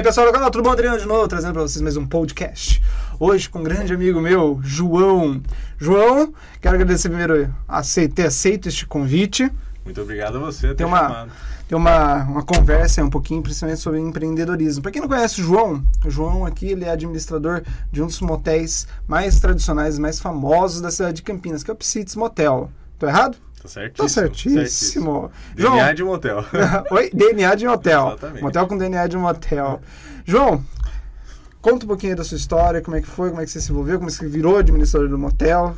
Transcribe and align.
E 0.00 0.02
aí, 0.02 0.06
pessoal 0.06 0.28
do 0.28 0.32
canal, 0.32 0.50
tudo 0.50 0.64
bom? 0.64 0.70
Adriano 0.70 0.98
de 0.98 1.04
novo, 1.04 1.28
trazendo 1.28 1.52
para 1.52 1.60
vocês 1.60 1.82
mais 1.82 1.94
um 1.94 2.06
podcast. 2.06 2.82
Hoje 3.18 3.50
com 3.50 3.58
um 3.58 3.62
grande 3.62 3.92
amigo 3.92 4.18
meu, 4.18 4.58
João. 4.62 5.42
João, 5.76 6.32
quero 6.58 6.76
agradecer 6.76 7.10
primeiro 7.10 7.54
a 7.68 7.82
ter 7.82 8.24
aceito 8.24 8.66
este 8.66 8.86
convite. 8.86 9.52
Muito 9.84 10.00
obrigado 10.00 10.38
a 10.38 10.40
você 10.40 10.68
ter 10.68 10.76
tem 10.76 10.86
uma, 10.86 11.02
chamado. 11.02 11.32
Tem 11.68 11.76
uma, 11.76 12.14
uma 12.22 12.42
conversa 12.42 13.04
um 13.04 13.10
pouquinho, 13.10 13.42
principalmente 13.42 13.78
sobre 13.80 14.00
empreendedorismo. 14.00 14.82
Para 14.82 14.90
quem 14.90 15.02
não 15.02 15.08
conhece 15.08 15.42
o 15.42 15.44
João, 15.44 15.84
o 16.02 16.10
João 16.10 16.46
aqui 16.46 16.68
ele 16.68 16.86
é 16.86 16.90
administrador 16.90 17.62
de 17.92 18.02
um 18.02 18.06
dos 18.06 18.22
motéis 18.22 18.86
mais 19.06 19.38
tradicionais, 19.38 19.98
mais 19.98 20.18
famosos 20.18 20.80
da 20.80 20.90
cidade 20.90 21.16
de 21.16 21.22
Campinas, 21.22 21.62
que 21.62 21.70
é 21.70 21.74
o 21.74 21.76
Psites 21.76 22.16
Motel. 22.16 22.70
Tô 22.98 23.06
errado? 23.06 23.36
Tá 23.62 23.68
certíssimo. 23.68 24.08
Tá 24.08 24.08
certíssimo. 24.08 25.32
DNA 25.54 25.68
João, 25.68 25.94
de 25.94 26.04
motel. 26.04 26.44
Oi? 26.90 27.10
DNA 27.12 27.54
de 27.54 27.66
motel. 27.66 28.08
Exatamente. 28.08 28.42
Motel 28.42 28.66
com 28.66 28.78
DNA 28.78 29.06
de 29.06 29.16
motel. 29.18 29.80
João, 30.24 30.64
conta 31.60 31.84
um 31.84 31.88
pouquinho 31.88 32.16
da 32.16 32.24
sua 32.24 32.38
história, 32.38 32.80
como 32.80 32.96
é 32.96 33.02
que 33.02 33.06
foi, 33.06 33.28
como 33.28 33.42
é 33.42 33.44
que 33.44 33.50
você 33.50 33.60
se 33.60 33.70
envolveu, 33.70 33.98
como 33.98 34.08
é 34.08 34.12
que 34.12 34.18
você 34.18 34.28
virou 34.28 34.56
administrador 34.56 35.08
do 35.08 35.18
motel. 35.18 35.76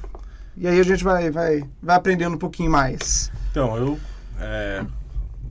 E 0.57 0.69
aí 0.69 0.79
a 0.79 0.83
gente 0.85 1.03
vai, 1.03 1.31
vai, 1.31 1.65
vai 1.83 1.97
aprendendo 1.97 2.37
um 2.37 2.39
pouquinho 2.39 2.71
mais. 2.71 3.33
Então, 3.51 3.77
eu, 3.77 3.99
é, 4.39 4.85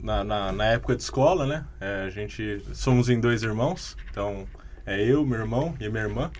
na, 0.02 0.24
na, 0.24 0.52
na 0.52 0.64
época 0.66 0.96
de 0.96 1.02
escola, 1.02 1.46
né, 1.46 1.64
é, 1.80 2.04
a 2.06 2.10
gente, 2.10 2.64
somos 2.72 3.10
em 3.10 3.20
dois 3.20 3.42
irmãos, 3.42 3.96
então 4.10 4.46
é 4.86 5.02
eu, 5.02 5.24
meu 5.26 5.38
irmão 5.38 5.74
e 5.78 5.88
minha 5.88 6.04
irmã. 6.04 6.30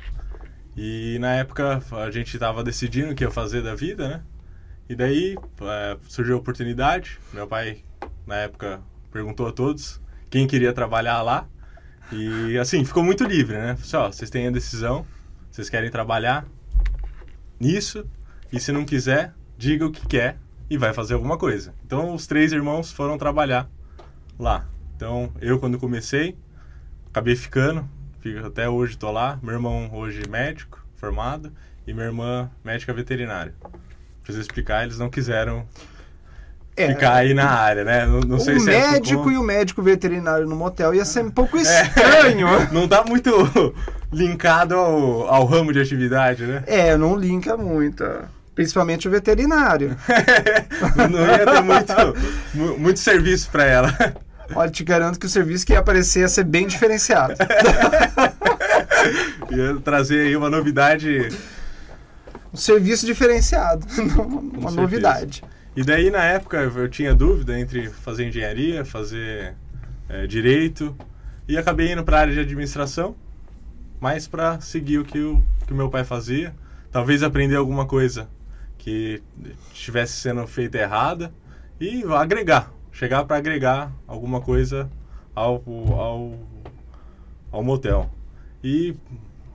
E 0.77 1.19
na 1.21 1.35
época 1.35 1.83
a 1.93 2.11
gente 2.11 2.35
estava 2.35 2.65
decidindo 2.65 3.13
o 3.13 3.15
que 3.15 3.25
ia 3.25 3.31
fazer 3.31 3.63
da 3.63 3.75
vida, 3.75 4.09
né? 4.09 4.21
E 4.89 4.95
daí 4.95 5.37
é, 5.61 5.97
surgiu 6.09 6.37
a 6.37 6.39
oportunidade. 6.39 7.19
Meu 7.33 7.47
pai, 7.47 7.85
na 8.27 8.37
época, 8.37 8.81
perguntou 9.11 9.47
a 9.47 9.53
todos 9.53 10.01
quem 10.31 10.47
queria 10.47 10.73
trabalhar 10.73 11.23
lá. 11.23 11.47
E 12.11 12.59
assim, 12.59 12.85
ficou 12.85 13.03
muito 13.03 13.25
livre, 13.25 13.57
né? 13.57 13.77
Falei, 13.77 14.07
ó, 14.07 14.13
vocês 14.13 14.29
têm 14.29 14.49
a 14.49 14.51
decisão, 14.51 15.07
vocês 15.51 15.71
querem 15.71 15.91
trabalhar 15.91 16.47
nisso, 17.59 18.07
e 18.53 18.59
se 18.59 18.73
não 18.73 18.85
quiser, 18.85 19.33
diga 19.57 19.87
o 19.87 19.93
que 19.93 20.07
quer 20.07 20.37
e 20.69 20.77
vai 20.77 20.93
fazer 20.93 21.15
alguma 21.15 21.39
coisa. 21.39 21.75
Então 21.87 22.15
os 22.15 22.27
três 22.27 22.53
irmãos 22.53 22.91
foram 22.93 23.17
trabalhar 23.17 23.71
lá. 24.39 24.67
Então 24.97 25.33
eu 25.41 25.59
quando 25.59 25.79
comecei, 25.79 26.37
acabei 27.09 27.37
ficando, 27.37 27.89
até 28.45 28.69
hoje 28.69 28.93
estou 28.93 29.11
lá. 29.11 29.39
Meu 29.43 29.55
irmão 29.55 29.91
hoje 29.93 30.23
médico, 30.29 30.85
formado, 30.97 31.53
e 31.87 31.93
minha 31.93 32.07
irmã 32.07 32.51
médica 32.65 32.93
veterinária. 32.93 33.55
Preciso 34.23 34.41
explicar, 34.43 34.85
eles 34.85 34.99
não 34.99 35.11
quiseram 35.11 35.67
É, 36.77 36.89
ficar 36.89 37.15
aí 37.15 37.35
na 37.35 37.49
área, 37.51 37.85
né? 37.85 38.07
Não, 38.07 38.21
não 38.21 38.39
sei 38.39 38.57
o 38.57 38.61
se 38.61 38.71
é 38.71 38.83
por 38.83 38.93
médico 38.93 39.31
e 39.31 39.37
o 39.37 39.43
médico 39.43 39.83
veterinário 39.83 40.47
no 40.47 40.55
motel 40.57 40.95
ia 40.95 41.05
ser 41.05 41.25
um 41.25 41.31
pouco 41.31 41.57
estranho. 41.61 42.47
Não 42.73 42.87
tá 42.89 43.05
muito 43.07 43.75
linkado 44.13 44.75
ao, 44.75 45.27
ao 45.29 45.45
ramo 45.47 45.73
de 45.73 45.81
atividade, 45.81 46.45
né? 46.45 46.63
É, 46.67 46.97
não 46.97 47.17
linka 47.17 47.57
muito. 47.57 48.05
Principalmente 48.55 49.09
o 49.09 49.11
veterinário. 49.11 49.97
não 51.11 51.27
ia 51.27 51.47
ter 51.47 51.63
muito, 51.63 51.93
mu- 52.55 52.79
muito 52.79 53.01
serviço 53.01 53.49
para 53.51 53.65
ela. 53.65 53.97
Olha, 54.55 54.71
te 54.71 54.85
garanto 54.85 55.19
que 55.19 55.25
o 55.25 55.29
serviço 55.31 55.65
que 55.65 55.73
ia 55.73 55.79
aparecer 55.79 56.21
ia 56.21 56.29
ser 56.29 56.45
bem 56.45 56.67
diferenciado. 56.67 57.35
Ia 59.51 59.77
trazer 59.83 60.27
aí 60.27 60.37
uma 60.37 60.51
novidade. 60.51 61.29
Um 62.53 62.57
serviço 62.57 63.07
diferenciado. 63.07 63.87
Uma 63.97 64.51
certeza. 64.51 64.71
novidade. 64.71 65.45
E 65.75 65.83
daí, 65.83 66.11
na 66.11 66.23
época, 66.23 66.59
eu 66.59 66.89
tinha 66.89 67.15
dúvida 67.15 67.59
entre 67.59 67.89
fazer 67.89 68.29
engenharia, 68.29 68.85
fazer 68.85 69.55
eh, 70.09 70.27
direito, 70.27 70.95
e 71.49 71.57
acabei 71.57 71.93
indo 71.93 72.05
para 72.05 72.19
a 72.19 72.21
área 72.21 72.35
de 72.35 72.41
administração, 72.41 73.17
mais 73.99 74.29
para 74.29 74.61
seguir 74.61 74.99
o 74.99 75.05
que 75.05 75.19
o 75.19 75.43
que 75.67 75.73
meu 75.73 75.89
pai 75.89 76.05
fazia. 76.05 76.55
Talvez 76.91 77.23
aprender 77.23 77.57
alguma 77.57 77.87
coisa 77.87 78.29
que 78.77 79.23
estivesse 79.73 80.15
sendo 80.15 80.47
feita 80.47 80.77
errada 80.77 81.33
e 81.81 82.05
agregar, 82.05 82.71
chegar 82.91 83.25
para 83.25 83.37
agregar 83.37 83.91
alguma 84.07 84.41
coisa 84.41 84.91
ao, 85.35 85.63
ao, 85.97 86.39
ao 87.51 87.63
motel. 87.63 88.11
E 88.63 88.95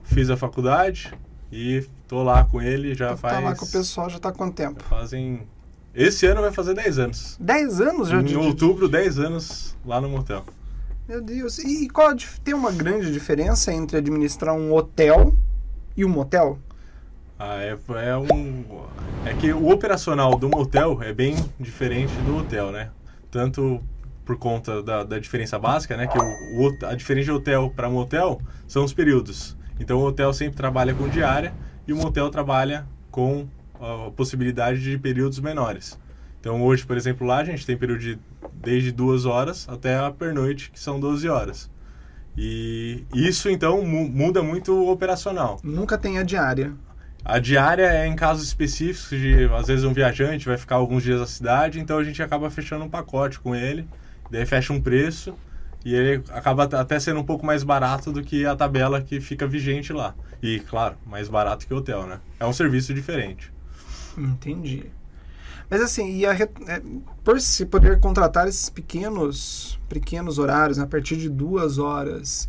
fiz 0.02 0.30
a 0.30 0.36
faculdade 0.36 1.12
e 1.50 1.86
tô 2.06 2.22
lá 2.22 2.44
com 2.44 2.60
ele 2.60 2.94
já 2.94 3.16
faz. 3.16 3.34
Tá 3.34 3.40
lá 3.40 3.54
com 3.54 3.64
o 3.64 3.70
pessoal 3.70 4.08
já 4.10 4.18
tá 4.18 4.28
há 4.28 4.32
quanto 4.32 4.54
tempo? 4.54 4.82
fazem. 4.84 5.46
Esse 5.94 6.26
ano 6.26 6.42
vai 6.42 6.52
fazer 6.52 6.74
10 6.74 6.98
anos. 6.98 7.36
10 7.40 7.80
anos 7.80 8.08
já 8.08 8.20
em 8.20 8.24
de. 8.24 8.36
outubro, 8.36 8.88
10 8.88 9.18
anos 9.18 9.76
lá 9.84 10.00
no 10.00 10.08
motel. 10.08 10.44
Meu 11.08 11.22
Deus. 11.22 11.58
E 11.58 11.88
qual 11.88 12.14
tem 12.44 12.54
uma 12.54 12.70
grande 12.70 13.10
diferença 13.10 13.72
entre 13.72 13.96
administrar 13.96 14.54
um 14.54 14.72
hotel 14.74 15.34
e 15.96 16.04
um 16.04 16.08
motel? 16.08 16.58
Ah, 17.38 17.62
é, 17.62 17.70
é 17.70 18.16
um. 18.16 18.64
É 19.24 19.32
que 19.32 19.52
o 19.52 19.70
operacional 19.70 20.36
do 20.36 20.48
motel 20.48 21.02
é 21.02 21.12
bem 21.12 21.36
diferente 21.58 22.12
do 22.26 22.36
hotel, 22.36 22.70
né? 22.70 22.90
Tanto 23.30 23.80
por 24.24 24.36
conta 24.36 24.82
da, 24.82 25.04
da 25.04 25.18
diferença 25.18 25.58
básica, 25.58 25.96
né? 25.96 26.06
Que 26.06 26.18
o, 26.18 26.22
o 26.22 26.86
a 26.86 26.94
diferença 26.94 27.26
de 27.26 27.32
hotel 27.32 27.72
para 27.74 27.88
motel 27.88 28.40
são 28.66 28.84
os 28.84 28.92
períodos. 28.92 29.56
Então 29.80 29.98
o 29.98 30.04
hotel 30.04 30.32
sempre 30.32 30.56
trabalha 30.56 30.94
com 30.94 31.08
diária 31.08 31.52
e 31.86 31.92
o 31.92 31.96
motel 31.96 32.28
trabalha 32.30 32.86
com 33.10 33.46
a 33.80 34.10
possibilidade 34.10 34.82
de 34.82 34.98
períodos 34.98 35.38
menores. 35.40 35.98
Então 36.40 36.62
hoje, 36.62 36.84
por 36.86 36.96
exemplo, 36.96 37.26
lá 37.26 37.38
a 37.38 37.44
gente 37.44 37.64
tem 37.66 37.76
período 37.76 38.00
de 38.00 38.18
desde 38.54 38.90
duas 38.92 39.24
horas 39.24 39.66
até 39.68 39.96
a 39.96 40.10
pernoite, 40.10 40.70
que 40.70 40.78
são 40.80 40.98
12 40.98 41.28
horas. 41.28 41.70
E 42.36 43.04
isso 43.14 43.48
então 43.50 43.84
mu- 43.84 44.08
muda 44.08 44.42
muito 44.42 44.72
o 44.72 44.90
operacional. 44.90 45.58
Nunca 45.62 45.98
tem 45.98 46.18
a 46.18 46.22
diária. 46.22 46.72
A 47.24 47.38
diária 47.38 47.82
é 47.92 48.06
em 48.06 48.14
casos 48.14 48.46
específicos 48.46 49.10
de, 49.18 49.44
às 49.52 49.66
vezes, 49.66 49.84
um 49.84 49.92
viajante 49.92 50.46
vai 50.46 50.56
ficar 50.56 50.76
alguns 50.76 51.02
dias 51.02 51.18
na 51.20 51.26
cidade, 51.26 51.80
então 51.80 51.98
a 51.98 52.04
gente 52.04 52.22
acaba 52.22 52.48
fechando 52.48 52.84
um 52.84 52.88
pacote 52.88 53.40
com 53.40 53.54
ele, 53.54 53.86
daí 54.30 54.46
fecha 54.46 54.72
um 54.72 54.80
preço 54.80 55.34
e 55.88 55.94
ele 55.94 56.22
acaba 56.30 56.64
at- 56.64 56.74
até 56.74 56.98
sendo 57.00 57.20
um 57.20 57.24
pouco 57.24 57.44
mais 57.46 57.62
barato 57.62 58.12
do 58.12 58.22
que 58.22 58.44
a 58.46 58.54
tabela 58.56 59.00
que 59.02 59.20
fica 59.20 59.46
vigente 59.46 59.92
lá. 59.92 60.14
E, 60.42 60.60
claro, 60.60 60.96
mais 61.06 61.28
barato 61.28 61.66
que 61.66 61.74
o 61.74 61.78
hotel, 61.78 62.06
né? 62.06 62.20
É 62.38 62.46
um 62.46 62.52
serviço 62.52 62.92
diferente. 62.94 63.52
Entendi. 64.16 64.84
Mas 65.70 65.82
assim, 65.82 66.16
e 66.16 66.24
a 66.26 66.32
é, 66.34 66.48
por 67.22 67.40
se 67.40 67.66
poder 67.66 68.00
contratar 68.00 68.48
esses 68.48 68.70
pequenos, 68.70 69.78
pequenos 69.88 70.38
horários, 70.38 70.78
né, 70.78 70.84
a 70.84 70.86
partir 70.86 71.16
de 71.16 71.28
duas 71.28 71.78
horas, 71.78 72.48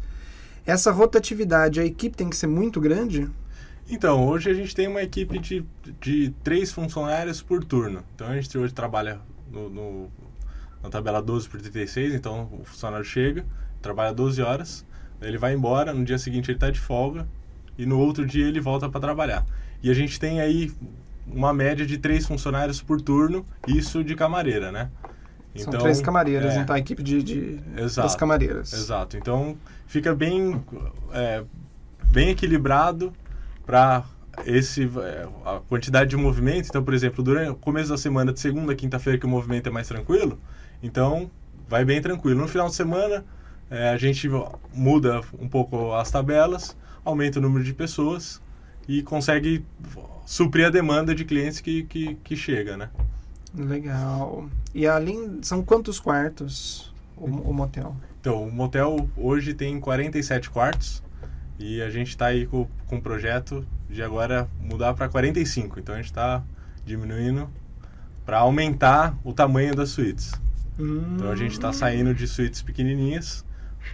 essa 0.65 0.91
rotatividade, 0.91 1.79
a 1.79 1.85
equipe 1.85 2.15
tem 2.15 2.29
que 2.29 2.37
ser 2.37 2.47
muito 2.47 2.79
grande? 2.79 3.29
Então, 3.89 4.27
hoje 4.27 4.49
a 4.49 4.53
gente 4.53 4.73
tem 4.75 4.87
uma 4.87 5.01
equipe 5.01 5.39
de, 5.39 5.65
de 5.99 6.29
três 6.43 6.71
funcionários 6.71 7.41
por 7.41 7.63
turno. 7.63 8.03
Então, 8.15 8.27
a 8.27 8.35
gente 8.39 8.55
hoje 8.57 8.73
trabalha 8.73 9.19
no, 9.51 9.69
no- 9.69 10.11
na 10.81 10.89
tabela 10.89 11.21
12 11.21 11.49
por 11.49 11.59
36, 11.61 12.13
então 12.13 12.49
o 12.51 12.63
funcionário 12.63 13.05
chega, 13.05 13.45
trabalha 13.81 14.13
12 14.13 14.41
horas, 14.41 14.85
ele 15.21 15.37
vai 15.37 15.53
embora, 15.53 15.93
no 15.93 16.03
dia 16.03 16.17
seguinte 16.17 16.49
ele 16.49 16.57
está 16.57 16.69
de 16.69 16.79
folga 16.79 17.27
e 17.77 17.85
no 17.85 17.99
outro 17.99 18.25
dia 18.25 18.47
ele 18.47 18.59
volta 18.59 18.89
para 18.89 18.99
trabalhar. 18.99 19.45
E 19.81 19.89
a 19.89 19.93
gente 19.93 20.19
tem 20.19 20.41
aí 20.41 20.71
uma 21.27 21.53
média 21.53 21.85
de 21.85 21.97
três 21.97 22.25
funcionários 22.25 22.81
por 22.81 23.01
turno, 23.01 23.45
isso 23.67 24.03
de 24.03 24.15
camareira, 24.15 24.71
né? 24.71 24.89
São 25.55 25.73
três 25.73 25.99
camareiras, 25.99 26.55
é, 26.55 26.61
então 26.61 26.75
a 26.75 26.79
equipe 26.79 27.01
de, 27.01 27.23
de- 27.23 27.59
Exato. 27.75 28.07
das 28.07 28.15
camareiras. 28.15 28.71
Exato. 28.71 29.17
Então 29.17 29.57
fica 29.87 30.13
bem, 30.13 30.61
é, 31.11 31.43
bem 32.11 32.29
equilibrado 32.29 33.11
para 33.65 34.03
esse 34.45 34.83
é, 34.83 35.27
a 35.45 35.59
quantidade 35.67 36.11
de 36.11 36.17
movimento. 36.17 36.67
Então, 36.69 36.83
por 36.83 36.93
exemplo, 36.93 37.23
durante 37.23 37.49
o 37.49 37.55
começo 37.55 37.89
da 37.89 37.97
semana, 37.97 38.31
de 38.31 38.39
segunda 38.39 38.73
a 38.73 38.75
quinta-feira, 38.75 39.17
que 39.19 39.25
o 39.25 39.29
movimento 39.29 39.67
é 39.67 39.71
mais 39.71 39.87
tranquilo, 39.87 40.39
então 40.81 41.29
vai 41.67 41.85
bem 41.85 42.01
tranquilo. 42.01 42.41
No 42.41 42.47
final 42.47 42.67
de 42.67 42.75
semana, 42.75 43.23
é, 43.69 43.89
a 43.89 43.97
gente 43.97 44.27
muda 44.73 45.21
um 45.39 45.47
pouco 45.47 45.93
as 45.93 46.09
tabelas, 46.09 46.75
aumenta 47.05 47.39
o 47.39 47.41
número 47.41 47.63
de 47.63 47.73
pessoas 47.73 48.41
e 48.87 49.03
consegue 49.03 49.63
suprir 50.25 50.65
a 50.65 50.69
demanda 50.69 51.13
de 51.13 51.23
clientes 51.23 51.61
que, 51.61 51.83
que, 51.83 52.15
que 52.23 52.35
chega, 52.35 52.75
né? 52.75 52.89
Legal. 53.53 54.49
E 54.73 54.87
além, 54.87 55.39
são 55.41 55.63
quantos 55.63 55.99
quartos 55.99 56.93
o, 57.15 57.25
o 57.25 57.53
motel? 57.53 57.95
Então, 58.19 58.43
o 58.43 58.51
motel 58.51 59.09
hoje 59.15 59.53
tem 59.53 59.79
47 59.79 60.49
quartos 60.49 61.03
e 61.57 61.81
a 61.81 61.89
gente 61.89 62.09
está 62.09 62.27
aí 62.27 62.45
com, 62.45 62.67
com 62.87 62.97
um 62.97 63.01
projeto 63.01 63.65
de 63.89 64.03
agora 64.03 64.47
mudar 64.59 64.93
para 64.93 65.07
45. 65.07 65.79
Então, 65.79 65.95
a 65.95 65.97
gente 65.97 66.07
está 66.07 66.43
diminuindo 66.85 67.49
para 68.25 68.39
aumentar 68.39 69.17
o 69.23 69.33
tamanho 69.33 69.75
das 69.75 69.89
suítes. 69.89 70.31
Então, 70.79 71.29
a 71.29 71.35
gente 71.35 71.51
está 71.51 71.73
saindo 71.73 72.13
de 72.13 72.27
suítes 72.27 72.61
pequenininhas 72.61 73.45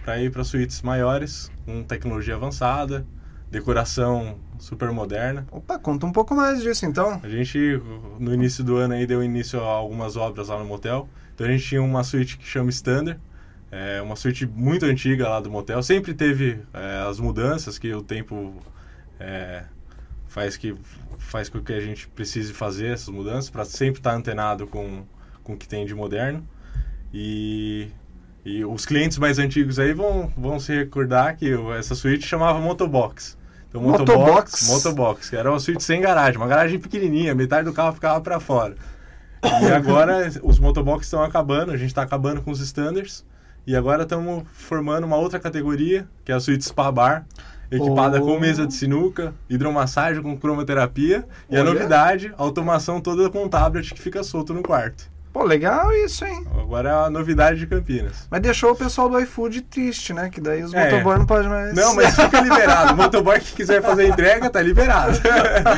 para 0.04 0.20
ir 0.20 0.30
para 0.30 0.44
suítes 0.44 0.82
maiores, 0.82 1.50
com 1.64 1.82
tecnologia 1.82 2.36
avançada, 2.36 3.04
decoração 3.50 4.38
super 4.58 4.90
moderna. 4.90 5.46
Opa, 5.50 5.78
conta 5.78 6.06
um 6.06 6.12
pouco 6.12 6.34
mais 6.34 6.62
disso 6.62 6.86
então. 6.86 7.20
A 7.22 7.28
gente, 7.28 7.80
no 8.18 8.32
início 8.32 8.62
do 8.62 8.76
ano 8.76 8.94
aí, 8.94 9.06
deu 9.06 9.22
início 9.22 9.60
a 9.60 9.66
algumas 9.66 10.16
obras 10.16 10.48
lá 10.48 10.58
no 10.58 10.64
motel. 10.64 11.08
Então 11.34 11.46
a 11.46 11.50
gente 11.50 11.64
tinha 11.64 11.82
uma 11.82 12.02
suíte 12.04 12.38
que 12.38 12.46
chama 12.46 12.70
Standard. 12.70 13.20
É 13.70 14.00
uma 14.00 14.16
suíte 14.16 14.46
muito 14.46 14.86
antiga 14.86 15.28
lá 15.28 15.40
do 15.40 15.50
motel. 15.50 15.82
Sempre 15.82 16.14
teve 16.14 16.60
é, 16.72 17.04
as 17.08 17.18
mudanças 17.18 17.78
que 17.78 17.92
o 17.92 18.02
tempo 18.02 18.54
é, 19.18 19.64
faz 20.28 20.56
que 20.56 20.74
faz 21.18 21.48
com 21.48 21.60
que 21.60 21.72
a 21.72 21.80
gente 21.80 22.06
precise 22.08 22.52
fazer 22.52 22.92
essas 22.92 23.08
mudanças 23.08 23.50
para 23.50 23.64
sempre 23.64 24.00
estar 24.00 24.14
antenado 24.14 24.66
com, 24.66 25.04
com 25.42 25.54
o 25.54 25.56
que 25.56 25.66
tem 25.66 25.84
de 25.84 25.94
moderno. 25.94 26.46
E, 27.18 27.88
e 28.44 28.62
os 28.62 28.84
clientes 28.84 29.16
mais 29.16 29.38
antigos 29.38 29.78
aí 29.78 29.94
vão, 29.94 30.30
vão 30.36 30.60
se 30.60 30.70
recordar 30.76 31.34
que 31.34 31.50
essa 31.78 31.94
suíte 31.94 32.26
chamava 32.26 32.60
Motobox. 32.60 33.38
Então, 33.70 33.80
Motobox? 33.80 34.68
Motobox, 34.68 35.30
que 35.30 35.36
era 35.36 35.50
uma 35.50 35.58
suíte 35.58 35.82
sem 35.82 35.98
garagem, 35.98 36.36
uma 36.36 36.46
garagem 36.46 36.78
pequenininha, 36.78 37.34
metade 37.34 37.64
do 37.64 37.72
carro 37.72 37.94
ficava 37.94 38.20
para 38.20 38.38
fora. 38.38 38.76
E 39.62 39.72
agora 39.72 40.30
os 40.44 40.58
motobox 40.58 41.06
estão 41.06 41.22
acabando, 41.22 41.72
a 41.72 41.76
gente 41.78 41.88
está 41.88 42.02
acabando 42.02 42.42
com 42.42 42.50
os 42.50 42.60
standards. 42.60 43.24
E 43.66 43.74
agora 43.74 44.02
estamos 44.02 44.44
formando 44.52 45.04
uma 45.04 45.16
outra 45.16 45.40
categoria, 45.40 46.06
que 46.22 46.30
é 46.30 46.34
a 46.34 46.40
suíte 46.40 46.66
Spa 46.66 46.92
Bar, 46.92 47.24
equipada 47.70 48.22
oh. 48.22 48.26
com 48.26 48.38
mesa 48.38 48.66
de 48.66 48.74
sinuca, 48.74 49.32
hidromassagem 49.48 50.22
com 50.22 50.36
cromoterapia. 50.36 51.26
E 51.48 51.58
Olha. 51.58 51.62
a 51.62 51.72
novidade, 51.72 52.34
automação 52.36 53.00
toda 53.00 53.30
com 53.30 53.48
tablet 53.48 53.94
que 53.94 54.00
fica 54.02 54.22
solto 54.22 54.52
no 54.52 54.62
quarto. 54.62 55.15
Pô, 55.36 55.44
legal 55.44 55.92
isso, 55.92 56.24
hein? 56.24 56.46
Agora 56.58 56.88
é 56.88 56.92
a 56.92 57.10
novidade 57.10 57.58
de 57.58 57.66
Campinas. 57.66 58.26
Mas 58.30 58.40
deixou 58.40 58.72
o 58.72 58.74
pessoal 58.74 59.06
do 59.06 59.20
iFood 59.20 59.60
triste, 59.60 60.14
né? 60.14 60.30
Que 60.30 60.40
daí 60.40 60.62
os 60.62 60.72
é. 60.72 60.90
motoboy 60.90 61.18
não 61.18 61.26
podem 61.26 61.50
mais. 61.50 61.74
Não, 61.74 61.94
mas 61.94 62.16
fica 62.16 62.40
liberado. 62.40 62.94
o 62.94 62.96
motoboy 62.96 63.38
que 63.38 63.52
quiser 63.52 63.82
fazer 63.82 64.08
entrega, 64.08 64.48
tá 64.48 64.62
liberado. 64.62 65.20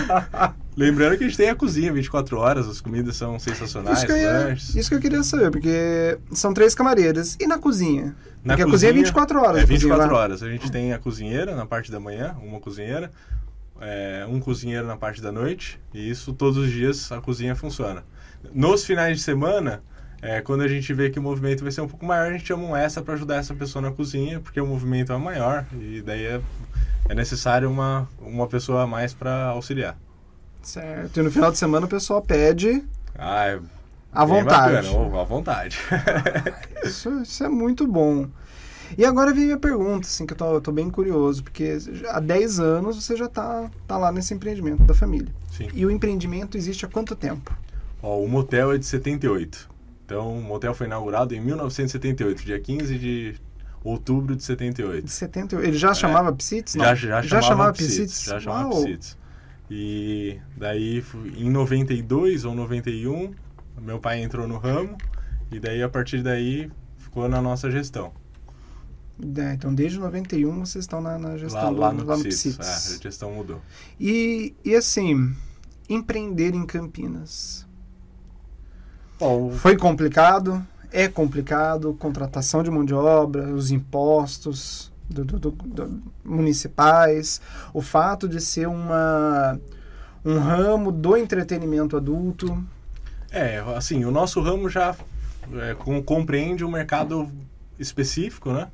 Lembrando 0.77 1.19
que 1.19 1.25
a 1.25 1.27
gente 1.27 1.37
tem 1.37 1.51
a 1.51 1.57
cozinha 1.57 1.93
24 1.93 2.39
horas, 2.39 2.69
as 2.69 2.81
comidas 2.81 3.17
são 3.17 3.37
sensacionais, 3.41 3.99
isso 3.99 4.07
que, 4.07 4.13
ia, 4.13 4.53
isso 4.53 4.89
que 4.89 4.95
eu 4.95 5.01
queria 5.01 5.25
saber, 5.25 5.51
porque 5.51 6.17
são 6.31 6.55
três 6.55 6.73
camareiras. 6.73 7.37
E 7.41 7.45
na 7.49 7.59
cozinha? 7.59 8.15
Na 8.45 8.55
porque 8.55 8.63
cozinha, 8.63 8.65
a 8.65 8.71
cozinha 8.71 8.91
é 8.91 8.93
24 8.93 9.41
horas. 9.41 9.63
É 9.63 9.67
24 9.67 10.15
horas. 10.15 10.41
A 10.41 10.49
gente 10.49 10.71
tem 10.71 10.93
a 10.93 11.01
cozinheira 11.01 11.57
na 11.57 11.67
parte 11.67 11.91
da 11.91 11.99
manhã, 11.99 12.37
uma 12.41 12.61
cozinheira, 12.61 13.11
é, 13.81 14.25
um 14.29 14.39
cozinheiro 14.39 14.87
na 14.87 14.97
parte 14.97 15.21
da 15.21 15.33
noite, 15.33 15.81
e 15.93 16.09
isso 16.09 16.33
todos 16.33 16.57
os 16.57 16.71
dias 16.71 17.11
a 17.11 17.21
cozinha 17.21 17.57
funciona. 17.57 18.05
Nos 18.53 18.85
finais 18.85 19.17
de 19.17 19.23
semana, 19.23 19.83
é, 20.21 20.41
quando 20.41 20.63
a 20.63 20.69
gente 20.69 20.93
vê 20.93 21.11
que 21.11 21.19
o 21.19 21.23
movimento 21.23 21.63
vai 21.63 21.73
ser 21.73 21.81
um 21.81 21.89
pouco 21.89 22.05
maior, 22.05 22.29
a 22.29 22.33
gente 22.33 22.47
chama 22.47 22.65
um 22.65 22.77
essa 22.77 23.03
para 23.03 23.15
ajudar 23.15 23.37
essa 23.37 23.55
pessoa 23.55 23.83
na 23.83 23.91
cozinha, 23.91 24.41
porque 24.41 24.61
o 24.61 24.67
movimento 24.67 25.13
é 25.13 25.17
maior 25.17 25.65
e 25.73 26.03
daí 26.03 26.25
é, 26.25 26.41
é 27.09 27.15
necessário 27.15 27.71
uma, 27.71 28.09
uma 28.21 28.47
pessoa 28.47 28.83
a 28.83 28.87
mais 28.87 29.15
para 29.15 29.47
auxiliar. 29.47 29.97
Certo. 30.63 31.21
E 31.21 31.23
no 31.23 31.31
final 31.31 31.51
de 31.51 31.59
semana 31.59 31.87
o 31.87 31.89
pessoal 31.89 32.21
pede. 32.21 32.85
Ah, 33.17 33.47
é 33.47 33.61
à 34.13 34.25
vontade. 34.25 34.89
Bacana, 34.89 35.21
à 35.21 35.25
vontade. 35.25 35.79
isso, 36.85 37.23
isso 37.23 37.45
é 37.45 37.49
muito 37.49 37.87
bom. 37.87 38.27
E 38.97 39.05
agora 39.05 39.35
vem 39.35 39.45
minha 39.45 39.59
pergunta, 39.59 40.07
assim, 40.07 40.25
que 40.25 40.33
eu 40.33 40.37
tô, 40.37 40.55
eu 40.55 40.61
tô 40.61 40.73
bem 40.73 40.89
curioso, 40.89 41.45
porque 41.45 41.77
há 42.09 42.19
10 42.19 42.59
anos 42.59 43.05
você 43.05 43.17
já 43.17 43.27
está 43.27 43.71
tá 43.87 43.99
lá 43.99 44.11
nesse 44.11 44.33
empreendimento 44.33 44.83
da 44.85 44.95
família. 44.95 45.33
Sim. 45.53 45.69
E 45.75 45.85
o 45.85 45.91
empreendimento 45.91 46.57
existe 46.57 46.87
há 46.87 46.89
quanto 46.89 47.15
tempo? 47.15 47.55
Ó, 48.03 48.21
o 48.23 48.29
motel 48.29 48.73
é 48.73 48.79
de 48.79 48.87
78. 48.87 49.69
Então, 50.05 50.39
o 50.39 50.43
motel 50.43 50.75
foi 50.75 50.87
inaugurado 50.87 51.35
em 51.35 51.41
1978, 51.41 52.45
dia 52.45 52.59
15 52.59 52.99
de 52.99 53.35
outubro 53.85 54.35
de 54.35 54.43
78. 54.43 55.05
De 55.05 55.11
78. 55.11 55.69
Ele 55.69 55.77
já 55.77 55.91
é. 55.91 55.95
chamava 55.95 56.33
Psitz? 56.33 56.73
Já, 56.73 56.95
já, 56.95 57.23
já 57.23 57.43
chamava 57.43 57.73
Psitz. 57.73 58.25
Já 58.25 58.41
chamava 58.41 58.71
Psitz. 58.71 59.19
E 59.71 60.39
daí, 60.57 61.05
em 61.37 61.51
92 61.51 62.45
ou 62.45 62.55
91, 62.55 63.35
meu 63.83 63.99
pai 63.99 64.23
entrou 64.23 64.49
no 64.49 64.57
ramo 64.57 64.97
e 65.53 65.61
daí, 65.61 65.83
a 65.83 65.89
partir 65.89 66.23
daí, 66.23 66.71
ficou 66.97 67.29
na 67.29 67.43
nossa 67.43 67.71
gestão. 67.71 68.13
É, 69.37 69.53
então, 69.53 69.75
desde 69.75 69.99
91 69.99 70.65
vocês 70.65 70.85
estão 70.85 71.01
na, 71.03 71.19
na 71.19 71.37
gestão 71.37 71.71
lá, 71.73 71.89
lá 71.89 71.93
no, 71.93 72.05
lá 72.05 72.17
no 72.17 72.25
Psitz. 72.25 72.59
É, 72.59 72.97
a 72.97 73.03
gestão 73.03 73.33
mudou. 73.33 73.61
E, 74.01 74.55
e 74.65 74.75
assim, 74.75 75.35
empreender 75.87 76.55
em 76.55 76.65
Campinas 76.65 77.68
Bom, 79.19 79.51
Foi 79.51 79.77
complicado, 79.77 80.65
é 80.93 81.09
complicado, 81.09 81.93
contratação 81.95 82.63
de 82.63 82.71
mão 82.71 82.85
de 82.85 82.95
obra, 82.95 83.53
os 83.53 83.71
impostos 83.73 84.93
do, 85.09 85.25
do, 85.25 85.51
do, 85.51 86.03
municipais, 86.25 87.41
o 87.75 87.83
fato 87.83 88.29
de 88.29 88.41
ser 88.41 88.69
uma, 88.69 89.59
um 90.25 90.39
ramo 90.39 90.93
do 90.93 91.17
entretenimento 91.17 91.97
adulto. 91.97 92.65
É, 93.31 93.59
assim, 93.77 94.05
o 94.05 94.11
nosso 94.11 94.41
ramo 94.41 94.69
já 94.69 94.95
é, 95.55 95.75
com, 95.75 96.03
compreende 96.03 96.65
um 96.65 96.71
mercado 96.71 97.29
específico, 97.79 98.53
né? 98.53 98.69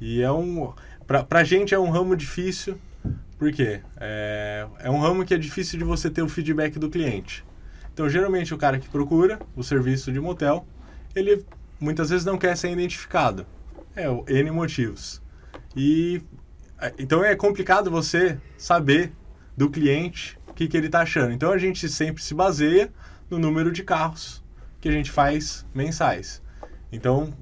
E 0.00 0.22
é 0.22 0.30
um. 0.30 0.72
Pra, 1.06 1.24
pra 1.24 1.42
gente 1.42 1.74
é 1.74 1.78
um 1.78 1.90
ramo 1.90 2.14
difícil, 2.14 2.78
porque 3.38 3.80
é, 3.98 4.66
é 4.78 4.90
um 4.90 5.00
ramo 5.00 5.24
que 5.24 5.34
é 5.34 5.38
difícil 5.38 5.78
de 5.78 5.84
você 5.84 6.08
ter 6.08 6.22
o 6.22 6.28
feedback 6.28 6.78
do 6.78 6.88
cliente. 6.88 7.44
Então, 8.00 8.08
geralmente, 8.08 8.54
o 8.54 8.56
cara 8.56 8.78
que 8.78 8.88
procura 8.88 9.38
o 9.54 9.62
serviço 9.62 10.10
de 10.10 10.18
motel, 10.18 10.66
ele 11.14 11.44
muitas 11.78 12.08
vezes 12.08 12.24
não 12.24 12.38
quer 12.38 12.56
ser 12.56 12.70
identificado. 12.70 13.44
É, 13.94 14.06
N 14.40 14.50
motivos. 14.50 15.20
E 15.76 16.22
é, 16.80 16.94
então 16.98 17.22
é 17.22 17.36
complicado 17.36 17.90
você 17.90 18.38
saber 18.56 19.12
do 19.54 19.68
cliente 19.68 20.38
o 20.48 20.54
que, 20.54 20.66
que 20.66 20.78
ele 20.78 20.86
está 20.86 21.02
achando. 21.02 21.32
Então 21.32 21.52
a 21.52 21.58
gente 21.58 21.90
sempre 21.90 22.22
se 22.22 22.32
baseia 22.32 22.90
no 23.28 23.38
número 23.38 23.70
de 23.70 23.82
carros 23.82 24.42
que 24.80 24.88
a 24.88 24.92
gente 24.92 25.10
faz 25.10 25.66
mensais. 25.74 26.40
Então, 26.90 27.34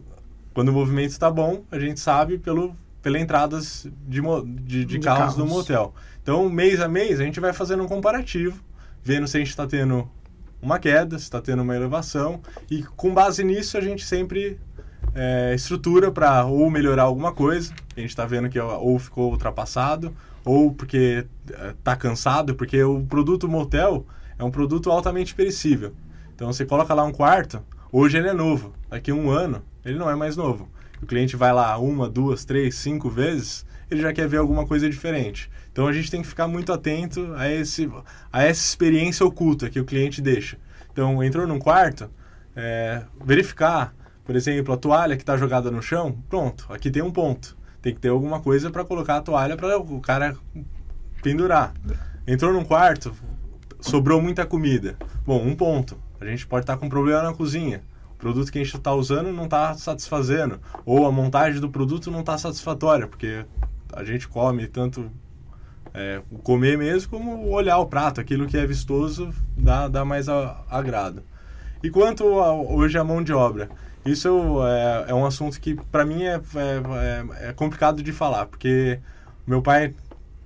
quando 0.52 0.70
o 0.70 0.72
movimento 0.72 1.11
está 1.11 1.31
bom, 1.31 1.62
a 1.70 1.78
gente 1.78 2.00
sabe 2.00 2.37
pelo, 2.37 2.75
pela 3.00 3.16
entradas 3.16 3.87
de, 4.08 4.20
de, 4.20 4.64
de, 4.64 4.84
de 4.87 4.99
carros, 4.99 5.20
carros 5.20 5.37
no 5.37 5.46
motel. 5.46 5.94
Então, 6.20 6.50
mês 6.50 6.81
a 6.81 6.88
mês, 6.88 7.20
a 7.20 7.22
gente 7.22 7.38
vai 7.38 7.52
fazendo 7.52 7.84
um 7.84 7.87
comparativo, 7.87 8.61
vendo 9.04 9.28
se 9.28 9.37
a 9.37 9.40
gente 9.40 9.50
está 9.50 9.64
tendo 9.64 10.11
uma 10.60 10.78
queda, 10.78 11.16
está 11.16 11.40
tendo 11.40 11.62
uma 11.62 11.75
elevação 11.75 12.40
e 12.70 12.82
com 12.82 13.14
base 13.14 13.44
nisso 13.44 13.76
a 13.76 13.81
gente 13.81 14.05
sempre 14.05 14.58
é, 15.14 15.55
estrutura 15.55 16.10
para 16.10 16.44
ou 16.44 16.70
melhorar 16.70 17.05
alguma 17.05 17.32
coisa, 17.32 17.72
a 17.96 18.00
gente 18.00 18.10
está 18.10 18.26
vendo 18.26 18.49
que 18.49 18.58
ou 18.58 18.99
ficou 18.99 19.31
ultrapassado 19.31 20.14
ou 20.44 20.72
porque 20.72 21.26
está 21.78 21.93
é, 21.93 21.96
cansado, 21.96 22.55
porque 22.55 22.82
o 22.82 23.05
produto 23.05 23.49
motel 23.49 24.06
é 24.38 24.44
um 24.44 24.50
produto 24.50 24.90
altamente 24.90 25.34
perecível. 25.34 25.93
Então 26.34 26.52
você 26.52 26.64
coloca 26.64 26.94
lá 26.94 27.04
um 27.04 27.12
quarto, 27.12 27.62
hoje 27.93 28.16
ele 28.16 28.28
é 28.28 28.32
novo, 28.32 28.72
daqui 28.88 29.11
a 29.11 29.14
um 29.14 29.31
ano 29.31 29.62
ele 29.84 29.99
não 29.99 30.11
é 30.11 30.14
mais 30.14 30.37
novo. 30.37 30.69
O 31.02 31.06
cliente 31.06 31.37
vai 31.37 31.52
lá 31.52 31.76
uma, 31.78 32.08
duas, 32.08 32.44
três, 32.44 32.75
cinco 32.75 33.08
vezes, 33.08 33.64
ele 33.90 34.02
já 34.02 34.12
quer 34.12 34.28
ver 34.28 34.38
alguma 34.38 34.66
coisa 34.66 34.88
diferente. 34.88 35.50
Então 35.78 35.87
a 35.87 35.92
gente 35.92 36.11
tem 36.11 36.20
que 36.20 36.26
ficar 36.26 36.49
muito 36.49 36.73
atento 36.73 37.32
a, 37.37 37.49
esse, 37.49 37.88
a 38.32 38.42
essa 38.42 38.61
experiência 38.61 39.25
oculta 39.25 39.70
que 39.70 39.78
o 39.78 39.85
cliente 39.85 40.20
deixa. 40.20 40.58
Então 40.90 41.23
entrou 41.23 41.47
num 41.47 41.61
quarto, 41.61 42.11
é, 42.56 43.04
verificar, 43.25 43.94
por 44.25 44.35
exemplo, 44.35 44.75
a 44.75 44.76
toalha 44.76 45.14
que 45.14 45.23
está 45.23 45.37
jogada 45.37 45.70
no 45.70 45.80
chão, 45.80 46.20
pronto, 46.28 46.66
aqui 46.68 46.90
tem 46.90 47.00
um 47.00 47.12
ponto. 47.12 47.56
Tem 47.80 47.94
que 47.94 48.00
ter 48.00 48.08
alguma 48.08 48.40
coisa 48.40 48.73
para 48.73 48.85
colocar 48.85 49.18
a 49.18 49.20
toalha 49.20 49.56
para 49.56 49.78
o 49.78 50.00
cara 50.00 50.37
pendurar. 51.23 51.73
Entrou 52.26 52.52
num 52.52 52.64
quarto, 52.64 53.14
sobrou 53.80 54.20
muita 54.20 54.44
comida. 54.44 54.97
Bom, 55.25 55.40
um 55.47 55.54
ponto. 55.54 55.97
A 56.20 56.25
gente 56.25 56.44
pode 56.44 56.64
estar 56.64 56.75
tá 56.75 56.80
com 56.80 56.88
problema 56.88 57.23
na 57.23 57.32
cozinha. 57.32 57.82
O 58.11 58.16
produto 58.16 58.50
que 58.50 58.58
a 58.58 58.64
gente 58.64 58.76
está 58.76 58.92
usando 58.92 59.30
não 59.30 59.44
está 59.44 59.75
satisfazendo. 59.75 60.61
Ou 60.85 61.06
a 61.06 61.12
montagem 61.12 61.61
do 61.61 61.70
produto 61.70 62.11
não 62.11 62.18
está 62.18 62.37
satisfatória, 62.37 63.06
porque 63.06 63.47
a 63.92 64.02
gente 64.02 64.26
come 64.26 64.66
tanto 64.66 65.08
é, 65.95 66.21
comer 66.42 66.76
mesmo 66.76 67.11
como 67.11 67.49
olhar 67.50 67.78
o 67.78 67.87
prato, 67.87 68.21
aquilo 68.21 68.47
que 68.47 68.57
é 68.57 68.66
vistoso 68.66 69.33
dá, 69.57 69.88
dá 69.88 70.04
mais 70.04 70.28
a, 70.28 70.62
agrado. 70.71 71.23
E 71.83 71.90
quanto 71.90 72.25
a, 72.40 72.52
hoje 72.52 72.99
a 72.99 73.04
mão 73.04 73.23
de 73.23 73.33
obra, 73.33 73.68
isso 74.04 74.59
é, 74.64 75.11
é 75.11 75.14
um 75.14 75.25
assunto 75.25 75.61
que 75.61 75.75
para 75.75 76.04
mim 76.04 76.25
é, 76.25 76.35
é, 76.37 77.49
é, 77.49 77.52
complicado 77.52 78.02
de 78.02 78.12
falar, 78.12 78.47
porque 78.47 78.99
meu 79.47 79.62
pai, 79.62 79.95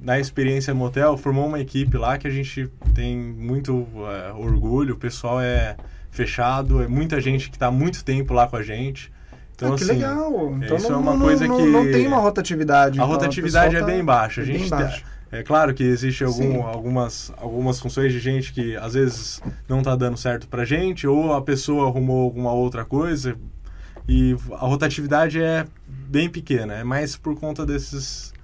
na 0.01 0.19
experiência 0.19 0.75
motel, 0.75 1.17
formou 1.17 1.47
uma 1.47 1.61
equipe 1.61 1.97
lá 1.97 2.19
que 2.19 2.27
a 2.27 2.31
gente 2.31 2.71
tem 2.95 3.17
muito 3.17 3.87
é, 4.09 4.33
orgulho, 4.33 4.95
o 4.95 4.99
pessoal 4.99 5.41
é 5.41 5.77
fechado, 6.11 6.83
é 6.83 6.89
muita 6.89 7.21
gente 7.21 7.49
que 7.49 7.57
está 7.57 7.71
muito 7.71 8.05
tempo 8.05 8.35
lá 8.35 8.47
com 8.47 8.57
a 8.57 8.63
gente. 8.63 9.11
Então, 9.55 9.75
ah, 9.75 9.77
que 9.77 9.85
assim, 9.85 9.93
legal. 9.93 10.53
Então 10.57 10.77
isso 10.77 10.89
não, 10.91 10.97
é 10.97 11.01
uma 11.01 11.15
não, 11.15 11.21
coisa 11.21 11.47
não, 11.47 11.57
que. 11.57 11.63
Não 11.67 11.85
tem 11.85 12.07
uma 12.07 12.19
rotatividade. 12.19 13.01
A 13.01 13.05
então, 13.05 13.15
rotatividade 13.15 13.77
é 13.77 13.81
tá 13.81 13.87
bem 13.87 14.05
baixa. 14.05 14.41
A 14.43 14.45
gente 14.45 14.69
baixa. 14.69 15.05
É 15.33 15.43
claro 15.43 15.73
que 15.73 15.83
existe 15.83 16.23
algum, 16.23 16.62
algumas, 16.62 17.33
algumas 17.39 17.81
funções 17.81 18.12
de 18.12 18.21
gente 18.21 18.53
que 18.53 18.77
às 18.77 18.93
vezes 18.93 19.41
não 19.67 19.79
está 19.79 19.97
dando 19.97 20.19
certo 20.19 20.47
para 20.47 20.62
gente, 20.62 21.07
ou 21.07 21.33
a 21.33 21.41
pessoa 21.41 21.89
arrumou 21.89 22.23
alguma 22.23 22.53
outra 22.53 22.85
coisa, 22.85 23.35
e 24.07 24.37
a 24.53 24.67
rotatividade 24.67 25.43
é 25.43 25.67
bem 25.89 26.29
pequena, 26.29 26.75
é 26.75 26.85
mais 26.85 27.17
por 27.17 27.35
conta 27.35 27.65
desses 27.65 28.35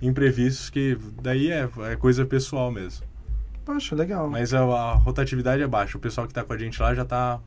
imprevistos 0.00 0.70
que 0.70 0.96
daí 1.20 1.50
é, 1.50 1.68
é 1.90 1.96
coisa 1.96 2.24
pessoal 2.24 2.72
mesmo. 2.72 3.04
Poxa, 3.62 3.94
legal. 3.94 4.28
Mas 4.30 4.54
a, 4.54 4.60
a, 4.60 4.94
rotatividade 4.94 5.62
é 5.62 5.66
baixa, 5.66 5.98
o 5.98 6.00
pessoal 6.00 6.26
que 6.26 6.30
está 6.30 6.42
com 6.42 6.54
a 6.54 6.58
gente 6.58 6.80
lá 6.80 6.94
já 6.94 7.02
está 7.02 7.40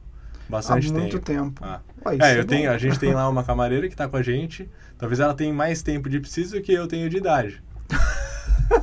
Bastante 0.48 0.90
há 0.90 0.94
muito 0.94 1.20
tempo. 1.20 1.60
tempo. 1.60 1.62
Ah. 1.66 1.82
Ué, 2.06 2.16
isso 2.18 2.24
É, 2.24 2.38
eu 2.38 2.44
bom. 2.44 2.48
tenho, 2.48 2.72
a 2.72 2.78
gente 2.78 3.00
tem 3.00 3.12
lá 3.16 3.28
uma 3.28 3.44
camareira 3.44 3.90
que 3.90 3.96
tá 3.96 4.08
com 4.08 4.16
a 4.16 4.22
gente. 4.22 4.70
Talvez 4.96 5.20
ela 5.20 5.34
tenha 5.34 5.52
mais 5.52 5.82
tempo 5.82 6.08
de 6.08 6.20
precisa 6.20 6.58
do 6.58 6.62
que 6.62 6.72
eu 6.72 6.88
tenho 6.88 7.10
de 7.10 7.18
idade. 7.18 7.64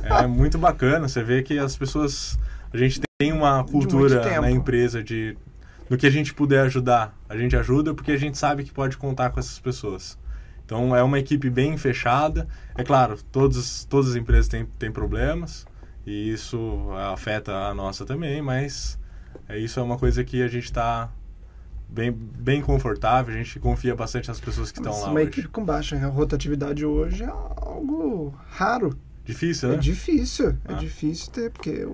É 0.03 0.27
muito 0.27 0.57
bacana, 0.57 1.07
você 1.07 1.23
vê 1.23 1.41
que 1.41 1.57
as 1.57 1.75
pessoas. 1.75 2.39
A 2.71 2.77
gente 2.77 3.01
tem 3.19 3.31
uma 3.31 3.63
cultura 3.63 4.41
na 4.41 4.51
empresa 4.51 5.03
de. 5.03 5.37
No 5.89 5.97
que 5.97 6.07
a 6.07 6.09
gente 6.09 6.33
puder 6.33 6.61
ajudar, 6.61 7.15
a 7.27 7.37
gente 7.37 7.55
ajuda 7.55 7.93
porque 7.93 8.11
a 8.11 8.17
gente 8.17 8.37
sabe 8.37 8.63
que 8.63 8.71
pode 8.71 8.97
contar 8.97 9.29
com 9.29 9.39
essas 9.39 9.59
pessoas. 9.59 10.17
Então 10.65 10.95
é 10.95 11.03
uma 11.03 11.19
equipe 11.19 11.49
bem 11.49 11.77
fechada. 11.77 12.47
É 12.75 12.83
claro, 12.83 13.17
todas, 13.31 13.85
todas 13.85 14.11
as 14.11 14.15
empresas 14.15 14.47
têm, 14.47 14.65
têm 14.79 14.91
problemas 14.91 15.67
e 16.05 16.31
isso 16.31 16.89
afeta 17.11 17.51
a 17.51 17.73
nossa 17.73 18.05
também, 18.05 18.41
mas 18.41 18.97
é, 19.47 19.57
isso 19.57 19.79
é 19.79 19.83
uma 19.83 19.97
coisa 19.97 20.23
que 20.23 20.41
a 20.41 20.47
gente 20.47 20.65
está 20.65 21.11
bem, 21.87 22.11
bem 22.11 22.61
confortável, 22.61 23.33
a 23.33 23.37
gente 23.37 23.59
confia 23.59 23.95
bastante 23.95 24.27
nas 24.27 24.39
pessoas 24.39 24.71
que 24.71 24.79
estão 24.79 24.93
lá 24.99 25.07
uma 25.07 25.19
hoje. 25.19 25.27
equipe 25.27 25.47
com 25.47 25.63
baixa 25.63 25.97
rotatividade 26.07 26.85
hoje 26.85 27.23
é 27.23 27.27
algo 27.27 28.33
raro. 28.49 28.97
Difícil, 29.25 29.69
né? 29.69 29.75
É 29.75 29.77
difícil. 29.77 30.49
É 30.49 30.73
Ah. 30.73 30.73
difícil 30.73 31.31
ter, 31.31 31.49
porque 31.51 31.85
o, 31.85 31.89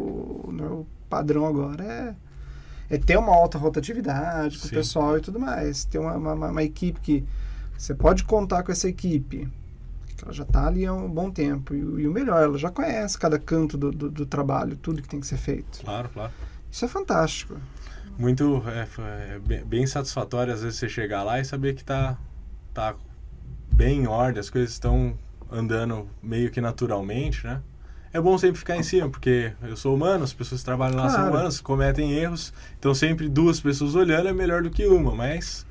o 0.50 0.88
padrão 1.10 1.46
agora 1.46 1.84
é, 1.84 2.16
é 2.96 2.98
ter 2.98 3.18
uma 3.18 3.34
alta 3.34 3.58
rotatividade 3.58 4.58
com 4.58 4.66
o 4.66 4.70
Sim. 4.70 4.76
pessoal 4.76 5.18
e 5.18 5.22
tudo 5.22 5.40
mais. 5.40 5.86
Ter 5.86 6.00
uma, 6.00 6.16
uma, 6.16 6.34
uma 6.50 6.64
equipe 6.64 7.00
que 7.00 7.24
você 7.78 7.94
pode 7.94 8.24
contar 8.24 8.64
com 8.64 8.72
essa 8.72 8.88
equipe. 8.90 9.48
que 10.18 10.24
Ela 10.24 10.34
já 10.34 10.44
está 10.44 10.68
ali 10.68 10.86
há 10.86 10.94
um 10.94 11.10
bom 11.10 11.30
tempo. 11.32 11.74
E, 11.76 11.84
o- 11.84 12.00
e 12.00 12.08
o 12.08 12.12
melhor, 12.12 12.42
ela 12.44 12.58
já 12.58 12.70
conhece 12.72 13.18
cada 13.18 13.38
canto 13.40 13.78
do, 13.78 13.92
do, 13.92 14.10
do 14.10 14.26
trabalho, 14.26 14.76
tudo 14.76 15.02
que 15.02 15.08
tem 15.08 15.20
que 15.20 15.28
ser 15.28 15.38
feito. 15.38 15.82
Claro, 15.84 16.10
claro. 16.10 16.32
Isso 16.72 16.84
é 16.84 16.88
fantástico. 16.88 17.56
Muito 18.18 18.62
é, 18.68 19.36
é 19.36 19.40
bem, 19.40 19.64
bem 19.64 19.88
satisfatório 19.88 20.52
às 20.54 20.62
vezes 20.62 20.78
você 20.78 20.90
chegar 20.90 21.24
lá 21.24 21.40
e 21.40 21.46
saber 21.46 21.74
que 21.74 21.86
tá, 21.86 22.18
tá 22.74 22.94
bem 23.72 24.02
em 24.02 24.08
ordem, 24.08 24.40
as 24.42 24.50
coisas 24.50 24.72
estão 24.72 25.18
andando 25.51 26.08
meio 26.22 26.50
que 26.51 26.62
naturalmente, 26.62 27.46
né? 27.46 27.62
É 28.12 28.20
bom 28.20 28.38
sempre 28.38 28.58
ficar 28.58 28.75
em 28.75 28.82
cima, 28.84 29.08
porque 29.10 29.51
eu 29.62 29.77
sou 29.77 29.94
humano, 29.96 30.24
as 30.24 30.34
pessoas 30.34 30.62
que 30.62 30.65
trabalham 30.65 30.96
lá 30.98 31.10
são 31.10 31.20
Claro. 31.20 31.32
humanas, 31.36 31.62
cometem 31.62 32.12
erros, 32.13 32.51
então 32.79 32.94
sempre 32.94 33.29
duas 33.29 33.60
pessoas 33.60 33.94
olhando 33.94 34.27
é 34.27 34.34
melhor 34.34 34.63
do 34.63 34.70
que 34.72 34.88
uma, 34.88 35.13
mas 35.13 35.63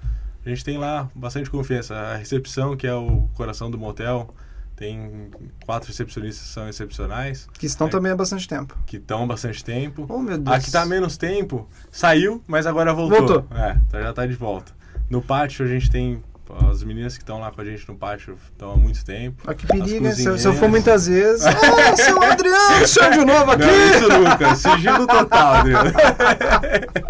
a 0.47 0.49
gente 0.49 0.65
tem 0.65 0.79
lá 0.79 1.11
bastante 1.15 1.51
confiança. 1.51 1.95
A 1.97 2.17
recepção, 2.17 2.77
que 2.77 2.87
é 2.87 2.95
o 2.95 3.29
coração 3.35 3.69
do 3.69 3.77
motel, 3.77 4.33
tem 4.77 5.29
quatro 5.67 5.89
recepcionistas 5.89 6.47
que 6.47 6.53
são 6.55 6.69
excepcionais, 6.69 7.49
Que 7.59 7.67
estão 7.67 7.89
É. 7.89 7.91
também 7.91 8.13
há 8.13 8.17
bastante 8.17 8.47
tempo. 8.47 8.79
que 8.87 8.99
estão 8.99 9.25
há 9.25 9.27
bastante 9.27 9.65
tempo. 9.65 10.07
Oh, 10.09 10.21
meu 10.21 10.39
Deus. 10.39 10.57
A 10.57 10.61
que 10.61 10.71
tá 10.71 10.87
menos 10.87 11.17
tempo 11.17 11.69
saiu, 11.91 12.41
mas 12.47 12.65
agora 12.69 12.95
voltou. 12.95 13.19
Voltou. 13.43 13.47
É, 13.59 13.81
tá- 13.91 14.01
já 14.01 14.13
tá 14.13 14.25
de 14.25 14.35
volta. 14.35 14.71
No 15.11 15.21
pátio 15.21 15.65
a 15.65 15.69
gente 15.69 15.91
tem 15.91 16.23
as 16.71 16.83
meninas 16.83 17.17
que 17.17 17.23
estão 17.23 17.41
lá 17.41 17.51
com 17.51 17.61
a 17.61 17.65
gente 17.65 17.87
no 17.89 17.97
pátio 17.97 18.37
estão 18.53 18.73
há 18.73 18.77
muito 18.77 19.05
tempo. 19.05 19.43
Ó, 19.47 19.55
que 19.55 19.67
perigo, 19.67 20.13
Se, 20.13 20.27
eu- 20.27 20.53
for 20.55 20.69
muitas 20.69 21.07
vezes. 21.07 21.45
Ah, 21.47 21.97
seu 21.97 22.23
Adriano, 22.23 22.87
senhor 22.87 23.11
de 23.13 23.25
novo 23.25 23.51
aqui! 23.51 23.65
Não, 23.65 23.91
isso 23.91 24.09
nunca. 24.09 24.55
Sigilo 24.55 25.07
total, 25.07 25.55
Adriano. 25.55 25.93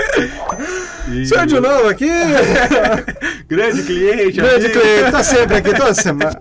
E- 1.09 1.27
Senhor 1.27 1.47
de 1.47 1.59
novo 1.61 1.89
aqui! 1.89 2.11
Grande 3.49 3.83
cliente. 3.83 4.33
Grande 4.33 4.67
amigo. 4.67 4.81
cliente, 4.81 5.13
tá 5.13 5.23
sempre 5.25 5.57
aqui 5.57 5.75
toda 5.75 5.95
semana. 5.95 6.39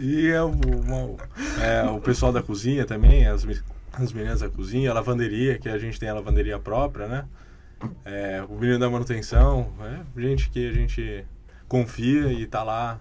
E 0.00 0.28
é 0.28 0.42
o, 0.42 0.50
uma- 0.50 1.14
é, 1.62 1.82
o 1.90 2.00
pessoal 2.00 2.32
da 2.32 2.42
cozinha 2.42 2.84
também, 2.84 3.26
as, 3.26 3.46
as 3.94 4.12
meninas 4.12 4.40
da 4.40 4.48
cozinha, 4.48 4.90
a 4.90 4.94
lavanderia, 4.94 5.58
que 5.58 5.68
a 5.68 5.78
gente 5.78 5.98
tem 5.98 6.08
a 6.08 6.14
lavanderia 6.14 6.58
própria, 6.58 7.06
né? 7.06 7.24
É, 8.04 8.44
o 8.48 8.54
menino 8.54 8.78
da 8.78 8.90
manutenção, 8.90 9.72
é 9.80 10.20
gente 10.20 10.50
que 10.50 10.68
a 10.68 10.72
gente 10.72 11.24
confia 11.68 12.32
e 12.32 12.46
tá 12.46 12.62
lá 12.62 13.00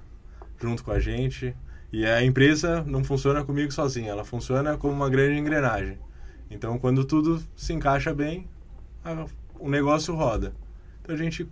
junto 0.61 0.83
com 0.83 0.91
a 0.91 0.99
gente. 0.99 1.55
E 1.91 2.05
a 2.05 2.21
empresa 2.23 2.83
não 2.83 3.03
funciona 3.03 3.43
comigo 3.43 3.71
sozinha, 3.71 4.11
ela 4.11 4.25
funciona 4.25 4.77
como 4.77 4.93
uma 4.93 5.09
grande 5.09 5.39
engrenagem. 5.39 5.97
Então, 6.51 6.77
quando 6.77 7.03
tudo 7.05 7.41
se 7.55 7.73
encaixa 7.73 8.13
bem, 8.13 8.47
a- 9.03 9.25
o 9.59 9.69
negócio 9.69 10.13
roda. 10.13 10.53
Então, 11.01 11.15
a 11.15 11.17
gente 11.17 11.47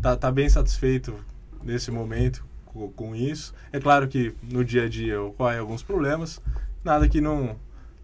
tá, 0.00 0.16
tá 0.16 0.30
bem 0.32 0.48
satisfeito 0.48 1.14
nesse 1.62 1.90
momento 1.90 2.44
com, 2.66 2.90
com 2.90 3.14
isso. 3.14 3.54
É 3.72 3.78
claro 3.78 4.08
que 4.08 4.34
no 4.42 4.64
dia 4.64 4.84
a 4.84 4.88
dia 4.88 5.20
ocorrem 5.22 5.58
alguns 5.58 5.82
problemas, 5.82 6.40
nada 6.82 7.08
que 7.08 7.20
não, 7.20 7.56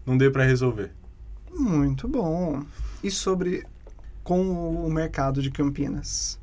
não 0.05 0.15
dê 0.17 0.29
para 0.29 0.43
resolver. 0.43 0.91
Muito 1.51 2.07
bom. 2.07 2.63
E 3.03 3.09
sobre 3.09 3.65
com 4.27 4.85
o 4.85 4.91
mercado 4.91 5.41
de 5.41 5.49
Campinas? 5.49 6.37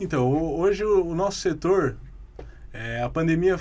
Então, 0.00 0.28
ho- 0.28 0.58
hoje 0.58 0.84
o, 0.84 1.14
nosso 1.14 1.38
setor, 1.38 1.96
é, 2.72 3.00
a 3.00 3.08
pandemia 3.08 3.56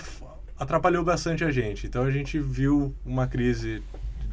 atrapalhou 0.57 1.03
bastante 1.03 1.43
a 1.43 1.51
gente. 1.51 1.85
Então, 1.85 2.01
a 2.03 2.09
gente 2.09 2.39
viu 2.39 2.95
uma 3.05 3.27
crise 3.27 3.83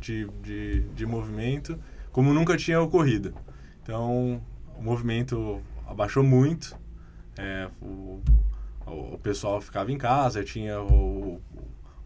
de, 0.00 0.26
de, 0.42 0.80
de 0.96 1.04
movimento 1.04 1.78
como 2.10 2.32
nunca 2.32 2.56
tinha 2.56 2.80
ocorrido. 2.80 3.34
Então, 3.82 4.40
o 4.74 4.82
movimento 4.82 5.60
abaixou 5.86 6.24
muito. 6.24 6.74
É, 7.36 7.68
o, 7.82 8.22
o 8.86 9.18
pessoal 9.18 9.60
ficava 9.60 9.92
em 9.92 9.98
casa, 9.98 10.42
tinha 10.42 10.80
o, 10.80 11.42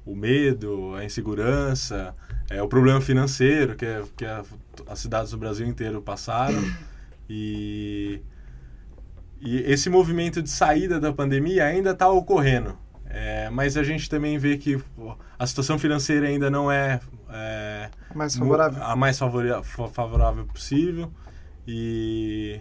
o 0.05 0.17
medo, 0.17 0.97
a 0.97 1.05
insegurança, 1.05 2.13
é, 2.51 2.61
o 2.61 2.67
problema 2.67 3.01
financeiro 3.01 3.77
que, 3.77 3.87
é- 3.87 4.03
que 4.17 4.25
a- 4.27 4.43
as 4.89 4.99
cidades 4.99 5.31
do 5.31 5.39
Brasil 5.39 5.67
inteiro 5.67 6.01
passaram. 6.03 6.63
E, 7.29 8.21
e 9.41 9.59
esse 9.61 9.89
movimento 9.89 10.43
de 10.43 10.51
saída 10.51 11.01
da 11.01 11.13
pandemia 11.13 11.65
ainda 11.65 11.91
está 11.91 12.09
ocorrendo. 12.09 12.77
É, 13.07 13.51
mas 13.51 13.77
a 13.77 13.83
gente 13.83 14.09
também 14.09 14.39
vê 14.39 14.57
que 14.57 14.79
pô, 14.79 15.17
a 15.39 15.47
situação 15.47 15.79
financeira 15.79 16.27
ainda 16.27 16.51
não 16.51 16.73
é, 16.73 16.99
é, 17.29 17.91
Mais 18.15 18.37
favorável? 18.37 18.83
a 18.83 18.97
mais 18.97 19.19
favorável 19.19 20.47
possível. 20.47 21.13
E 21.67 22.61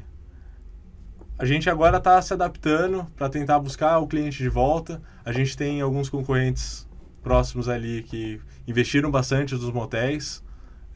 a 1.39 1.45
gente 1.45 1.69
agora 1.69 1.97
está 1.97 2.21
se 2.21 2.33
adaptando 2.33 3.07
para 3.15 3.29
tentar 3.29 3.59
buscar 3.59 3.97
o 3.99 4.07
cliente 4.07 4.37
de 4.43 4.49
volta. 4.49 5.01
A 5.23 5.31
gente 5.31 5.57
tem 5.57 5.81
alguns 5.81 6.09
concorrentes 6.09 6.87
próximos 7.23 7.69
ali 7.69 8.03
que 8.03 8.39
investiram 8.67 9.09
bastante 9.09 9.55
nos 9.55 9.71
motéis. 9.71 10.43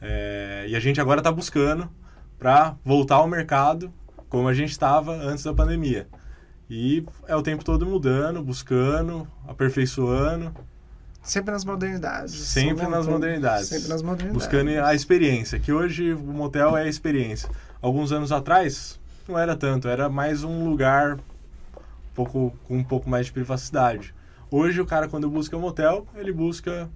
É, 0.00 0.66
e 0.68 0.76
a 0.76 0.80
gente 0.80 1.00
agora 1.00 1.20
está 1.20 1.32
buscando 1.32 1.88
para 2.38 2.76
voltar 2.84 3.16
ao 3.16 3.28
mercado 3.28 3.92
como 4.28 4.48
a 4.48 4.54
gente 4.54 4.70
estava 4.70 5.12
antes 5.12 5.44
da 5.44 5.54
pandemia. 5.54 6.06
E 6.68 7.04
é 7.26 7.36
o 7.36 7.42
tempo 7.42 7.64
todo 7.64 7.86
mudando, 7.86 8.42
buscando, 8.42 9.26
aperfeiçoando, 9.46 10.52
Sempre 11.26 11.50
nas 11.50 11.64
modernidades. 11.64 12.34
Sempre 12.34 12.84
nas 12.84 12.84
aumentando. 12.84 13.12
modernidades. 13.12 13.66
Sempre 13.66 13.88
nas 13.88 14.00
modernidades. 14.00 14.46
buscando 14.46 14.70
a 14.84 14.94
experiência, 14.94 15.58
que 15.58 15.72
hoje 15.72 16.12
o 16.12 16.18
motel 16.20 16.76
é 16.76 16.82
a 16.84 16.88
experiência. 16.88 17.50
Alguns 17.82 18.12
anos 18.12 18.30
atrás 18.30 19.00
não 19.28 19.36
era 19.36 19.56
tanto, 19.56 19.88
era 19.88 20.08
mais 20.08 20.44
um 20.44 20.70
lugar 20.70 21.14
um 21.14 22.14
pouco, 22.14 22.56
com 22.68 22.76
um 22.76 22.84
pouco 22.84 23.10
mais 23.10 23.26
de 23.26 23.32
privacidade. 23.32 24.14
Hoje 24.48 24.80
o 24.80 24.86
cara 24.86 25.08
quando 25.08 25.28
busca 25.28 25.56
um 25.56 25.60
motel, 25.60 26.06
ele 26.14 26.30
busca 26.30 26.88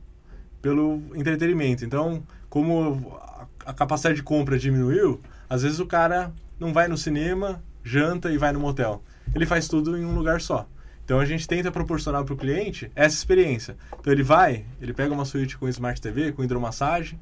pelo 0.63 1.03
entretenimento. 1.17 1.85
Então, 1.85 2.23
como 2.51 3.19
a- 3.65 3.73
capacidade 3.73 4.17
de 4.17 4.23
compra 4.23 4.59
diminuiu, 4.59 5.21
às 5.49 5.63
vezes 5.63 5.81
o 5.81 5.87
cara 5.87 6.33
não 6.59 6.73
vai 6.73 6.87
no 6.89 6.99
cinema, 6.99 7.63
janta 7.83 8.31
e 8.31 8.37
vai 8.37 8.53
no 8.53 8.61
motel. 8.61 9.03
Ele 9.35 9.47
faz 9.47 9.67
tudo 9.69 9.97
em 9.97 10.05
um 10.05 10.15
lugar 10.15 10.41
só. 10.43 10.69
Então 11.05 11.19
a 11.19 11.25
gente 11.25 11.49
tenta 11.49 11.73
proporcionar 11.73 12.25
para 12.25 12.35
o 12.35 12.37
cliente 12.37 12.91
essa 12.95 13.17
experiência. 13.17 13.77
Então 13.99 14.13
ele 14.13 14.23
vai, 14.23 14.67
ele 14.81 14.93
pega 14.93 15.15
uma 15.15 15.25
suíte 15.25 15.57
com 15.57 15.69
Smart 15.69 16.01
TV, 16.01 16.33
com 16.33 16.45
hidromassagem, 16.45 17.19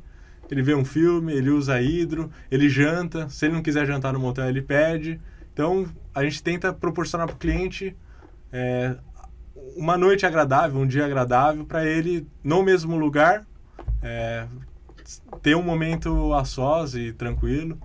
ele 0.51 0.63
vê 0.63 0.75
um 0.75 0.85
filme, 0.85 1.33
ele 1.33 1.51
usa 1.51 1.81
hidro, 1.81 2.31
ele 2.51 2.69
janta. 2.71 3.29
Se 3.29 3.47
ele 3.47 3.55
não 3.55 3.63
quiser 3.63 3.87
jantar 3.87 4.13
no 4.15 4.19
motel, 4.19 4.49
ele 4.49 4.63
pede. 4.63 5.21
Então 5.53 5.87
a 6.15 6.25
gente 6.25 6.43
tenta 6.43 6.73
proporcionar 6.73 7.27
para 7.27 7.37
o 7.37 7.39
cliente 7.39 7.95
é, 8.51 8.97
uma 9.77 9.97
noite 9.97 10.25
agradável, 10.25 10.81
um 10.81 10.87
dia 10.87 11.05
agradável, 11.05 11.65
para 11.65 11.85
ele, 11.85 12.27
no 12.43 12.63
mesmo 12.63 12.97
lugar, 12.97 13.47
é, 14.03 14.47
ter 15.43 15.57
um 15.57 15.63
momento 15.63 16.33
a 16.35 16.45
sós 16.45 16.95
e 16.95 17.13
tranquilo. 17.13 17.79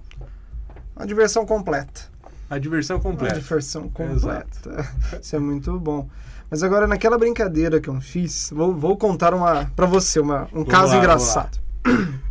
Uma 0.95 1.05
diversão 1.05 1.45
completa. 1.45 2.01
A 2.49 2.57
diversão 2.57 2.99
completa. 2.99 3.35
diversão 3.35 3.89
completa. 3.89 4.85
Isso 5.21 5.35
é 5.35 5.39
muito 5.39 5.79
bom. 5.79 6.07
Mas 6.49 6.61
agora, 6.61 6.85
naquela 6.85 7.17
brincadeira 7.17 7.81
que 7.81 7.89
eu 7.89 7.99
fiz, 7.99 8.51
vou, 8.53 8.75
vou 8.75 8.95
contar 8.95 9.33
uma 9.33 9.65
para 9.75 9.87
você, 9.87 10.19
uma, 10.19 10.43
um 10.45 10.59
Vamos 10.63 10.69
caso 10.69 10.93
lá, 10.93 10.99
engraçado. 10.99 11.59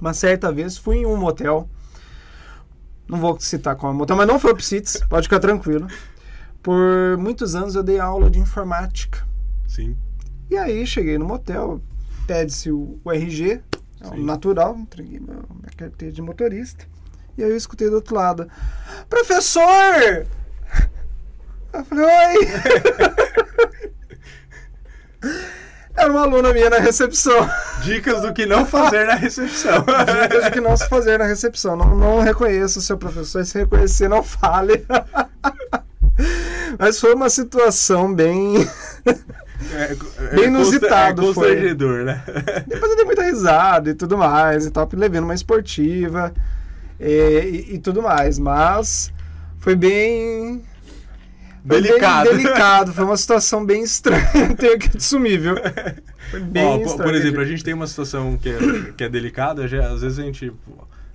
Uma 0.00 0.14
certa 0.14 0.50
vez 0.50 0.78
fui 0.78 0.96
em 0.96 1.04
um 1.04 1.14
motel. 1.14 1.68
Não 3.06 3.18
vou 3.18 3.38
citar 3.38 3.76
qual 3.76 3.92
é 3.92 3.94
o 3.94 3.98
motel, 3.98 4.16
mas 4.16 4.26
não 4.26 4.40
foi 4.40 4.52
o 4.52 4.56
Psitz, 4.56 4.96
pode 5.10 5.24
ficar 5.24 5.40
tranquilo. 5.40 5.86
Por 6.62 7.18
muitos 7.18 7.54
anos 7.54 7.74
eu 7.74 7.82
dei 7.82 8.00
aula 8.00 8.30
de 8.30 8.38
informática. 8.38 9.26
Sim. 9.68 9.94
E 10.48 10.56
aí 10.56 10.86
cheguei 10.86 11.18
no 11.18 11.26
motel, 11.26 11.82
pede-se 12.26 12.72
o, 12.72 12.98
o 13.04 13.12
RG, 13.12 13.60
Sim. 14.02 14.24
natural, 14.24 14.76
entreguei 14.76 15.20
minha 15.20 15.42
carteira 15.76 16.12
de 16.12 16.22
motorista. 16.22 16.86
E 17.36 17.44
aí 17.44 17.50
eu 17.50 17.56
escutei 17.56 17.88
do 17.88 17.96
outro 17.96 18.14
lado: 18.14 18.48
Professor! 19.08 20.26
Eu 21.72 21.84
falei: 21.84 22.04
Oi! 22.04 22.48
Era 26.00 26.10
uma 26.10 26.22
aluna 26.22 26.52
minha 26.52 26.70
na 26.70 26.78
recepção. 26.78 27.48
Dicas 27.82 28.22
do 28.22 28.32
que 28.32 28.46
não 28.46 28.64
fazer 28.64 29.06
na 29.06 29.14
recepção. 29.14 29.84
Dicas 30.22 30.44
do 30.44 30.50
que 30.50 30.60
não 30.60 30.76
se 30.76 30.88
fazer 30.88 31.18
na 31.18 31.26
recepção. 31.26 31.76
Não, 31.76 31.94
não 31.94 32.20
reconheça 32.20 32.78
o 32.78 32.82
seu 32.82 32.96
professor. 32.96 33.44
Se 33.44 33.58
reconhecer, 33.58 34.08
não 34.08 34.22
fale. 34.22 34.84
Mas 36.78 36.98
foi 36.98 37.14
uma 37.14 37.28
situação 37.28 38.12
bem. 38.14 38.66
É, 39.72 39.92
é, 40.32 40.36
Bem 40.36 40.44
inusitado 40.46 41.30
É 41.30 41.34
foi. 41.34 41.74
né? 42.04 42.22
Depois 42.66 42.90
eu 42.90 42.96
dei 42.96 43.04
muita 43.04 43.22
risada 43.24 43.90
e 43.90 43.94
tudo 43.94 44.16
mais 44.16 44.66
e 44.66 44.70
tal, 44.70 44.88
levando 44.94 45.24
uma 45.24 45.34
esportiva 45.34 46.32
e, 46.98 47.66
e- 47.70 47.74
e 47.74 47.78
tudo 47.78 48.02
mais. 48.02 48.38
Mas 48.38 49.12
foi 49.58 49.74
bem. 49.76 50.62
foi 51.66 51.82
Delicado. 51.82 52.30
Delicado, 52.30 52.92
foi 52.92 53.04
uma 53.04 53.16
situação 53.18 53.64
bem 53.64 53.82
estranha. 53.82 54.24
Tenho 54.58 54.78
que 54.78 54.96
assumir, 54.96 55.38
viu? 55.38 55.54
Foi 56.30 56.40
bem 56.40 56.64
Ó, 56.64 56.76
estranho. 56.78 57.02
por 57.02 57.14
exemplo, 57.14 57.40
a 57.40 57.44
gente 57.44 57.62
tem 57.64 57.74
uma 57.74 57.86
situação 57.86 58.36
que 58.36 58.48
é, 58.48 58.58
que 58.96 59.04
é 59.04 59.08
delicada, 59.08 59.68
já- 59.68 59.88
às 59.92 60.00
vezes 60.02 60.18
a 60.18 60.22
gente 60.22 60.52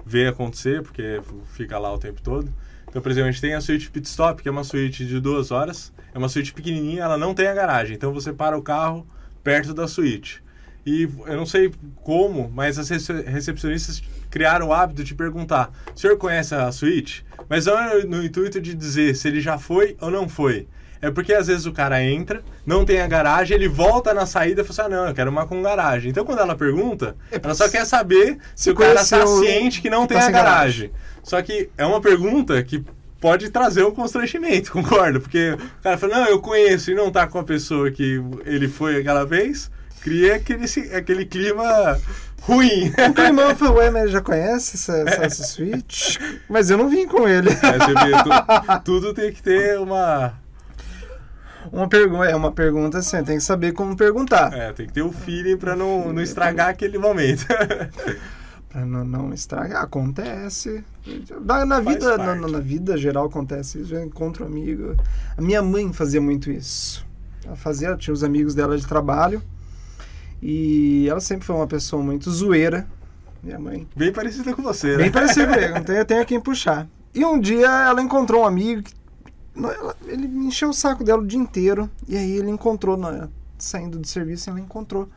vê 0.05 0.27
acontecer, 0.27 0.81
porque 0.83 1.19
fica 1.53 1.79
lá 1.79 1.91
o 1.93 1.97
tempo 1.97 2.21
todo. 2.21 2.47
Então, 2.95 3.03
por 3.03 3.11
exemplo, 3.11 3.27
a 3.27 3.31
gente 3.33 3.41
tem 3.41 3.53
a 3.53 3.59
suíte 3.59 3.91
pit 3.91 4.07
stop, 4.07 4.41
que 4.41 4.47
é 4.47 4.51
uma 4.51 4.63
suíte 4.63 5.05
de 5.05 5.19
duas 5.19 5.51
horas. 5.51 5.91
É 6.13 6.17
uma 6.17 6.29
suíte 6.29 6.53
pequenininha, 6.53 7.03
ela 7.03 7.17
não 7.17 7.33
tem 7.33 7.45
a 7.45 7.53
garagem. 7.53 7.93
Então, 7.93 8.13
você 8.13 8.31
para 8.31 8.57
o 8.57 8.61
carro 8.61 9.05
perto 9.43 9.73
da 9.73 9.85
suíte. 9.85 10.41
E 10.85 11.01
eu 11.25 11.35
não 11.35 11.45
sei 11.45 11.73
como, 12.03 12.49
mas 12.49 12.79
as 12.79 12.87
rece- 12.89 13.23
recepcionistas 13.23 14.01
criaram 14.29 14.69
o 14.69 14.73
hábito 14.73 15.03
de 15.03 15.13
perguntar: 15.13 15.73
o 15.93 15.99
senhor 15.99 16.15
conhece 16.15 16.55
a 16.55 16.71
suíte? 16.71 17.25
Mas 17.49 17.65
não 17.65 17.77
é 17.77 18.05
no 18.05 18.23
intuito 18.23 18.61
de 18.61 18.73
dizer 18.73 19.13
se 19.17 19.27
ele 19.27 19.41
já 19.41 19.57
foi 19.59 19.97
ou 19.99 20.09
não 20.09 20.29
foi. 20.29 20.65
É 21.07 21.11
porque 21.11 21.33
às 21.33 21.47
vezes 21.47 21.65
o 21.65 21.71
cara 21.71 22.03
entra, 22.03 22.41
não 22.65 22.83
tem 22.85 23.01
a 23.01 23.07
garagem, 23.07 23.55
ele 23.55 23.67
volta 23.67 24.13
na 24.13 24.25
saída 24.25 24.61
e 24.61 24.63
fala 24.65 24.87
assim: 24.87 24.93
ah, 24.93 24.97
não, 24.97 25.07
eu 25.09 25.13
quero 25.13 25.29
uma 25.31 25.45
com 25.45 25.61
garagem. 25.61 26.09
Então 26.11 26.25
quando 26.25 26.39
ela 26.39 26.55
pergunta, 26.55 27.15
É 27.31 27.39
ela 27.41 27.53
só 27.55 27.69
quer 27.69 27.85
saber 27.85 28.37
se 28.55 28.69
o 28.71 28.75
cara 28.75 29.05
tá 29.05 29.23
o- 29.23 29.39
ciente 29.39 29.81
que 29.81 29.89
não 29.89 30.03
que 30.03 30.09
tem 30.09 30.17
tá 30.17 30.23
a 30.23 30.25
sem 30.25 30.33
garagem. 30.33 30.91
Só 31.23 31.41
que 31.41 31.69
é 31.77 31.85
uma 31.85 32.01
pergunta 32.01 32.61
que 32.63 32.83
pode 33.19 33.49
trazer 33.49 33.83
um 33.83 33.91
constrangimento, 33.91 34.71
concorda? 34.73 35.19
Porque 35.19 35.51
o 35.79 35.81
cara 35.83 35.97
fala: 35.97 36.19
não, 36.19 36.25
eu 36.27 36.39
conheço 36.39 36.91
e 36.91 36.95
não 36.95 37.11
tá 37.11 37.25
com 37.27 37.39
a 37.39 37.43
pessoa 37.43 37.89
que 37.91 38.21
ele 38.45 38.67
foi 38.67 38.97
aquela 38.97 39.25
vez, 39.25 39.69
cria 40.01 40.35
aquele, 40.35 40.65
aquele 40.95 41.25
clima 41.25 41.99
ruim. 42.41 42.93
O 43.09 43.13
climão 43.13 43.55
falou, 43.55 43.77
ué, 43.77 43.89
mas 43.89 44.03
ele 44.03 44.11
já 44.11 44.21
conhece 44.21 44.75
essa, 44.75 44.93
essa, 45.23 45.43
suíte? 45.45 46.19
Mas 46.47 46.69
eu 46.69 46.77
não 46.77 46.87
vim 46.89 47.07
com 47.07 47.27
ele. 47.27 47.49
É, 47.49 47.53
você 47.79 47.93
vê, 47.93 48.23
tu- 48.23 48.81
tudo 48.83 49.13
tem 49.15 49.31
que 49.31 49.41
ter 49.41 49.79
uma. 49.79 50.33
Uma 51.71 51.87
pergunta, 51.87 52.25
é 52.25 52.35
uma 52.35 52.51
pergunta 52.51 52.97
assim, 52.99 53.23
tem 53.23 53.37
que 53.37 53.43
saber 53.43 53.73
como 53.73 53.95
perguntar. 53.95 54.53
É, 54.53 54.71
tem 54.73 54.87
que 54.87 54.93
ter 54.93 55.01
o 55.01 55.11
feeling 55.11 55.57
pra 55.57 55.75
não, 55.75 56.11
não 56.13 56.21
estragar 56.21 56.69
aquele 56.69 56.97
momento. 56.97 57.45
Pra 58.69 58.85
não, 58.85 59.05
não 59.05 59.33
estragar, 59.33 59.81
acontece. 59.81 60.83
Na, 61.45 61.65
na 61.65 61.79
vida, 61.79 62.17
na, 62.17 62.35
na- 62.35 62.59
vida 62.59 62.97
geral 62.97 63.25
acontece 63.27 63.79
isso. 63.79 63.87
Já 63.91 64.03
encontro 64.03 64.45
amigo. 64.45 64.97
A 65.37 65.41
minha 65.41 65.61
mãe 65.61 65.93
fazia 65.93 66.19
muito 66.19 66.51
isso. 66.51 67.05
Ela 67.45 67.55
fazia, 67.55 67.87
ela 67.87 67.95
tinha 67.97 68.13
os 68.13 68.21
amigos 68.21 68.53
dela 68.53 68.77
de 68.77 68.85
trabalho. 68.85 69.41
E 70.41 71.07
ela 71.09 71.21
sempre 71.21 71.45
foi 71.45 71.55
uma 71.55 71.67
pessoa 71.67 72.03
muito 72.03 72.29
zoeira. 72.29 72.85
Minha 73.41 73.57
mãe. 73.59 73.87
Bem 73.95 74.11
parecida 74.11 74.53
com 74.53 74.61
você, 74.61 74.91
né? 74.91 74.97
Bem 75.03 75.11
parecido 75.11 75.53
comigo, 75.53 75.71
não 75.75 75.83
tenho, 75.83 75.99
eu 75.99 76.05
tenho 76.05 76.25
quem 76.25 76.41
puxar. 76.41 76.85
E 77.13 77.23
um 77.23 77.39
dia 77.39 77.67
ela 77.87 78.01
encontrou 78.01 78.43
um 78.43 78.45
amigo 78.45 78.83
que. 78.83 78.93
Ela- 79.55 79.95
ele 80.05 80.27
encheu 80.27 80.69
o 80.69 80.73
saco 80.73 81.03
dela 81.03 81.21
o 81.21 81.25
dia 81.27 81.39
inteiro. 81.39 81.89
E 82.07 82.17
aí 82.17 82.31
ele 82.31 82.49
encontrou, 82.49 82.97
na- 82.97 83.29
saindo 83.57 83.97
do 83.99 84.07
serviço, 84.07 84.49
ela 84.49 84.59
encontrou. 84.59 85.09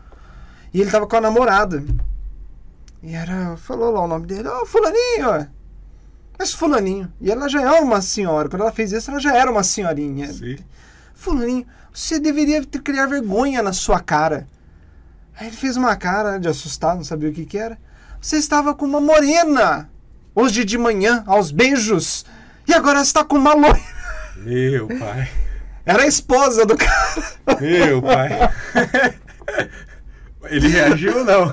E 0.72 0.80
ele 0.80 0.90
tava 0.90 1.06
com 1.06 1.16
a 1.16 1.20
namorada. 1.20 1.84
E 3.02 3.14
era. 3.14 3.56
Falou 3.56 3.92
lá 3.92 4.00
o 4.02 4.08
nome 4.08 4.26
dele, 4.26 4.48
ô 4.48 4.66
Fulaninho! 4.66 5.28
ó." 5.28 5.44
Mas 6.38 6.52
Fulaninho. 6.52 7.12
E 7.20 7.30
ela 7.30 7.48
já 7.48 7.60
era 7.62 7.82
uma 7.82 8.00
senhora. 8.00 8.48
Quando 8.48 8.62
ela 8.62 8.72
fez 8.72 8.92
isso, 8.92 9.10
ela 9.10 9.18
já 9.20 9.34
era 9.36 9.50
uma 9.50 9.64
senhorinha. 9.64 10.32
Sim. 10.32 10.56
Fulaninho, 11.14 11.66
você 11.92 12.20
deveria 12.20 12.64
ter, 12.64 12.80
criar 12.80 13.06
vergonha 13.06 13.60
na 13.62 13.72
sua 13.72 13.98
cara. 13.98 14.46
Aí 15.36 15.48
ele 15.48 15.56
fez 15.56 15.76
uma 15.76 15.96
cara 15.96 16.38
de 16.38 16.46
assustado, 16.48 16.98
não 16.98 17.04
sabia 17.04 17.28
o 17.30 17.32
que 17.32 17.44
que 17.44 17.58
era. 17.58 17.78
Você 18.20 18.36
estava 18.36 18.74
com 18.74 18.84
uma 18.84 19.00
morena 19.00 19.88
hoje 20.34 20.64
de 20.64 20.78
manhã, 20.78 21.24
aos 21.26 21.50
beijos, 21.50 22.24
e 22.66 22.72
agora 22.74 23.00
está 23.00 23.24
com 23.24 23.36
uma 23.36 23.54
loira. 23.54 23.97
Meu 24.44 24.88
pai. 24.98 25.28
Era 25.84 26.02
a 26.02 26.06
esposa 26.06 26.64
do 26.66 26.76
cara. 26.76 27.60
Meu 27.60 28.00
pai. 28.02 28.30
Ele 30.44 30.68
reagiu 30.68 31.24
não? 31.24 31.46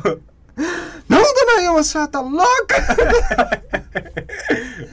Não, 1.08 1.34
dona 1.34 1.62
Ilma, 1.64 1.80
a 1.80 1.84
senhora 1.84 2.10
tá 2.10 2.22
louca? 2.22 2.76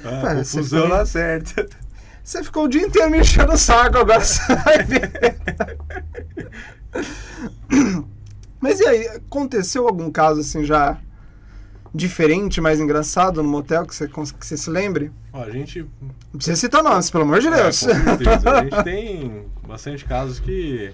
A 0.05 0.20
Cara, 0.22 0.44
você 0.44 0.57
confusão 0.59 0.83
ficou- 0.83 0.98
acerta. 1.00 1.66
Você 2.24 2.42
ficou 2.44 2.64
o 2.64 2.68
dia 2.68 2.83
inteiro 2.83 3.11
me 3.11 3.18
enchendo 3.20 3.52
o 3.52 3.59
saco, 3.59 3.98
agora 3.98 4.20
ver. 4.85 5.11
Mas 8.61 8.78
e 8.81 8.87
aí, 8.87 9.09
aconteceu 9.09 9.87
algum 9.88 10.11
caso 10.11 10.40
assim 10.40 10.64
já 10.64 10.98
diferente, 11.94 12.61
mais 12.61 12.81
engraçado 12.81 13.42
no 13.42 13.48
motel 13.48 13.85
que 13.87 13.94
você, 13.94 14.09
que 14.09 14.16
você 14.46 14.57
se 14.57 14.70
lembre? 14.70 15.11
Ó, 15.33 15.42
a 15.42 15.50
gente. 15.50 15.81
Não 16.00 16.37
precisa 16.38 16.57
citar 16.57 16.83
nomes, 16.83 17.11
pelo 17.11 17.24
amor 17.24 17.40
de 17.40 17.48
É, 17.48 17.50
Deus. 17.62 17.76
certeza. 17.76 18.50
A 18.50 18.62
gente 18.64 18.83
tem 18.85 19.44
bastante 19.66 20.05
casos 20.05 20.40
que 20.40 20.92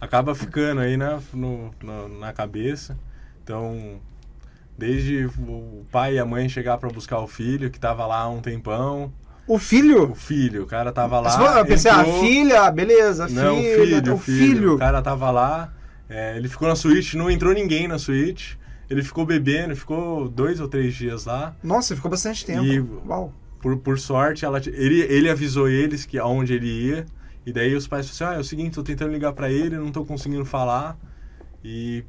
acaba 0.00 0.34
ficando 0.34 0.80
aí 0.80 0.96
na, 0.96 1.20
no- 1.32 1.70
no- 1.82 2.08
na 2.18 2.32
cabeça. 2.32 2.96
Então, 3.44 4.00
desde 4.76 5.26
o 5.26 5.84
pai 5.90 6.14
e 6.14 6.18
a 6.18 6.24
mãe 6.24 6.48
chegar 6.48 6.78
pra 6.78 6.88
buscar 6.88 7.18
o 7.20 7.26
filho, 7.26 7.70
que 7.70 7.78
tava 7.78 8.06
lá 8.06 8.18
há 8.22 8.28
um 8.28 8.40
tempão. 8.40 9.12
O 9.46 9.58
filho? 9.58 10.12
O 10.12 10.14
filho, 10.14 10.62
o 10.62 10.66
cara 10.66 10.92
tava 10.92 11.18
lá. 11.20 11.58
eu 11.58 11.66
pensei, 11.66 11.90
ah, 11.90 12.00
entrou- 12.02 12.20
filha, 12.20 12.70
beleza, 12.70 13.28
Não, 13.28 13.56
filha, 13.56 13.74
filho, 13.84 14.14
o 14.14 14.18
filho. 14.18 14.54
filho. 14.54 14.74
O 14.74 14.78
cara 14.78 15.02
tava 15.02 15.30
lá, 15.30 15.72
é, 16.08 16.36
ele 16.36 16.48
ficou 16.48 16.68
na 16.68 16.76
suíte, 16.76 17.16
não 17.16 17.28
entrou 17.30 17.52
ninguém 17.52 17.88
na 17.88 17.98
suíte. 17.98 18.58
Ele 18.90 19.02
ficou 19.04 19.24
bebendo, 19.24 19.74
ficou 19.76 20.28
dois 20.28 20.58
ou 20.60 20.66
três 20.68 20.92
dias 20.94 21.24
lá. 21.24 21.54
Nossa, 21.62 21.94
ficou 21.94 22.10
bastante 22.10 22.44
tempo. 22.44 22.64
E- 22.64 22.80
Uau. 23.08 23.32
Por, 23.62 23.76
por 23.76 23.98
sorte, 23.98 24.44
ela, 24.44 24.58
ele, 24.66 25.00
ele 25.02 25.30
avisou 25.30 25.68
eles 25.68 26.04
que 26.04 26.18
aonde 26.18 26.54
ele 26.54 26.66
ia. 26.66 27.06
E 27.46 27.52
daí 27.52 27.74
os 27.74 27.86
pais 27.86 28.08
falaram 28.10 28.30
assim, 28.30 28.36
ah, 28.36 28.38
é 28.38 28.40
o 28.40 28.44
seguinte, 28.44 28.74
tô 28.74 28.82
tentando 28.82 29.12
ligar 29.12 29.32
pra 29.32 29.50
ele, 29.50 29.76
não 29.76 29.92
tô 29.92 30.04
conseguindo 30.04 30.44
falar. 30.44 30.98
E, 31.64 32.02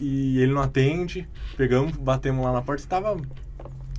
e 0.00 0.38
ele 0.40 0.52
não 0.52 0.60
atende. 0.62 1.28
Pegamos, 1.56 1.96
batemos 1.96 2.44
lá 2.44 2.52
na 2.52 2.60
porta 2.60 2.82
e 2.82 2.86
tava 2.86 3.16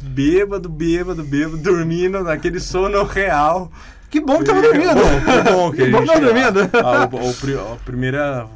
bêbado, 0.02 0.68
bêbado, 0.70 1.24
bêbado, 1.24 1.58
dormindo 1.58 2.22
naquele 2.24 2.60
sono 2.60 3.04
real. 3.08 3.72
Que 4.10 4.20
bom 4.20 4.40
que 4.40 4.46
tava 4.46 4.62
dormindo. 4.62 4.94
Bom, 5.52 5.72
que 5.74 5.74
bom 5.74 5.74
que 5.74 5.82
a 5.82 5.86
Que 5.86 5.92
bom 5.92 6.02
que 6.02 6.06
tava 6.08 6.20
dormindo. 6.20 6.60
a, 6.86 7.06
o 7.30 7.34
pri- 7.34 7.56
a 7.58 7.76
primeira 7.84 8.48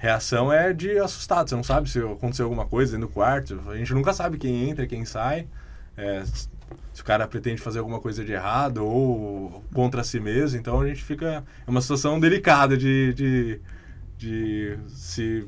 reação 0.00 0.50
é 0.50 0.72
de 0.72 0.98
assustado. 0.98 1.48
Você 1.50 1.54
não 1.54 1.62
sabe 1.62 1.88
se 1.88 1.98
aconteceu 2.00 2.46
alguma 2.46 2.66
coisa 2.66 2.92
dentro 2.92 3.06
do 3.06 3.12
quarto. 3.12 3.60
A 3.68 3.76
gente 3.76 3.92
nunca 3.92 4.14
sabe 4.14 4.38
quem 4.38 4.70
entra, 4.70 4.86
quem 4.86 5.04
sai. 5.04 5.46
É, 5.94 6.24
se 6.94 7.02
o 7.02 7.04
cara 7.04 7.28
pretende 7.28 7.60
fazer 7.60 7.80
alguma 7.80 8.00
coisa 8.00 8.24
de 8.24 8.32
errado 8.32 8.78
ou 8.84 9.62
contra 9.74 10.02
si 10.02 10.18
mesmo. 10.18 10.58
Então 10.58 10.80
a 10.80 10.88
gente 10.88 11.04
fica. 11.04 11.44
É 11.66 11.70
uma 11.70 11.82
situação 11.82 12.18
delicada 12.18 12.78
de, 12.78 13.12
de, 13.12 13.60
de 14.16 14.78
se. 14.88 15.46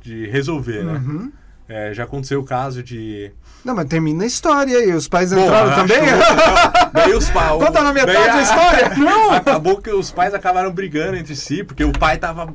de 0.00 0.26
resolver, 0.28 0.84
né? 0.84 0.92
Uhum. 0.92 1.32
É, 1.68 1.92
já 1.92 2.04
aconteceu 2.04 2.40
o 2.40 2.44
caso 2.44 2.80
de. 2.80 3.32
Não, 3.64 3.74
mas 3.74 3.86
termina 3.88 4.22
a 4.22 4.26
história 4.26 4.76
aí. 4.78 4.92
Os 4.92 5.08
pais 5.08 5.32
entraram 5.32 5.74
também? 5.74 5.98
Daí 6.94 7.12
os 7.12 7.28
pais. 7.28 7.64
Conta 7.64 7.82
na 7.82 7.92
metade 7.92 8.12
daí 8.18 8.26
da 8.26 8.34
a- 8.34 8.42
história. 8.42 8.88
Não. 8.98 9.30
Acabou 9.32 9.80
que 9.80 9.90
os 9.90 10.10
pais 10.10 10.32
acabaram 10.32 10.72
brigando 10.72 11.16
entre 11.16 11.34
si, 11.36 11.62
porque 11.64 11.84
o 11.84 11.92
pai 11.92 12.18
tava 12.18 12.52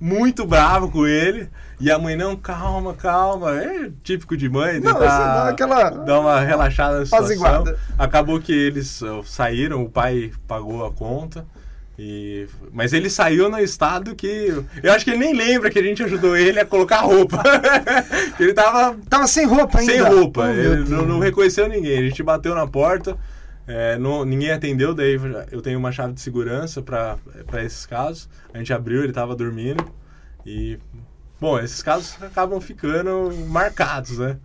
muito 0.00 0.46
bravo 0.46 0.90
com 0.90 1.06
ele. 1.06 1.48
E 1.78 1.90
a 1.90 1.98
mãe, 1.98 2.16
não, 2.16 2.36
calma, 2.36 2.94
calma. 2.94 3.52
É 3.52 3.90
típico 4.02 4.36
de 4.36 4.48
mãe, 4.48 4.80
Não, 4.80 4.92
tentar 4.92 5.06
assim, 5.06 5.18
dá 5.24 5.48
aquela- 5.48 5.90
dar 5.90 6.20
uma 6.20 6.40
relaxada 6.40 7.00
na 7.00 7.04
situação. 7.06 7.64
Acabou 7.98 8.40
que 8.40 8.52
eles 8.52 9.00
saíram, 9.24 9.82
o 9.82 9.88
pai 9.88 10.30
pagou 10.46 10.84
a 10.84 10.92
conta. 10.92 11.44
E... 11.98 12.46
Mas 12.72 12.94
ele 12.94 13.10
saiu 13.10 13.50
no 13.50 13.58
estado 13.58 14.14
que. 14.14 14.62
Eu 14.82 14.92
acho 14.92 15.04
que 15.04 15.10
ele 15.10 15.18
nem 15.18 15.34
lembra 15.34 15.68
que 15.70 15.78
a 15.78 15.82
gente 15.82 16.02
ajudou 16.02 16.34
ele 16.34 16.58
a 16.58 16.64
colocar 16.64 17.00
roupa. 17.00 17.42
ele 18.40 18.54
tava 18.54 18.96
Tava 19.08 19.26
sem 19.26 19.44
roupa 19.46 19.80
ainda. 19.80 19.92
sem 19.92 20.00
roupa. 20.02 20.44
Oh, 20.46 20.48
ele 20.50 20.88
não, 20.88 21.04
não 21.04 21.18
reconheceu 21.18 21.68
ninguém. 21.68 21.98
A 21.98 22.02
gente 22.08 22.22
bateu 22.22 22.54
na 22.54 22.66
porta, 22.66 23.18
é, 23.70 23.98
não- 23.98 24.24
ninguém 24.24 24.50
atendeu. 24.50 24.94
Daí 24.94 25.16
eu 25.52 25.62
tenho 25.62 25.78
uma 25.78 25.92
chave 25.92 26.12
de 26.12 26.20
segurança 26.20 26.82
para 26.82 27.18
esses 27.64 27.86
casos. 27.86 28.28
A 28.52 28.58
gente 28.58 28.72
abriu, 28.72 29.00
ele 29.00 29.08
estava 29.10 29.34
dormindo. 29.36 29.84
E, 30.44 30.78
bom, 31.40 31.58
esses 31.58 31.82
casos 31.82 32.20
acabam 32.22 32.60
ficando 32.60 33.30
marcados, 33.48 34.18
né? 34.18 34.38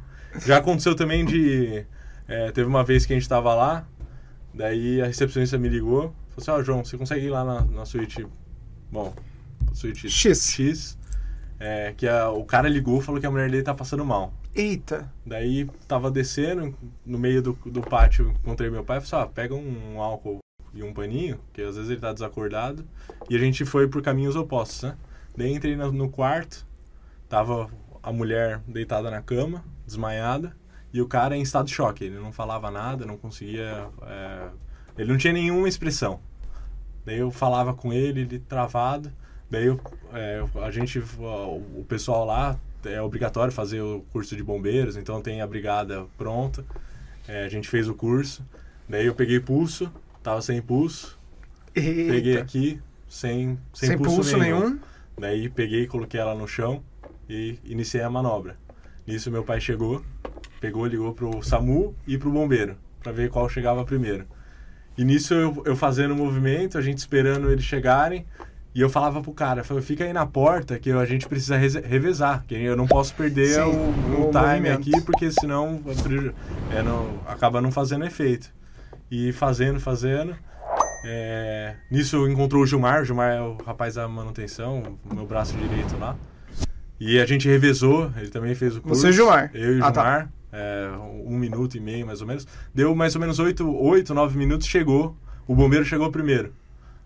Já 0.46 0.58
aconteceu 0.58 0.96
também 0.96 1.26
de. 1.26 1.86
é, 2.28 2.52
teve 2.52 2.68
uma 2.68 2.84
vez 2.84 3.06
que 3.06 3.14
a 3.14 3.16
gente 3.16 3.28
tava 3.30 3.54
lá, 3.56 3.88
daí 4.54 5.02
a 5.02 5.06
recepcionista 5.06 5.58
me 5.58 5.70
ligou, 5.70 6.14
falou 6.30 6.38
assim: 6.38 6.52
Ó, 6.52 6.62
João, 6.64 6.84
você 6.84 6.98
consegue 6.98 7.26
ir 7.26 7.30
lá 7.30 7.44
na, 7.46 7.62
na 7.62 7.86
suíte. 7.86 8.28
Bom, 8.92 9.14
suíte 9.74 10.10
X. 10.10 10.50
X. 10.52 10.98
é, 11.60 11.94
que 11.96 12.06
a- 12.08 12.30
o 12.30 12.44
cara 12.44 12.68
ligou 12.68 13.00
e 13.00 13.02
falou 13.02 13.20
que 13.22 13.26
a 13.26 13.32
mulher 13.32 13.50
dele 13.50 13.64
tá 13.64 13.74
passando 13.74 14.04
mal. 14.06 14.34
Eita. 14.56 15.12
Daí 15.26 15.70
tava 15.86 16.10
descendo, 16.10 16.74
no 17.06 17.20
meio 17.20 17.42
do, 17.42 17.54
do 17.66 17.82
pátio, 17.82 18.30
encontrei 18.30 18.70
meu 18.70 18.86
pai 18.86 19.00
e 19.00 19.02
falei 19.02 19.26
ó, 19.26 19.30
pega 19.30 19.54
um 19.54 20.02
álcool 20.02 20.40
e 20.74 20.82
um 20.82 20.94
paninho, 20.94 21.40
que 21.52 21.62
às 21.62 21.76
vezes 21.76 21.92
ele 21.92 22.00
tá 22.00 22.14
desacordado. 22.14 22.86
E 23.30 23.36
a 23.36 23.40
gente 23.40 23.66
foi 23.66 23.88
por 23.88 24.02
caminhos 24.02 24.36
opostos, 24.36 24.84
né? 24.84 24.98
Daí 25.36 25.54
entrei 25.54 25.76
no, 25.76 25.92
no 25.92 26.10
quarto, 26.10 26.66
tava 27.28 27.70
a 28.02 28.14
mulher 28.14 28.62
deitada 28.66 29.12
na 29.12 29.22
cama, 29.22 29.64
desmaiada, 29.86 30.56
e 30.94 31.02
o 31.02 31.08
cara 31.08 31.36
em 31.36 31.42
estado 31.42 31.66
de 31.66 31.74
choque. 31.74 32.06
Ele 32.06 32.18
não 32.18 32.32
falava 32.32 32.72
nada, 32.72 33.06
não 33.06 33.18
conseguia. 33.18 33.90
é, 34.04 34.50
ele 34.98 35.12
não 35.12 35.18
tinha 35.18 35.34
nenhuma 35.34 35.68
expressão. 35.68 36.22
Daí 37.06 37.20
eu 37.20 37.30
falava 37.30 37.74
com 37.74 37.92
ele, 37.92 38.22
ele 38.22 38.40
travado. 38.40 39.12
Daí 39.50 39.66
eu, 39.66 39.80
é, 40.14 40.42
a 40.64 40.72
gente, 40.72 41.00
o 41.00 41.86
pessoal 41.88 42.26
lá, 42.26 42.58
é 42.86 43.02
obrigatório 43.02 43.52
fazer 43.52 43.82
o 43.82 44.04
curso 44.12 44.36
de 44.36 44.44
bombeiros, 44.44 44.98
então 44.98 45.22
tem 45.22 45.42
a 45.42 45.48
brigada 45.48 46.06
pronta. 46.18 46.64
É, 47.28 47.46
a 47.46 47.50
gente 47.50 47.68
fez 47.68 47.88
o 47.88 47.94
curso. 47.94 48.44
Daí 48.88 49.06
eu 49.06 49.16
peguei 49.16 49.40
pulso, 49.40 49.92
tava 50.22 50.42
sem 50.42 50.62
pulso. 50.62 51.18
Peguei 51.74 52.34
Eita. 52.34 52.44
aqui, 52.44 52.82
sem, 53.08 53.60
sem, 53.74 53.90
Sem 53.90 53.98
pulso 53.98 54.38
nenhum. 54.38 54.80
Daí 55.18 55.50
peguei 55.50 55.88
coloquei 55.88 56.20
ela 56.20 56.36
no 56.36 56.48
chão 56.48 56.84
e 57.30 57.58
iniciei 57.66 58.04
a 58.04 58.10
manobra. 58.10 58.58
Nisso 59.08 59.32
meu 59.32 59.44
pai 59.44 59.60
chegou, 59.60 60.04
pegou, 60.60 60.86
ligou 60.86 61.14
pro 61.14 61.42
SAMU 61.44 61.96
e 62.08 62.18
pro 62.18 62.32
bombeiro, 62.32 62.76
para 63.02 63.12
ver 63.12 63.30
qual 63.30 63.48
chegava 63.48 63.86
primeiro. 63.86 64.26
E 64.98 65.04
nisso 65.04 65.34
eu, 65.34 65.64
eu 65.66 65.76
fazendo 65.76 66.14
o 66.14 66.18
movimento, 66.18 66.78
a 66.78 66.82
gente 66.82 66.98
esperando 66.98 67.52
eles 67.52 67.66
chegarem, 67.66 68.26
e 68.76 68.82
eu 68.82 68.90
falava 68.90 69.22
pro 69.22 69.32
cara, 69.32 69.64
eu 69.68 69.82
fica 69.82 70.04
aí 70.04 70.12
na 70.12 70.26
porta 70.26 70.78
que 70.78 70.92
a 70.92 71.06
gente 71.06 71.28
precisa 71.28 71.58
revezar, 71.58 72.44
que 72.46 72.54
eu 72.56 72.76
não 72.76 72.86
posso 72.86 73.16
perder 73.16 73.48
Sim, 73.56 73.62
o, 73.62 73.70
o 73.70 74.28
o 74.28 74.32
time 74.32 74.46
movimento. 74.46 74.80
aqui, 74.82 75.02
porque 75.06 75.32
senão 75.32 75.82
é 76.72 76.84
não- 76.84 77.20
acaba 77.26 77.62
não 77.62 77.72
fazendo 77.72 78.06
efeito. 78.06 78.54
E 79.10 79.32
fazendo, 79.32 79.80
fazendo. 79.80 80.36
É, 81.06 81.76
nisso 81.92 82.28
encontrou 82.28 82.64
o 82.64 82.66
Gilmar, 82.66 83.02
o 83.02 83.06
Gilmar 83.06 83.32
é 83.32 83.42
o 83.42 83.56
rapaz 83.66 83.96
da 83.96 84.08
manutenção, 84.08 84.82
o 85.10 85.14
meu 85.16 85.26
braço 85.26 85.56
direito 85.56 85.96
lá. 85.98 86.16
E 87.00 87.20
a 87.20 87.26
gente 87.26 87.48
revezou, 87.48 88.12
ele 88.18 88.30
também 88.30 88.56
fez 88.56 88.76
o 88.76 88.82
curso. 88.82 89.02
Você 89.02 89.08
e 89.08 89.10
o 89.12 89.14
Gilmar? 89.14 89.52
Eu 89.54 89.78
e 89.78 89.80
o 89.82 89.86
Ah, 89.86 89.92
tá. 89.92 90.02
Gilmar, 90.04 90.30
é, 90.52 90.90
um 91.26 91.38
minuto 91.38 91.76
e 91.78 91.80
meio 91.80 92.06
mais 92.06 92.22
ou 92.22 92.28
menos. 92.28 92.48
Deu 92.74 92.96
mais 92.96 93.14
ou 93.16 93.22
menos 93.22 93.38
oito, 93.40 93.70
oito 93.78 94.14
nove 94.14 94.38
minutos, 94.38 94.68
chegou. 94.68 95.16
O 95.48 95.54
bombeiro 95.56 95.86
chegou 95.86 96.10
primeiro. 96.12 96.52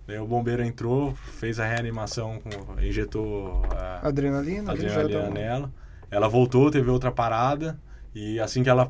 Daí 0.09 0.17
o 0.17 0.25
bombeiro 0.25 0.63
entrou, 0.63 1.13
fez 1.13 1.59
a 1.59 1.67
reanimação, 1.67 2.39
com, 2.39 2.81
injetou 2.81 3.61
a 3.77 4.07
Adrenalina. 4.07 4.71
ali 4.71 4.89
já 4.89 5.01
adrenalina 5.01 5.21
tá- 5.21 5.29
nela. 5.29 5.71
Ela 6.09 6.27
voltou, 6.27 6.71
teve 6.71 6.89
outra 6.89 7.11
parada. 7.11 7.79
E 8.15 8.39
assim 8.39 8.63
que 8.63 8.69
ela 8.71 8.89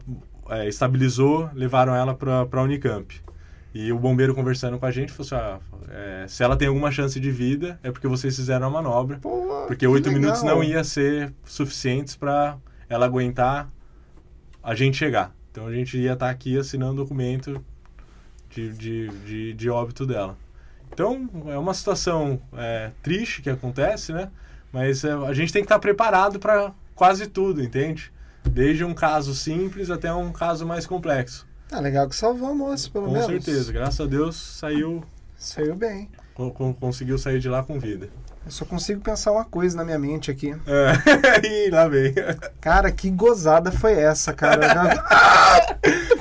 é, 0.49 0.69
estabilizou, 0.69 1.49
levaram 1.53 1.93
ela 1.93 2.15
para 2.15 2.47
a 2.49 2.61
Unicamp. 2.61 3.21
E 3.73 3.91
o 3.91 3.99
bombeiro 3.99 4.33
conversando 4.33 4.79
com 4.79 4.85
a 4.85 4.91
gente 4.91 5.11
falou 5.11 5.25
assim: 5.25 5.35
ah, 5.35 5.59
é, 5.89 6.25
se 6.25 6.41
ela 6.41 6.55
tem 6.55 6.69
alguma 6.69 6.89
chance 6.89 7.19
de 7.19 7.31
vida, 7.31 7.77
é 7.83 7.91
porque 7.91 8.07
vocês 8.07 8.33
fizeram 8.37 8.67
a 8.67 8.69
manobra. 8.69 9.17
Pô, 9.17 9.65
Porque 9.67 9.85
que 9.85 9.87
oito 9.87 10.09
minutos 10.13 10.41
não 10.41 10.63
ia 10.63 10.85
ser 10.85 11.33
suficientes 11.43 12.15
para 12.15 12.57
ela 12.87 13.05
aguentar 13.05 13.69
a 14.63 14.73
gente 14.73 14.95
chegar. 14.95 15.35
Então 15.51 15.67
a 15.67 15.73
gente 15.73 15.97
ia 15.97 16.13
estar 16.13 16.29
aqui 16.29 16.57
assinando 16.57 16.93
o 16.93 17.03
documento 17.03 17.61
de, 18.49 18.71
de, 18.71 19.09
de, 19.25 19.53
de 19.53 19.69
óbito 19.69 20.05
dela. 20.05 20.37
Então 20.91 21.29
é 21.47 21.57
uma 21.57 21.73
situação 21.73 22.39
é, 22.53 22.91
triste 23.01 23.41
que 23.41 23.49
acontece, 23.49 24.11
né? 24.11 24.29
Mas 24.71 25.03
é, 25.03 25.11
a 25.13 25.33
gente 25.33 25.51
tem 25.53 25.61
que 25.61 25.65
estar 25.65 25.79
preparado 25.79 26.39
para 26.39 26.73
quase 26.95 27.27
tudo, 27.27 27.63
entende? 27.63 28.11
Desde 28.43 28.83
um 28.83 28.93
caso 28.93 29.33
simples 29.35 29.89
até 29.89 30.13
um 30.13 30.31
caso 30.31 30.65
mais 30.65 30.85
complexo. 30.85 31.47
Ah, 31.71 31.79
legal 31.79 32.07
que 32.09 32.15
salvou 32.15 32.49
a 32.49 32.55
moça, 32.55 32.89
pelo 32.89 33.05
Com 33.05 33.11
menos. 33.11 33.27
certeza, 33.27 33.71
graças 33.71 33.99
a 33.99 34.05
Deus 34.09 34.35
saiu, 34.35 35.03
Saiu 35.37 35.75
bem. 35.75 36.09
con- 36.33 36.51
con- 36.51 36.73
conseguiu 36.73 37.17
sair 37.17 37.39
de 37.39 37.47
lá 37.47 37.61
com 37.63 37.79
vida. 37.79 38.09
Eu 38.45 38.51
só 38.51 38.65
consigo 38.65 38.99
pensar 39.01 39.31
uma 39.31 39.45
coisa 39.45 39.77
na 39.77 39.83
minha 39.85 39.99
mente 39.99 40.31
aqui. 40.31 40.55
É, 40.65 41.45
e 41.67 41.69
lá 41.69 41.87
vem. 41.87 42.13
Cara, 42.59 42.91
que 42.91 43.09
gozada 43.11 43.71
foi 43.71 43.93
essa, 43.93 44.33
cara? 44.33 44.59
Ah, 45.11 45.75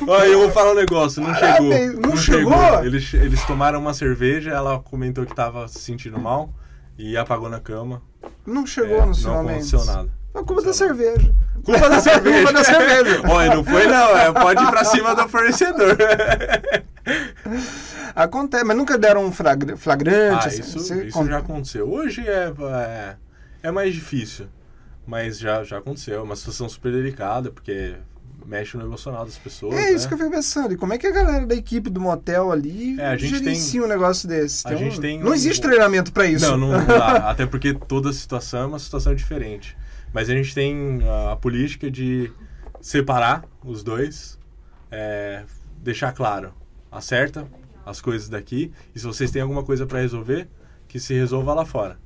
Olha, 0.07 0.27
eu 0.29 0.39
vou 0.41 0.51
falar 0.51 0.73
um 0.73 0.75
negócio, 0.75 1.23
não 1.23 1.35
chegou. 1.35 1.69
bem, 1.69 1.89
não 1.91 2.17
chegou? 2.17 2.85
Eles, 2.85 3.13
eles 3.13 3.45
tomaram 3.45 3.79
uma 3.79 3.93
cerveja, 3.93 4.51
ela 4.53 4.79
comentou 4.79 5.27
que 5.27 5.35
tava 5.35 5.69
se 5.69 5.81
sentindo 5.81 6.19
mal 6.19 6.51
e 6.97 7.15
apagou 7.17 7.49
na 7.51 7.61
cama. 7.61 8.01
não 8.47 8.67
chegou 8.67 8.97
É, 9.03 9.05
no 9.05 9.13
Não 9.15 9.41
aconteceu 9.41 9.85
nada. 9.85 10.09
A 10.35 10.43
culpa 10.43 10.63
da 10.63 10.73
cerveja. 10.73 11.35
Culpa 11.63 11.89
da 11.91 12.01
cerveja. 12.01 12.37
Culpa 12.39 12.53
da 12.55 12.65
cerveja. 12.65 13.23
Olha, 13.29 13.55
não 13.57 13.65
foi 13.65 13.87
não, 13.87 14.17
é, 14.17 14.33
pode 14.33 14.63
ir 14.63 14.71
pra 14.71 14.85
cima 14.85 15.15
do 15.15 15.29
fornecedor. 15.29 15.97
Acontece, 18.15 18.65
mas 18.65 18.77
nunca 18.77 18.97
deram 18.99 19.25
um 19.25 19.33
flagra- 19.33 19.77
flagrante. 19.77 20.45
ah, 20.45 20.49
assim, 20.49 20.61
isso, 20.61 20.79
você 20.79 21.05
isso 21.07 21.25
já 21.27 21.39
aconteceu. 21.39 21.89
Hoje 21.91 22.21
é, 22.27 22.53
é, 22.73 23.17
é 23.65 23.71
mais 23.71 23.95
difícil, 23.95 24.47
mas 25.07 25.39
já, 25.39 25.63
já 25.65 25.79
aconteceu. 25.79 26.19
É 26.19 26.23
uma 26.23 26.37
situação 26.37 26.69
super 26.69 26.93
delicada, 26.93 27.51
porque 27.51 27.95
mexe 28.47 28.77
no 28.79 28.85
emocional 28.85 29.25
das 29.27 29.37
pessoas. 29.37 29.75
É 29.75 29.93
isso 29.93 30.05
né? 30.05 30.09
que 30.09 30.15
eu 30.15 30.19
fico 30.19 30.31
pensando. 30.31 30.73
E 30.73 30.77
como 30.77 30.95
é 30.95 30.99
que 30.99 31.07
a 31.07 31.11
galera 31.11 31.47
da 31.47 31.55
equipe 31.55 31.91
do 31.91 32.01
motel 32.01 32.51
ali 32.51 32.99
É, 32.99 33.07
a 33.09 33.17
gente 33.17 33.37
gerencia 33.39 33.83
um 33.83 33.87
negócio 33.87 34.27
desse? 34.27 34.67
a 34.67 34.71
Tem 34.71 34.79
gente 34.79 34.99
um- 34.99 35.03
tem 35.03 35.19
Não 35.21 35.31
um- 35.33 35.35
existe 35.35 35.61
treinamento 35.61 36.13
pra 36.13 36.25
isso. 36.27 36.47
Não, 36.51 36.57
não, 36.57 36.69
não 36.73 36.87
dá. 36.87 37.29
Até 37.31 37.45
porque 37.45 37.75
toda 37.75 38.11
situação 38.13 38.61
é 38.63 38.67
uma 38.67 38.79
situação 38.79 39.15
diferente. 39.15 39.77
Mas 40.15 40.31
a 40.31 40.35
gente 40.35 40.55
tem 40.55 41.01
a, 41.07 41.33
a 41.33 41.37
política 41.37 41.91
de 41.91 42.33
separar 42.81 43.45
os 43.63 43.83
dois, 43.83 44.39
é, 44.91 45.43
deixar 45.83 46.13
claro, 46.13 46.55
acerta 46.91 47.47
as 47.89 48.01
coisas 48.01 48.29
daqui, 48.29 48.71
e 48.95 48.99
se 48.99 49.07
vocês 49.07 49.31
têm 49.31 49.41
alguma 49.41 49.63
coisa 49.63 49.87
para 49.87 50.01
resolver, 50.01 50.47
que 50.87 51.01
se 51.01 51.15
resolva 51.15 51.55
lá 51.55 51.65
fora. 51.65 51.99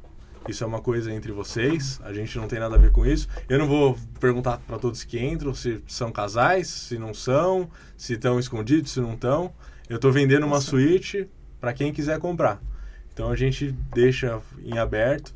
Isso 0.49 0.65
é 0.65 0.67
uma 0.67 0.81
coisa 0.81 1.13
entre 1.13 1.31
vocês, 1.31 2.01
a 2.03 2.13
gente 2.13 2.37
não 2.37 2.49
tem 2.49 2.59
nada 2.59 2.75
a 2.75 2.79
ver 2.79 2.91
com 2.91 3.07
isso. 3.07 3.29
Eu 3.49 3.59
não 3.59 3.67
vou 3.67 3.97
perguntar 4.19 4.59
para 4.59 4.79
todos 4.79 5.05
que 5.05 5.19
entram 5.21 5.55
se 5.55 5.83
são 5.87 6.11
casais, 6.11 6.69
se 6.69 6.99
não 6.99 7.15
são, 7.15 7.71
se 7.97 8.15
estão 8.15 8.39
escondidos, 8.41 8.91
se 8.93 9.01
não 9.01 9.15
estão. 9.15 9.53
Eu 9.89 9.97
estou 9.97 10.11
vendendo 10.11 10.47
uma 10.47 10.61
suíte 10.61 11.29
para 11.61 11.73
quem 11.73 11.93
quiser 11.93 12.19
comprar. 12.19 12.61
Então 13.13 13.31
a 13.31 13.37
gente 13.37 13.71
deixa 13.95 14.41
em 14.65 14.79
aberto 14.79 15.35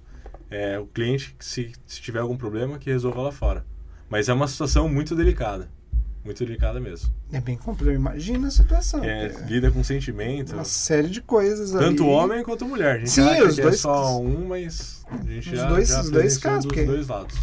é, 0.50 0.78
o 0.78 0.86
cliente, 0.86 1.36
se, 1.38 1.72
se 1.86 2.00
tiver 2.00 2.20
algum 2.20 2.36
problema, 2.36 2.78
que 2.78 2.90
resolva 2.90 3.22
lá 3.22 3.32
fora. 3.32 3.64
Mas 4.08 4.28
é 4.28 4.32
uma 4.32 4.48
situação 4.48 4.88
muito 4.88 5.14
delicada. 5.14 5.68
Muito 6.26 6.44
delicada 6.44 6.78
mesmo. 6.80 7.08
É 7.32 7.40
bem 7.40 7.56
complexo. 7.56 7.94
Imagina 7.94 8.48
a 8.48 8.50
situação. 8.50 9.02
É, 9.04 9.26
É 9.26 9.28
lida 9.46 9.70
com 9.70 9.82
sentimento. 9.84 10.52
uma 10.54 10.64
série 10.64 11.08
de 11.08 11.22
coisas 11.22 11.70
Tanto 11.70 12.02
ali. 12.02 12.12
homem 12.12 12.42
quanto 12.42 12.66
mulher. 12.66 12.96
A 12.96 12.98
gente 12.98 13.10
Sim, 13.10 13.22
os 13.42 13.54
que 13.54 13.62
dois- 13.62 13.74
é 13.76 13.78
só 13.78 14.20
um, 14.20 14.46
mas 14.48 15.04
a 15.08 15.16
gente 15.24 15.50
Os 15.50 15.56
já, 15.58 15.68
dois- 15.68 15.88
já 15.88 16.00
os 16.00 16.10
dois 16.10 16.36
casos, 16.38 16.66
dos 16.72 16.84
dois 16.86 17.06
lados. 17.08 17.36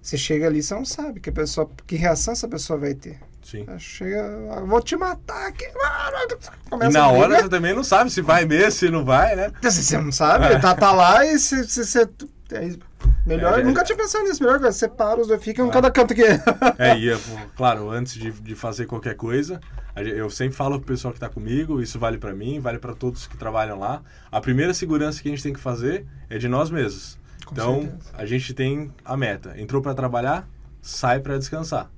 Você 0.00 0.16
chega 0.16 0.46
ali, 0.46 0.62
você 0.62 0.74
não 0.74 0.84
sabe 0.84 1.20
que 1.20 1.30
pessoa, 1.30 1.70
que 1.86 1.94
reação 1.94 2.32
essa 2.32 2.48
pessoa 2.48 2.78
vai 2.78 2.94
ter. 2.94 3.20
Sim. 3.42 3.66
Chega, 3.78 4.24
ah, 4.50 4.60
vou 4.60 4.80
te 4.80 4.96
matar 4.96 5.48
aqui. 5.48 5.66
Ah, 5.84 6.26
E 6.84 6.88
na 6.88 7.08
hora 7.08 7.42
você 7.42 7.48
também 7.48 7.74
não 7.74 7.84
sabe 7.84 8.10
se 8.10 8.20
vai 8.22 8.44
mesmo, 8.44 8.70
se 8.72 8.90
não 8.90 9.04
vai, 9.04 9.36
né? 9.36 9.52
Você 9.62 9.82
você 9.82 9.98
não 9.98 10.10
sabe, 10.10 10.58
tá, 10.60 10.74
tá 10.74 10.90
lá 10.92 11.24
e 11.26 11.38
você. 11.38 11.62
você- 11.64 11.84
você- 11.84 12.08
é, 12.52 12.70
melhor, 13.26 13.58
É, 13.58 13.62
nunca 13.62 13.80
é. 13.80 13.84
tinha 13.84 13.96
pensado 13.96 14.24
nisso. 14.24 14.42
Melhor 14.42 14.72
separa 14.72 15.20
os 15.20 15.28
dois, 15.28 15.42
ficam 15.42 15.66
em 15.66 15.70
cada 15.70 15.90
canto 15.90 16.12
aqui. 16.12 16.22
É, 16.78 16.96
e, 16.98 17.06
eu, 17.06 17.18
claro, 17.56 17.90
antes 17.90 18.14
de, 18.14 18.30
de 18.30 18.54
fazer 18.54 18.86
qualquer 18.86 19.14
coisa, 19.14 19.60
eu 19.96 20.30
sempre 20.30 20.56
falo 20.56 20.78
pro 20.78 20.88
pessoal 20.88 21.12
que 21.12 21.20
tá 21.20 21.28
comigo, 21.28 21.80
isso 21.80 21.98
vale 21.98 22.18
pra 22.18 22.32
mim, 22.34 22.60
vale 22.60 22.78
pra 22.78 22.94
todos 22.94 23.26
que 23.26 23.36
trabalham 23.36 23.78
lá. 23.78 24.02
A 24.30 24.40
primeira 24.40 24.72
segurança 24.74 25.22
que 25.22 25.28
a 25.28 25.30
gente 25.30 25.42
tem 25.42 25.52
que 25.52 25.60
fazer 25.60 26.06
é 26.30 26.38
de 26.38 26.48
nós 26.48 26.70
mesmos. 26.70 27.18
Com 27.44 27.52
então, 27.52 27.80
certeza. 27.82 28.10
a 28.14 28.26
gente 28.26 28.54
tem 28.54 28.92
a 29.04 29.16
meta. 29.16 29.54
Entrou 29.60 29.82
pra 29.82 29.94
trabalhar, 29.94 30.48
sai 30.80 31.20
pra 31.20 31.38
descansar. 31.38 31.90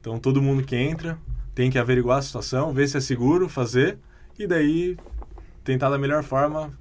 Então, 0.00 0.18
todo 0.18 0.40
mundo 0.42 0.62
que 0.62 0.76
entra 0.76 1.18
tem 1.54 1.70
que 1.70 1.78
averiguar 1.78 2.18
a 2.18 2.22
situação, 2.22 2.72
ver 2.72 2.88
se 2.88 2.96
é 2.96 3.00
seguro 3.00 3.48
fazer 3.48 3.98
e 4.38 4.46
daí 4.46 4.96
tentar 5.62 5.90
da 5.90 5.98
melhor 5.98 6.22
forma 6.22 6.72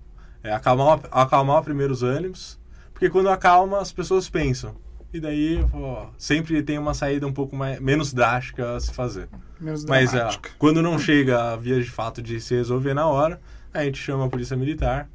é, 0.44 0.54
acalmar, 0.54 1.00
acalmar 1.12 1.62
primeiro 1.64 1.92
os 1.92 2.02
ânimos, 2.02 2.59
porque 3.00 3.10
quando 3.10 3.30
acalma 3.30 3.80
as 3.80 3.92
pessoas 3.94 4.28
pensam. 4.30 4.76
E 5.14 5.20
daí 5.20 5.66
ó, 5.74 6.08
sempre 6.18 6.62
tem 6.62 6.78
uma 6.78 6.94
saída 6.94 7.26
um 7.26 7.34
pouco 7.34 7.56
mais, 7.56 7.80
menos 7.80 8.14
drástica 8.14 8.76
a 8.76 8.80
se 8.80 8.94
fazer. 8.94 9.28
Menos 9.60 9.86
Mas 9.86 10.14
é, 10.14 10.18
dramática. 10.18 10.50
quando 10.60 10.82
não 10.82 11.00
chega 11.00 11.54
a 11.54 11.56
via 11.56 11.82
de 11.82 11.90
fato 11.90 12.22
de 12.22 12.40
se 12.40 12.54
resolver 12.56 12.94
na 12.94 13.08
hora, 13.08 13.40
a 13.74 13.84
gente 13.86 13.98
chama 14.00 14.26
a 14.26 14.30
polícia 14.30 14.56
militar 14.56 15.10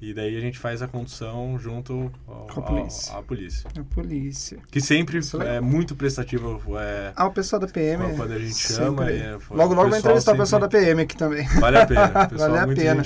E 0.00 0.14
daí 0.14 0.36
a 0.36 0.40
gente 0.40 0.56
faz 0.58 0.80
a 0.80 0.86
condução 0.86 1.58
junto 1.58 2.12
ao, 2.26 2.46
Com 2.46 2.60
a 2.60 2.62
polícia. 2.62 3.12
ao- 3.14 3.18
à 3.18 3.22
polícia. 3.22 3.68
A 3.76 3.82
polícia. 3.82 4.58
Que 4.70 4.80
sempre 4.80 5.18
é 5.18 5.56
é 5.56 5.60
muito 5.60 5.96
prestativa. 5.96 6.56
É, 6.80 7.12
Ah, 7.16 7.26
o 7.26 7.32
pessoal 7.32 7.58
da 7.58 7.66
PM. 7.66 8.14
Quando 8.16 8.32
a 8.32 8.38
gente 8.38 8.54
sempre. 8.54 8.84
chama, 8.84 9.10
é, 9.10 9.32
logo, 9.50 9.74
logo 9.74 9.90
vai 9.90 9.98
entrevistar 9.98 10.34
o 10.34 10.36
pessoal 10.36 10.60
da 10.60 10.66
sempre- 10.70 10.80
PM 10.86 11.02
aqui 11.02 11.16
também. 11.16 11.44
Vale 11.58 11.78
a 11.78 11.86
pena. 11.86 12.08
Pessoal 12.28 12.50
Vale 12.50 12.80
é 12.80 12.90
a 12.90 12.94
pena. 12.94 13.04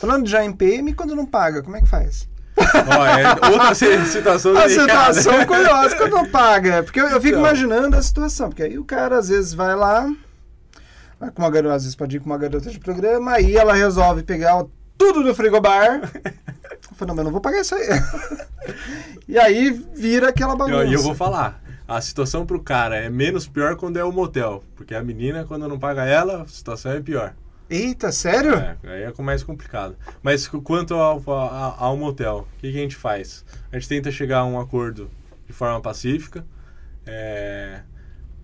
Falando 0.00 0.26
já 0.28 0.44
em 0.44 0.52
PM, 0.52 0.94
quando 0.94 1.14
não 1.14 1.24
paga, 1.26 1.62
como 1.62 1.76
é 1.76 1.80
que 1.80 1.88
faz? 1.88 2.28
Ó, 2.98 3.06
é 3.06 3.50
outra 3.50 3.74
si- 3.74 4.06
situação 4.06 4.52
A 4.56 5.46
curiosa, 5.46 5.96
quando 5.96 6.10
não 6.12 6.26
paga. 6.26 6.82
Porque 6.82 7.00
eu, 7.00 7.06
eu 7.06 7.20
fico 7.20 7.28
Então. 7.38 7.40
imaginando 7.40 7.96
a 7.96 8.02
situação. 8.02 8.48
Porque 8.48 8.62
aí 8.62 8.78
o 8.78 8.84
cara 8.84 9.18
às 9.18 9.28
vezes 9.28 9.52
vai 9.54 9.74
lá, 9.74 10.10
vai 11.18 11.30
com 11.30 11.42
uma 11.42 11.50
garota, 11.50 11.74
às 11.76 11.82
vezes 11.82 11.96
pode 11.96 12.16
ir 12.16 12.20
com 12.20 12.26
uma 12.26 12.38
garota 12.38 12.70
de 12.70 12.78
programa, 12.78 13.32
aí 13.32 13.56
ela 13.56 13.74
resolve 13.74 14.22
pegar 14.22 14.64
tudo 14.98 15.22
do 15.22 15.34
frigobar. 15.34 16.00
Eu 16.24 16.96
falo, 16.96 17.08
não, 17.08 17.14
mas 17.14 17.18
eu 17.18 17.24
não 17.24 17.32
vou 17.32 17.40
pagar 17.40 17.60
isso 17.60 17.74
aí. 17.74 17.86
E 19.26 19.38
aí 19.38 19.70
vira 19.94 20.28
aquela 20.30 20.54
E 20.54 20.56
bagunça. 20.58 20.76
eu, 20.82 20.88
e 20.88 20.94
eu 20.94 21.02
vou 21.02 21.14
falar. 21.14 21.60
A 21.86 22.00
situação 22.00 22.44
pro 22.44 22.60
cara 22.60 22.96
é 22.96 23.08
menos 23.08 23.46
pior 23.48 23.76
quando 23.76 23.96
é 23.96 24.04
o 24.04 24.12
motel. 24.12 24.62
Porque 24.76 24.94
a 24.94 25.02
menina, 25.02 25.44
quando 25.44 25.66
não 25.68 25.78
paga 25.78 26.04
ela, 26.04 26.42
a 26.42 26.46
situação 26.48 26.92
é 26.92 27.00
pior. 27.00 27.32
Eita, 27.70 28.10
sério? 28.10 28.54
É, 28.54 28.76
aí 28.82 29.02
é 29.04 29.22
mais 29.22 29.42
complicado. 29.44 29.96
Mas 30.22 30.48
qu- 30.48 30.60
quanto 30.60 30.94
ao, 30.94 31.22
a- 31.32 31.76
ao 31.78 31.96
motel, 31.96 32.48
o 32.56 32.60
que, 32.60 32.72
que 32.72 32.78
a 32.78 32.82
gente 32.82 32.96
faz? 32.96 33.44
A 33.72 33.76
gente 33.78 33.88
tenta 33.88 34.10
chegar 34.10 34.38
a 34.40 34.44
um 34.44 34.58
acordo 34.58 35.08
de 35.46 35.52
forma 35.52 35.80
pacífica. 35.80 36.44
É, 37.06 37.82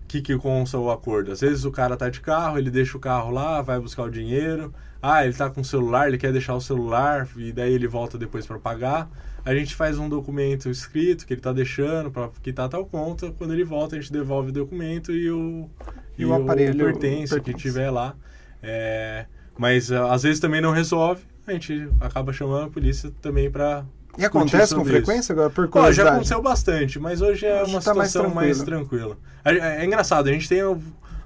O 0.03 0.07
que, 0.07 0.21
que 0.21 0.37
consta 0.37 0.77
o 0.79 0.91
acordo? 0.91 1.31
Às 1.33 1.41
vezes 1.41 1.65
o 1.65 1.71
cara 1.71 1.97
tá 1.97 2.09
de 2.09 2.21
carro, 2.21 2.57
ele 2.59 2.71
deixa 2.71 2.97
o 2.97 3.01
carro 3.01 3.31
lá, 3.31 3.61
vai 3.61 3.79
buscar 3.79 4.03
o 4.03 4.11
dinheiro. 4.11 4.73
Ah, 5.01 5.25
ele 5.25 5.33
tá 5.35 5.49
com 5.49 5.61
o 5.61 5.65
celular, 5.65 6.07
ele 6.09 6.17
quer 6.17 6.31
deixar 6.33 6.55
o 6.55 6.61
celular 6.61 7.27
e 7.37 7.51
daí 7.53 7.73
ele 7.73 7.87
volta 7.87 8.17
depois 8.17 8.45
para 8.47 8.59
pagar. 8.59 9.09
A 9.45 9.53
gente 9.55 9.75
faz 9.75 9.97
um 9.99 10.09
documento 10.09 10.69
escrito 10.69 11.25
que 11.27 11.33
ele 11.33 11.41
tá 11.41 11.53
deixando 11.53 12.11
para 12.11 12.29
quitar 12.43 12.69
tal 12.69 12.85
conta. 12.85 13.31
Quando 13.33 13.53
ele 13.53 13.63
volta, 13.65 13.95
a 13.97 13.99
gente 14.01 14.11
devolve 14.13 14.49
o 14.49 14.53
documento 14.53 15.11
e 15.13 15.29
o, 15.31 15.69
E 16.17 16.25
o 16.25 16.33
aparelho, 16.33 16.77
pertence, 16.77 17.37
o 17.37 17.39
o 17.39 17.41
que 17.41 17.53
pertence. 17.53 17.61
tiver 17.61 17.89
lá. 17.91 18.15
É, 18.61 19.25
mas 19.57 19.91
ah, 19.91 20.13
às 20.13 20.23
vezes 20.23 20.39
também 20.39 20.61
não 20.61 20.71
resolve. 20.71 21.23
A 21.45 21.53
gente 21.53 21.89
acaba 22.01 22.33
chamando 22.33 22.65
a 22.65 22.69
polícia 22.69 23.11
também 23.21 23.49
para 23.49 23.85
E 24.17 24.25
acontece 24.25 24.75
com 24.75 24.83
frequência 24.83 25.31
agora, 25.33 25.49
por 25.49 25.65
Ó, 25.65 25.67
já 25.67 25.71
curiosidade? 25.71 26.09
aconteceu 26.09 26.41
bastante, 26.41 26.99
mas 26.99 27.21
hoje 27.21 27.45
é 27.45 27.61
Hoje 27.61 27.71
uma 27.71 27.81
tá 27.81 27.93
mais 27.93 28.11
situação 28.11 28.35
mais 28.35 28.61
tranquila. 28.61 29.17
É, 29.45 29.81
é 29.81 29.85
engraçado, 29.85 30.27
a 30.27 30.31
gente 30.31 30.49
tem 30.49 30.61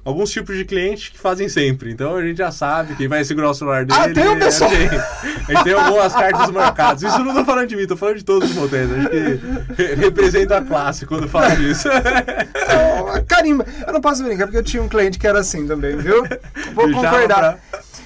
alguns 0.03 0.31
tipos 0.31 0.55
de 0.57 0.65
clientes 0.65 1.09
que 1.09 1.17
fazem 1.19 1.47
sempre, 1.49 1.91
então 1.91 2.15
a 2.15 2.21
gente 2.21 2.37
já 2.37 2.51
sabe 2.51 2.95
quem 2.95 3.07
vai 3.07 3.23
segurar 3.23 3.49
o 3.51 3.53
celular 3.53 3.85
dele. 3.85 3.99
Ah, 4.01 4.09
tem 4.13 4.27
um 4.27 4.35
é 4.35 4.39
pessoal- 4.39 4.69
gente. 4.71 4.95
A 4.95 5.53
gente 5.53 5.63
tem 5.63 5.73
algumas 5.73 6.13
cartas 6.13 6.49
marcadas. 6.51 7.03
Isso 7.03 7.17
eu 7.17 7.25
não 7.25 7.33
tô 7.35 7.45
falando 7.45 7.67
de 7.67 7.75
mim, 7.75 7.85
tô 7.87 7.97
falando 7.97 8.17
de 8.17 8.25
todos 8.25 8.49
os 8.49 8.55
motéis. 8.55 8.89
Acho 8.91 9.09
que 9.09 9.83
re- 9.83 9.95
representa 9.95 10.57
a 10.57 10.61
classe 10.61 11.05
quando 11.05 11.27
falo 11.27 11.55
disso. 11.55 11.87
Carimba. 13.27 13.65
Eu 13.85 13.93
não 13.93 14.01
posso 14.01 14.23
brincar 14.23 14.45
porque 14.45 14.57
eu 14.57 14.63
tinha 14.63 14.81
um 14.81 14.87
cliente 14.89 15.19
que 15.19 15.27
era 15.27 15.39
assim 15.39 15.67
também, 15.67 15.95
viu? 15.97 16.23
Vou 16.73 16.91
concordar. 16.91 17.37
pra- 17.39 17.57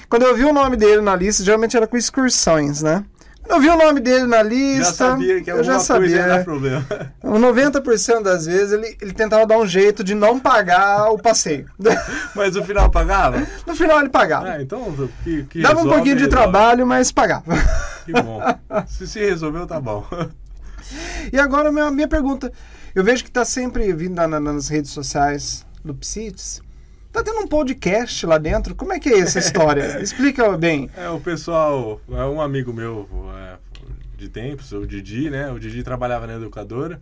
Quando 0.08 0.22
eu 0.22 0.36
vi 0.36 0.44
o 0.44 0.52
nome 0.52 0.76
dele 0.76 1.00
na 1.00 1.16
lista, 1.16 1.42
geralmente 1.42 1.76
era 1.76 1.86
com 1.86 1.96
excursões, 1.96 2.82
né? 2.82 3.04
Eu 3.48 3.60
vi 3.60 3.68
o 3.68 3.76
nome 3.76 4.00
dele 4.00 4.26
na 4.26 4.42
lista, 4.42 4.84
Já 4.84 4.92
sabia 4.92 5.42
que 5.42 5.50
eu 5.50 5.62
já 5.64 5.74
alguma 5.76 5.86
coisa 5.98 6.16
ia 6.16 6.18
sabia. 6.22 6.36
dar 6.36 6.44
problema. 6.44 6.86
O 7.22 7.38
90% 7.38 8.22
das 8.22 8.46
vezes 8.46 8.72
ele, 8.72 8.96
ele 9.00 9.12
tentava 9.12 9.46
dar 9.46 9.58
um 9.58 9.66
jeito 9.66 10.02
de 10.04 10.14
não 10.14 10.38
pagar 10.38 11.10
o 11.10 11.18
passeio. 11.18 11.66
Mas 12.34 12.54
no 12.54 12.64
final 12.64 12.90
pagava? 12.90 13.46
No 13.66 13.74
final 13.76 14.00
ele 14.00 14.08
pagava. 14.08 14.48
Ah, 14.52 14.62
então 14.62 14.94
que, 15.24 15.44
que 15.44 15.60
Dava 15.62 15.74
um 15.74 15.76
resolve, 15.78 15.94
pouquinho 15.96 16.16
de 16.16 16.24
resolve. 16.24 16.42
trabalho, 16.50 16.86
mas 16.86 17.10
pagava. 17.12 17.44
Que 18.04 18.12
bom. 18.12 18.40
Se 18.88 19.06
se 19.06 19.20
resolveu, 19.20 19.66
tá 19.66 19.80
bom. 19.80 20.04
E 21.32 21.38
agora, 21.38 21.72
minha, 21.72 21.90
minha 21.90 22.08
pergunta. 22.08 22.52
Eu 22.94 23.02
vejo 23.04 23.24
que 23.24 23.30
tá 23.30 23.44
sempre 23.44 23.92
vindo 23.92 24.14
na- 24.14 24.28
na- 24.28 24.40
nas 24.40 24.68
redes 24.68 24.90
sociais 24.92 25.66
do 25.84 25.94
Psites. 25.94 26.60
Tá 27.16 27.22
tendo 27.22 27.40
um 27.40 27.46
podcast 27.46 28.26
lá 28.26 28.36
dentro. 28.36 28.74
Como 28.74 28.92
é 28.92 29.00
que 29.00 29.08
é 29.08 29.20
essa 29.20 29.38
história? 29.38 30.00
Explica 30.04 30.54
bem. 30.58 30.90
É, 30.94 31.08
o 31.08 31.18
pessoal, 31.18 31.98
é 32.10 32.24
um 32.26 32.42
amigo 32.42 32.74
meu 32.74 33.08
é, 33.34 33.56
de 34.18 34.28
tempos, 34.28 34.70
o 34.72 34.86
Didi, 34.86 35.30
né? 35.30 35.50
O 35.50 35.58
Didi 35.58 35.82
trabalhava 35.82 36.26
na 36.26 36.34
educadora. 36.34 37.00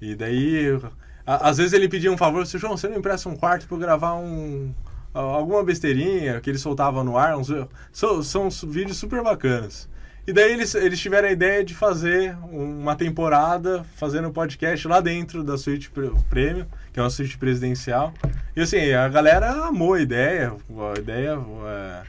E 0.00 0.16
daí, 0.16 0.80
a- 1.24 1.48
às 1.48 1.58
vezes 1.58 1.72
ele 1.74 1.88
pedia 1.88 2.10
um 2.10 2.16
favor, 2.18 2.42
assim, 2.42 2.58
João, 2.58 2.76
você 2.76 2.88
não 2.88 2.96
empresta 2.98 3.28
um 3.28 3.36
quarto 3.36 3.68
eu 3.70 3.78
gravar 3.78 4.14
um, 4.16 4.74
alguma 5.14 5.62
besteirinha 5.62 6.40
que 6.40 6.50
ele 6.50 6.58
soltava 6.58 7.04
no 7.04 7.16
ar? 7.16 7.36
Uns, 7.38 7.46
são, 7.92 8.20
são 8.20 8.48
vídeos 8.50 8.96
super 8.96 9.22
bacanas. 9.22 9.88
E 10.26 10.32
daí 10.32 10.52
eles, 10.52 10.74
eles 10.74 10.98
tiveram 10.98 11.28
a 11.28 11.32
ideia 11.32 11.64
de 11.64 11.72
fazer 11.72 12.36
uma 12.50 12.96
temporada 12.96 13.84
fazendo 13.94 14.28
podcast 14.32 14.88
lá 14.88 15.00
dentro 15.00 15.44
da 15.44 15.56
suíte 15.56 15.88
prêmio, 16.28 16.66
que 16.92 17.00
é 17.00 17.02
uma 17.02 17.10
suíte 17.10 17.38
presidencial. 17.38 18.12
E 18.54 18.60
assim, 18.60 18.92
a 18.92 19.08
galera 19.08 19.66
amou 19.66 19.94
a 19.94 20.00
ideia. 20.00 20.54
A 20.94 20.98
ideia 20.98 21.38
é, 21.66 22.02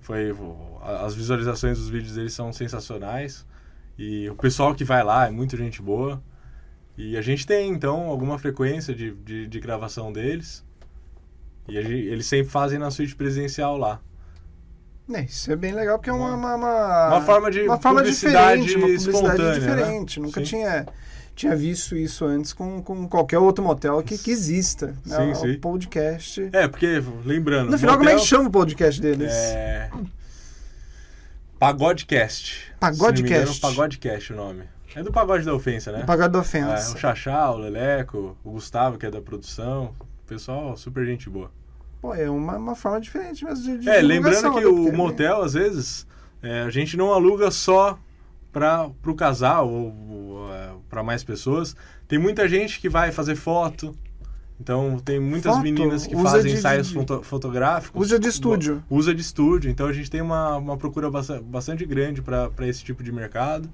foi. 0.00 0.34
As 0.82 1.14
visualizações 1.14 1.78
dos 1.78 1.88
vídeos 1.88 2.14
deles 2.14 2.34
são 2.34 2.52
sensacionais. 2.52 3.46
E 3.96 4.28
o 4.28 4.34
pessoal 4.34 4.74
que 4.74 4.84
vai 4.84 5.04
lá 5.04 5.28
é 5.28 5.30
muita 5.30 5.56
gente 5.56 5.80
boa. 5.80 6.22
E 6.96 7.16
a 7.16 7.22
gente 7.22 7.46
tem, 7.46 7.70
então, 7.70 8.08
alguma 8.08 8.38
frequência 8.38 8.94
de, 8.94 9.12
de, 9.12 9.46
de 9.46 9.60
gravação 9.60 10.12
deles. 10.12 10.64
E 11.68 11.76
eles 11.76 12.26
sempre 12.26 12.50
fazem 12.50 12.78
na 12.78 12.90
suíte 12.90 13.16
presidencial 13.16 13.76
lá. 13.76 14.00
É, 15.12 15.22
isso 15.22 15.52
é 15.52 15.56
bem 15.56 15.72
legal 15.72 15.98
porque 15.98 16.08
é 16.08 16.12
uma, 16.12 16.34
uma, 16.34 16.54
uma, 16.54 17.08
Uma 17.08 17.20
forma 17.22 17.50
de 17.50 17.60
uma 17.62 17.78
forma 17.78 18.00
publicidade 18.00 18.62
diferente, 18.62 18.76
uma 18.76 18.86
publicidade 18.86 19.16
espontânea, 19.16 19.52
né? 19.52 19.58
diferente. 19.58 20.20
Nunca 20.20 20.40
Sim. 20.40 20.46
tinha, 20.46 20.86
tinha 21.34 21.56
visto 21.56 21.96
isso 21.96 22.24
antes 22.24 22.52
com, 22.52 22.82
com 22.82 23.08
qualquer 23.08 23.38
outro 23.38 23.64
motel 23.64 24.02
que, 24.02 24.16
que 24.16 24.30
exista. 24.30 24.94
né? 25.04 25.16
Sim, 25.18 25.30
o 25.32 25.34
sim. 25.34 25.58
podcast. 25.58 26.48
É, 26.52 26.68
porque, 26.68 27.02
lembrando. 27.24 27.70
No 27.70 27.78
final, 27.78 27.96
como 27.96 28.08
é 28.08 28.12
que 28.12 28.18
motel- 28.20 28.26
chama 28.28 28.48
o 28.48 28.52
podcast 28.52 29.00
deles? 29.00 29.32
É... 29.32 29.90
Pagodecast. 31.58 32.72
Pagodecast. 32.80 33.60
Pagodecast 33.60 34.32
o 34.32 34.36
nome. 34.36 34.64
É 34.94 35.02
do 35.02 35.10
Pagode 35.10 35.44
da 35.44 35.52
Ofensa, 35.54 35.90
né? 35.90 36.02
O 36.02 36.06
Pagode 36.06 36.32
da 36.32 36.38
É, 36.38 36.42
Ofensa. 36.42 36.94
o 36.94 36.98
Xaxá, 36.98 37.50
o 37.50 37.58
Leleco, 37.58 38.36
o 38.44 38.52
Gustavo, 38.52 38.96
que 38.96 39.06
é 39.06 39.10
da 39.10 39.20
produção. 39.20 39.92
Pessoal, 40.26 40.76
super 40.76 41.04
gente 41.04 41.28
boa. 41.28 41.50
Pô, 42.00 42.14
é 42.14 42.30
uma, 42.30 42.56
uma 42.56 42.76
forma 42.76 43.00
diferente 43.00 43.44
mesmo 43.44 43.64
de, 43.64 43.78
de 43.78 43.88
É, 43.88 44.00
lembrando 44.00 44.52
que 44.54 44.60
né? 44.60 44.66
o 44.66 44.74
Porque- 44.84 44.96
motel, 44.96 45.42
às 45.42 45.54
vezes, 45.54 46.06
é, 46.42 46.60
a 46.62 46.70
gente 46.70 46.96
não 46.96 47.12
aluga 47.12 47.50
só 47.50 47.98
para 48.52 48.88
o 49.04 49.14
casal 49.16 49.68
ou, 49.68 50.48
para 50.94 51.02
mais 51.02 51.24
pessoas. 51.24 51.74
Tem 52.06 52.18
muita 52.20 52.48
gente 52.48 52.80
que 52.80 52.88
vai 52.88 53.10
fazer 53.10 53.34
foto. 53.34 53.92
Então, 54.60 55.00
tem 55.04 55.18
muitas 55.18 55.52
Foto? 55.52 55.64
meninas 55.64 56.06
que 56.06 56.14
Usa 56.14 56.24
fazem 56.30 56.52
de- 56.52 56.58
ensaios 56.58 56.86
de- 56.86 56.94
foto- 56.94 57.22
fotográficos. 57.24 58.00
Usa 58.06 58.20
de 58.20 58.28
estúdio. 58.28 58.84
Usa 58.88 59.12
de 59.12 59.20
estúdio. 59.20 59.68
Então, 59.68 59.88
a 59.88 59.92
gente 59.92 60.08
tem 60.08 60.20
uma, 60.22 60.56
uma 60.56 60.76
procura 60.76 61.10
basta- 61.10 61.40
bastante 61.42 61.84
grande 61.84 62.22
para 62.22 62.48
esse 62.68 62.84
tipo 62.84 63.02
de 63.02 63.10
mercado. 63.10 63.68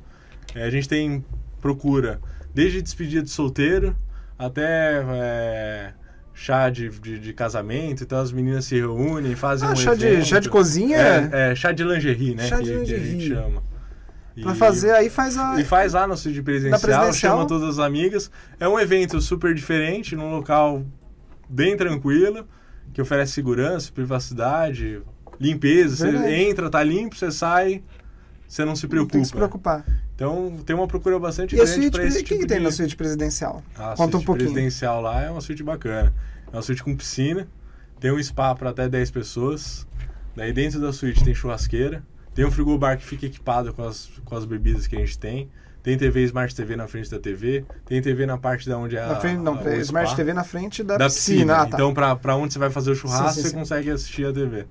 É, 0.54 0.64
a 0.64 0.70
gente 0.70 0.88
tem 0.88 1.22
procura 1.60 2.18
desde 2.54 2.80
despedida 2.80 3.22
de 3.22 3.28
solteiro 3.28 3.94
até 4.38 5.04
é, 5.06 5.92
chá 6.32 6.70
de, 6.70 6.88
de, 6.88 7.18
de 7.18 7.32
casamento. 7.34 8.02
Então, 8.02 8.18
as 8.18 8.32
meninas 8.32 8.64
se 8.64 8.76
reúnem, 8.76 9.36
fazem 9.36 9.68
Ah, 9.68 9.72
um 9.72 9.76
chá 9.76 9.94
de, 9.94 10.06
evento. 10.06 10.24
chá 10.26 10.40
de 10.40 10.48
cozinha? 10.48 10.96
É, 10.96 11.50
é, 11.50 11.54
chá 11.54 11.72
de 11.72 11.84
lingerie, 11.84 12.34
né? 12.34 12.48
Chá 12.48 12.56
que, 12.56 12.62
de 12.64 12.70
que 12.70 12.76
a 12.76 12.78
lingerie. 12.80 13.10
gente 13.20 13.28
chama. 13.28 13.62
Pra 14.42 14.52
E- 14.52 14.56
fazer 14.56 14.92
aí 14.92 15.10
faz 15.10 15.36
a. 15.36 15.60
E 15.60 15.64
faz 15.64 15.92
lá 15.92 16.06
no 16.06 16.14
estúdio 16.14 16.42
presidencial, 16.44 16.80
presidencial. 16.80 17.32
chama 17.36 17.46
todas 17.48 17.68
as 17.68 17.78
amigas. 17.78 18.30
É 18.58 18.68
um 18.68 18.78
evento 18.78 19.20
super 19.20 19.54
diferente, 19.54 20.14
num 20.16 20.30
local 20.30 20.84
bem 21.48 21.76
tranquilo, 21.76 22.46
que 22.92 23.02
oferece 23.02 23.32
segurança, 23.32 23.90
privacidade, 23.92 25.02
limpeza. 25.38 25.96
Você 25.96 26.10
Verdade. 26.12 26.32
entra, 26.34 26.70
tá 26.70 26.82
limpo, 26.82 27.16
você 27.16 27.30
sai, 27.30 27.82
você 28.46 28.64
não 28.64 28.76
se 28.76 28.84
Não 28.84 28.90
preocupa. 28.90 29.12
Tem 29.12 29.20
que 29.22 29.26
se 29.28 29.34
preocupar. 29.34 29.84
Então 30.14 30.58
tem 30.66 30.76
uma 30.76 30.86
procura 30.86 31.18
bastante 31.18 31.54
E 31.56 31.60
a 31.60 31.64
grande 31.64 31.80
suíte, 31.80 31.90
para 31.92 32.04
esse 32.06 32.18
que, 32.18 32.24
tipo 32.24 32.40
que 32.40 32.46
tem 32.46 32.58
de... 32.58 32.64
na 32.64 32.70
suíte 32.70 32.94
presidencial? 32.94 33.62
A 33.76 33.94
Conta 33.96 34.18
um 34.18 34.22
pouquinho. 34.22 34.50
presidencial 34.50 35.00
lá 35.00 35.22
é 35.22 35.30
uma 35.30 35.40
suíte 35.40 35.62
bacana. 35.62 36.12
É 36.52 36.56
uma 36.56 36.62
suíte 36.62 36.82
com 36.84 36.94
piscina, 36.94 37.48
tem 37.98 38.12
um 38.12 38.22
spa 38.22 38.54
para 38.54 38.70
até 38.70 38.88
10 38.88 39.10
pessoas. 39.10 39.86
Daí 40.36 40.52
dentro 40.52 40.78
da 40.80 40.92
suíte 40.92 41.24
tem 41.24 41.34
churrasqueira, 41.34 42.02
tem 42.34 42.44
um 42.44 42.50
frigobar 42.50 42.96
que 42.98 43.04
fica 43.04 43.26
equipado 43.26 43.72
com 43.72 43.82
as, 43.84 44.08
com 44.24 44.36
as 44.36 44.44
bebidas 44.44 44.86
que 44.86 44.96
a 44.96 45.00
gente 45.00 45.18
tem. 45.18 45.50
Tem 45.82 45.96
TV 45.96 46.24
Smart 46.24 46.54
TV 46.54 46.76
na 46.76 46.86
frente 46.86 47.10
da 47.10 47.18
TV, 47.18 47.64
tem 47.86 48.02
TV 48.02 48.26
na 48.26 48.36
parte 48.36 48.68
da 48.68 48.76
onde 48.76 48.96
é 48.98 49.06
Na 49.06 49.16
frente, 49.16 49.38
não, 49.38 49.54
a, 49.54 49.62
o 49.62 49.80
Smart 49.80 50.14
TV 50.14 50.34
na 50.34 50.44
frente 50.44 50.82
da, 50.82 50.98
da 50.98 51.06
piscina. 51.06 51.36
piscina. 51.36 51.54
Ah, 51.54 51.66
tá. 51.66 51.76
Então 51.76 51.94
pra, 51.94 52.14
pra 52.16 52.36
onde 52.36 52.52
você 52.52 52.58
vai 52.58 52.68
fazer 52.68 52.90
o 52.90 52.94
churrasco, 52.94 53.28
Sim, 53.30 53.34
sim, 53.36 53.42
você 53.42 53.48
sim. 53.48 53.56
consegue 53.56 53.90
assistir 53.90 54.26
a 54.26 54.32
TV. 54.32 54.66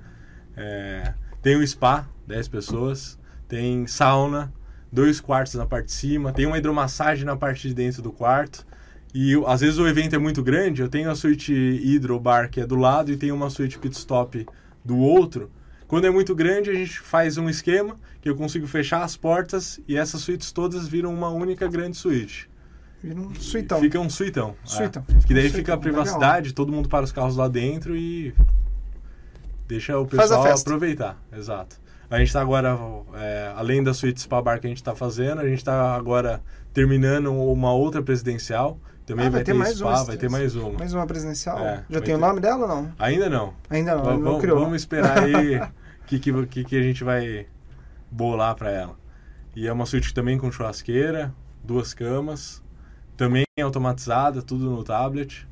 É, 0.56 1.14
tem 1.42 1.58
um 1.58 1.66
spa, 1.66 2.08
10 2.28 2.48
pessoas, 2.50 3.18
tem 3.48 3.88
sauna, 3.88 4.54
dois 4.92 5.20
quartos 5.20 5.56
na 5.56 5.66
parte 5.66 5.88
de 5.88 5.94
cima, 5.94 6.32
tem 6.32 6.46
uma 6.46 6.60
hidromassagem 6.60 7.26
na 7.26 7.36
parte 7.36 7.68
de 7.68 7.74
dentro 7.74 8.04
do 8.04 8.12
quarto. 8.12 8.66
E 9.12 9.34
às 9.48 9.62
vezes 9.62 9.80
o 9.80 9.88
evento 9.88 10.16
é 10.16 10.20
muito 10.20 10.44
grande, 10.44 10.84
eu 10.84 10.90
tenho 10.90 11.10
a 11.10 11.16
suíte 11.16 11.52
hidrobar 11.52 12.52
que 12.52 12.62
é 12.62 12.68
do 12.68 12.76
lado 12.76 13.12
e 13.12 13.18
tem 13.18 13.32
uma 13.32 13.50
suíte 13.50 13.80
pit 13.80 13.98
stop 13.98 14.46
do 14.86 14.98
outro, 14.98 15.50
Quando 15.90 16.06
é 16.06 16.10
muito 16.12 16.34
grande, 16.36 16.70
a 16.70 16.74
gente 16.74 17.00
faz 17.00 17.38
um 17.38 17.50
esquema 17.50 17.98
que 18.22 18.30
eu 18.30 18.36
consigo 18.36 18.68
fechar 18.68 19.04
as 19.04 19.18
portas 19.18 19.82
e 19.88 19.98
essas 19.98 20.22
suítes 20.22 20.52
todas 20.52 20.88
viram 20.88 21.12
uma 21.12 21.30
única 21.30 21.68
grande 21.68 21.98
suíte. 21.98 22.48
Vira 23.04 23.20
um 23.20 23.34
suitão. 23.34 23.80
Fica 23.80 24.00
um 24.00 24.10
suitão. 24.10 24.56
Suitão. 24.64 25.04
É. 25.10 25.28
Que 25.28 25.34
daí 25.34 25.48
Um 25.50 25.52
fica 25.52 25.74
a 25.74 25.78
privacidade, 25.78 26.54
todo 26.54 26.72
mundo 26.72 26.88
para 26.88 27.04
os 27.04 27.12
carros 27.12 27.36
lá 27.36 27.48
dentro 27.48 27.98
e 27.98 28.36
deixa 29.68 29.98
o 29.98 30.06
pessoal 30.06 30.46
aproveitar. 30.48 31.18
Exato. 31.36 31.78
A 32.08 32.18
gente 32.20 32.28
está 32.28 32.42
agora, 32.42 32.78
é, 33.16 33.52
além 33.56 33.82
da 33.84 33.94
suíte 33.94 34.22
spa 34.22 34.42
bar 34.42 34.60
que 34.60 34.68
a 34.68 34.70
gente 34.70 34.78
está 34.78 34.96
fazendo, 34.96 35.42
a 35.42 35.48
gente 35.48 35.60
está 35.60 35.96
agora 35.96 36.42
terminando 36.74 37.34
uma 37.34 37.74
outra 37.74 38.02
presidencial. 38.02 38.80
Também 39.06 39.26
Ah, 39.26 39.30
vai, 39.30 39.40
vai 39.40 39.44
ter 39.44 39.54
mais 39.54 39.78
spa, 39.78 39.88
uma, 39.88 40.04
vai 40.04 40.18
ter 40.18 40.30
mais 40.30 40.56
uma. 40.56 40.78
Mais 40.78 40.94
uma 40.94 41.08
presidencial? 41.08 41.58
É, 41.60 41.84
Já 41.90 42.00
tem 42.02 42.14
o 42.14 42.18
ter. 42.20 42.26
nome 42.26 42.40
dela 42.40 42.62
ou 42.62 42.68
não? 42.68 42.92
Ainda 43.00 43.28
não. 43.30 43.54
Ainda 43.70 43.96
não, 43.96 44.04
não 44.04 44.22
vamos, 44.22 44.42
criou. 44.42 44.60
vamos 44.60 44.76
esperar 44.82 45.24
aí 45.24 45.58
o 45.58 45.70
que, 46.18 46.48
que, 46.48 46.64
que, 46.64 46.76
a 46.76 46.82
gente 46.82 47.04
vai 47.04 47.46
bolar 48.10 48.56
para 48.56 48.72
ela. 48.72 48.98
E 49.56 49.68
é 49.68 49.74
uma 49.74 49.86
suíte 49.86 50.14
também 50.14 50.38
com 50.38 50.52
churrasqueira, 50.52 51.34
duas 51.64 51.94
camas, 51.94 52.64
também 53.16 53.46
automatizada, 53.62 54.42
tudo 54.42 54.70
no 54.70 54.84
tablet. 54.84 55.48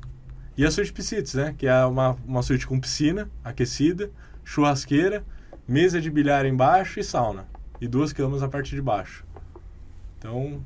E 0.56 0.64
a 0.64 0.70
suíte 0.70 0.92
Piscites, 0.92 1.34
né? 1.34 1.54
Que 1.56 1.68
é 1.68 1.84
uma, 1.84 2.16
uma 2.26 2.42
suíte 2.42 2.66
com 2.66 2.80
piscina 2.80 3.30
aquecida, 3.44 4.10
churrasqueira, 4.44 5.24
mesa 5.68 6.00
de 6.00 6.10
bilhar 6.10 6.44
embaixo 6.46 6.98
e 6.98 7.04
sauna. 7.04 7.46
E 7.80 7.86
duas 7.86 8.12
camas 8.12 8.40
na 8.40 8.48
parte 8.48 8.74
de 8.74 8.82
baixo. 8.82 9.24
Então, 10.18 10.64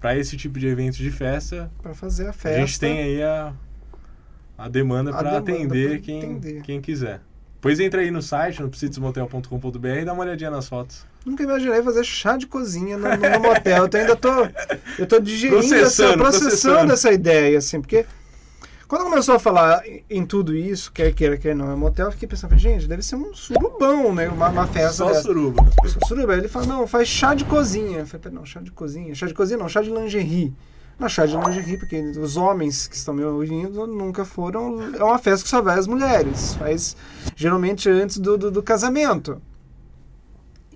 para 0.00 0.16
esse 0.16 0.36
tipo 0.38 0.58
de 0.58 0.66
evento 0.66 0.96
de 0.96 1.10
festa, 1.10 1.70
Pra 1.82 1.92
fazer 1.92 2.28
a 2.28 2.32
festa. 2.32 2.56
a 2.62 2.66
gente 2.66 2.80
tem 2.80 2.98
aí 2.98 3.22
a, 3.22 3.52
a 4.56 4.68
demanda 4.68 5.10
para 5.10 5.36
atender, 5.36 5.90
pra 5.90 5.98
quem, 5.98 6.18
atender. 6.18 6.62
quem 6.62 6.80
quiser. 6.80 7.20
Pois 7.64 7.80
entra 7.80 8.02
aí 8.02 8.10
no 8.10 8.20
site, 8.20 8.60
no 8.60 8.68
psitsmotel.com.br 8.68 9.88
e 9.88 10.04
dá 10.04 10.12
uma 10.12 10.22
olhadinha 10.22 10.50
nas 10.50 10.68
fotos. 10.68 11.06
Nunca 11.24 11.44
imaginei 11.44 11.82
fazer 11.82 12.04
chá 12.04 12.36
de 12.36 12.46
cozinha 12.46 12.98
no, 12.98 13.08
no, 13.08 13.40
motel. 13.40 13.88
Eu 13.90 14.00
ainda 14.00 14.14
tô, 14.14 14.28
eu 14.98 15.06
tô 15.06 15.18
digerindo, 15.18 15.60
essa, 15.60 15.74
Processando, 15.78 16.18
processando, 16.18 16.18
processando. 16.18 16.92
essa 16.92 17.10
ideia, 17.10 17.56
assim, 17.56 17.80
porque 17.80 18.04
quando 18.86 19.04
começou 19.04 19.36
a 19.36 19.38
falar 19.38 19.82
em, 20.10 20.26
tudo 20.26 20.54
isso, 20.54 20.92
quer 20.92 21.10
queira, 21.14 21.38
quer 21.38 21.56
não, 21.56 21.72
é 21.72 21.74
motel, 21.74 22.08
eu 22.08 22.12
fiquei 22.12 22.28
pensando, 22.28 22.54
gente, 22.58 22.86
deve 22.86 23.02
ser 23.02 23.16
um 23.16 23.32
surubão, 23.32 24.14
né? 24.14 24.28
Uma, 24.28 24.50
uma 24.50 24.66
festa 24.66 24.92
Só 24.92 25.08
dessa. 25.08 25.22
suruba. 25.22 25.66
Só 25.86 26.06
Suruba. 26.06 26.34
Aí 26.34 26.40
ele 26.40 26.48
fala, 26.48 26.66
não, 26.66 26.86
faz 26.86 27.08
chá 27.08 27.34
de 27.34 27.46
cozinha. 27.46 28.00
Eu 28.00 28.06
falei, 28.06 28.24
"Pera, 28.24 28.34
não, 28.34 28.44
chá 28.44 28.60
de 28.60 28.72
cozinha. 28.72 29.14
Chá 29.14 29.26
de 29.26 29.32
cozinha 29.32 29.58
não, 29.58 29.70
chá 29.70 29.80
de 29.80 29.88
lingerie. 29.88 30.52
Não, 30.98 31.08
chá 31.08 31.26
de 31.26 31.36
lingerie, 31.36 31.76
porque 31.76 32.00
os 32.00 32.36
homens 32.36 32.86
que 32.86 32.94
estão 32.96 33.12
me 33.12 33.24
ouvindo 33.24 33.86
nunca 33.86 34.24
foram. 34.24 34.80
É 34.94 35.02
uma 35.02 35.18
festa 35.18 35.42
que 35.44 35.48
só 35.50 35.60
vai 35.60 35.78
as 35.78 35.86
mulheres. 35.86 36.54
Faz 36.54 36.96
geralmente 37.34 37.88
antes 37.88 38.18
do, 38.18 38.38
do, 38.38 38.50
do 38.50 38.62
casamento. 38.62 39.40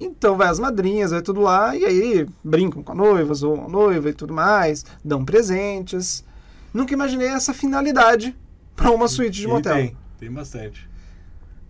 Então 0.01 0.37
vai 0.37 0.49
as 0.49 0.59
madrinhas, 0.59 1.11
vai 1.11 1.23
tudo 1.23 1.41
lá, 1.41 1.75
e 1.77 1.85
aí 1.85 2.27
brincam 2.45 2.83
com 2.83 2.93
a 2.93 2.95
noiva, 2.95 3.35
zoam 3.35 3.65
a 3.65 3.69
noiva 3.69 4.09
e 4.11 4.13
tudo 4.13 4.33
mais, 4.33 4.85
dão 5.05 5.25
presentes. 5.25 6.25
Nunca 6.73 6.93
imaginei 6.95 7.29
essa 7.29 7.53
finalidade 7.53 8.37
para 8.77 8.91
uma 8.93 9.09
suíte 9.09 9.41
de 9.41 9.49
motel. 9.49 9.75
Tem, 9.75 9.97
tem 10.19 10.31
bastante. 10.31 10.89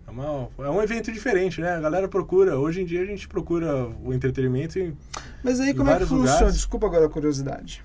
É, 0.07 0.11
uma- 0.11 0.47
é 0.59 0.69
um 0.69 0.81
evento 0.81 1.11
diferente, 1.11 1.59
né? 1.61 1.75
A 1.75 1.79
galera 1.79 2.07
procura. 2.07 2.59
Hoje 2.59 2.81
em 2.81 2.85
dia 2.85 3.01
a 3.01 3.05
gente 3.05 3.27
procura 3.27 3.87
o 4.03 4.13
entretenimento 4.13 4.77
e 4.77 4.93
Mas 5.43 5.59
aí 5.59 5.71
Em 5.71 5.75
como 5.75 5.89
é 5.89 5.93
que 5.97 6.01
funciona? 6.05 6.31
lugares. 6.33 6.53
Desculpa 6.55 6.85
agora 6.87 7.05
a 7.05 7.09
curiosidade. 7.09 7.83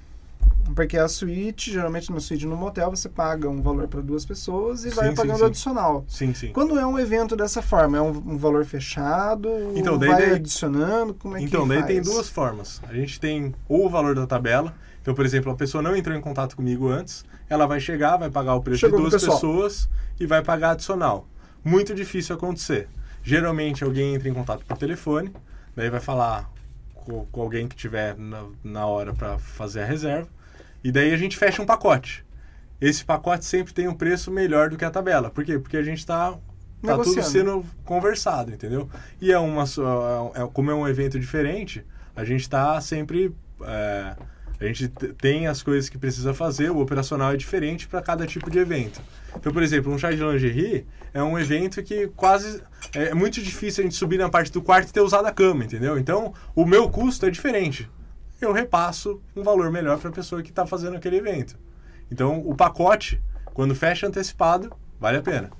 Porque 0.75 0.97
a 0.97 1.07
suíte, 1.09 1.73
geralmente 1.73 2.11
na 2.13 2.21
suíte 2.21 2.47
no 2.47 2.57
motel, 2.57 2.91
você 2.91 3.09
paga 3.09 3.49
um 3.49 3.61
valor 3.63 3.87
para 3.89 4.01
duas 4.01 4.25
pessoas 4.25 4.85
e 4.85 4.91
Sim, 4.91 4.97
vai 4.97 5.09
sim, 5.11 5.15
pagando 5.15 5.39
sim. 5.39 5.45
adicional. 5.45 6.05
sim, 6.09 6.35
sim. 6.35 6.53
Quando 6.53 6.79
é 6.79 6.87
um 6.87 6.99
evento 6.99 7.37
dessa 7.37 7.61
forma, 7.63 7.99
é 7.99 8.01
um, 8.01 8.09
um 8.09 8.37
valor 8.39 8.65
fechado? 8.65 9.49
Então, 9.75 9.99
daí- 9.99 10.09
vai 10.11 10.23
daí- 10.23 10.35
adicionando? 10.37 11.15
Como 11.15 11.37
é 11.37 11.43
então, 11.43 11.63
que 11.63 11.69
daí 11.69 11.79
faz? 11.79 11.89
tem 11.93 12.03
duas 12.03 12.29
formas. 12.29 12.81
A 12.89 12.95
gente 12.95 13.21
tem 13.21 13.55
ou 13.69 13.87
o 13.87 13.89
valor 13.91 14.15
da 14.15 14.27
tabela. 14.27 14.75
Então, 15.03 15.15
por 15.15 15.25
exemplo, 15.27 15.53
a 15.53 15.55
pessoa 15.55 15.83
não 15.83 15.95
entrou 15.95 16.17
em 16.17 16.21
contato 16.21 16.57
comigo 16.57 16.89
antes, 16.89 17.25
ela 17.49 17.67
vai 17.67 17.79
chegar, 17.79 18.17
vai 18.17 18.31
pagar 18.31 18.55
o 18.55 18.63
preço 18.63 18.81
Chegou 18.81 19.01
de 19.03 19.11
duas 19.11 19.23
pessoas 19.23 19.89
e 20.19 20.25
vai 20.27 20.43
pagar 20.43 20.71
adicional. 20.71 21.29
Muito 21.63 21.95
difícil 21.95 22.35
acontecer. 22.35 22.89
Geralmente 23.23 23.85
alguém 23.85 24.15
entra 24.15 24.29
em 24.29 24.35
contato 24.35 24.65
por 24.65 24.77
telefone, 24.79 25.31
daí 25.77 25.91
vai 25.91 26.01
falar 26.01 26.51
com, 27.05 27.25
com 27.27 27.41
alguém 27.43 27.69
que 27.69 27.77
tiver 27.77 28.17
na, 28.17 28.45
na 28.63 28.87
hora 28.87 29.13
para 29.15 29.39
fazer 29.39 29.83
a 29.83 29.85
reserva, 29.87 30.29
e 30.83 30.91
daí 30.93 31.13
a 31.13 31.17
gente 31.17 31.37
fecha 31.37 31.63
um 31.63 31.67
pacote. 31.67 32.25
Esse 32.81 33.05
pacote 33.05 33.45
sempre 33.45 33.73
tem 33.73 33.89
um 33.89 33.95
preço 33.95 34.31
melhor 34.31 34.69
do 34.69 34.77
que 34.77 34.85
a 34.85 34.91
tabela. 34.91 35.31
Por 35.31 35.45
quê? 35.45 35.59
Porque 35.59 35.77
a 35.77 35.83
gente 35.83 35.99
está 35.99 36.33
tá 36.33 36.39
tudo 37.05 37.15
sendo 37.31 37.65
conversado, 37.85 38.53
entendeu? 38.53 38.89
E 39.21 39.33
é 39.33 39.39
uma 39.39 39.65
só- 39.65 40.33
é, 40.35 40.47
como 40.53 40.71
é 40.71 40.75
um 40.75 40.87
evento 40.87 41.19
diferente, 41.19 41.85
a 42.15 42.25
gente 42.25 42.41
está 42.43 42.79
sempre 42.81 43.35
é, 43.63 44.17
a 44.61 44.65
gente 44.67 44.89
tem 44.89 45.47
as 45.47 45.63
coisas 45.63 45.89
que 45.89 45.99
precisa 45.99 46.33
fazer, 46.33 46.71
o 46.71 46.79
operacional 46.79 47.33
é 47.33 47.37
diferente 47.37 47.89
para 47.89 48.01
cada 48.01 48.27
tipo 48.27 48.51
de 48.51 48.59
evento. 48.59 49.01
Então, 49.37 49.53
por 49.53 49.63
exemplo, 49.63 49.93
um 49.93 49.99
chá 49.99 50.11
de 50.11 50.23
lingerie 50.23 50.87
é 51.13 51.23
um 51.23 51.39
evento 51.39 51.83
que 51.83 52.09
quase 52.09 52.63
é 52.93 53.13
muito 53.15 53.43
difícil 53.43 53.83
a 53.83 53.85
gente 53.85 53.97
subir 53.97 54.19
na 54.19 54.29
parte 54.29 54.53
do 54.53 54.63
quarto 54.63 54.89
e 54.89 54.93
ter 54.93 55.01
usado 55.01 55.27
a 55.27 55.33
cama, 55.33 55.65
entendeu? 55.65 55.99
Então, 55.99 56.33
o 56.55 56.65
meu 56.65 56.89
custo 56.89 57.27
é 57.27 57.31
diferente. 57.31 57.91
Eu 58.41 58.53
repasso 58.53 59.21
um 59.35 59.43
valor 59.43 59.71
melhor 59.71 59.99
para 59.99 60.11
a 60.11 60.13
pessoa 60.13 60.43
que 60.43 60.51
está 60.51 60.67
fazendo 60.67 60.97
aquele 60.97 61.17
evento. 61.17 61.59
Então, 62.11 62.41
o 62.47 62.55
pacote, 62.55 63.21
quando 63.47 63.75
fecha 63.75 64.07
antecipado, 64.07 64.73
vale 65.01 65.19
a 65.19 65.23
pena. 65.23 65.51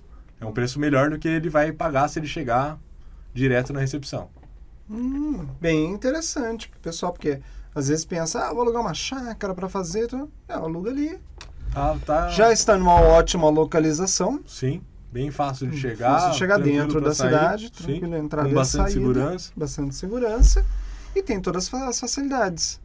É 0.41 0.47
um 0.47 0.53
preço 0.53 0.79
melhor 0.79 1.11
do 1.11 1.19
que 1.19 1.29
ele 1.29 1.49
vai 1.49 1.73
pagar 1.73 2.09
se 2.09 2.19
ele 2.19 2.27
chegar 2.27 2.79
direto 3.33 3.73
na 3.73 3.81
recepção. 3.81 4.29
Hum, 4.89 5.47
bem 5.61 5.91
interessante 5.91 6.71
pessoal, 6.83 7.13
porque 7.13 7.41
às 7.75 7.89
vezes 7.89 8.05
pensa, 8.05 8.41
ah, 8.47 8.53
vou 8.53 8.63
alugar 8.63 8.81
uma 8.83 8.95
chácara 8.95 9.55
para 9.55 9.69
fazer. 9.69 10.05
Então, 10.05 10.29
é, 10.49 10.55
aluga 10.55 10.91
ali. 10.91 11.19
Tá, 11.73 11.97
tá, 12.07 12.29
Já 12.29 12.53
está 12.53 12.79
numa 12.79 12.95
ótima 13.01 13.49
localização. 13.51 14.41
Sim, 14.47 14.81
bem 15.13 15.31
fácil 15.31 15.67
de 15.69 15.77
chegar. 15.77 16.21
Fácil 16.21 16.39
chegar 16.39 16.55
tranquilo 16.57 16.83
dentro 16.83 17.01
da 17.01 17.15
sair, 17.15 17.29
cidade, 17.31 17.65
sim, 17.77 17.85
tranquilo, 17.85 18.17
entrada 18.17 18.49
com 18.49 18.53
e 18.53 18.55
bastante 18.55 18.93
saída. 18.93 19.01
segurança, 19.01 19.53
Bastante 19.57 19.95
segurança. 19.97 20.65
E 21.17 21.23
tem 21.23 21.41
todas 21.41 21.65
as 21.65 21.69
fa- 21.69 21.89
as 21.89 21.99
facilidades. 22.01 22.81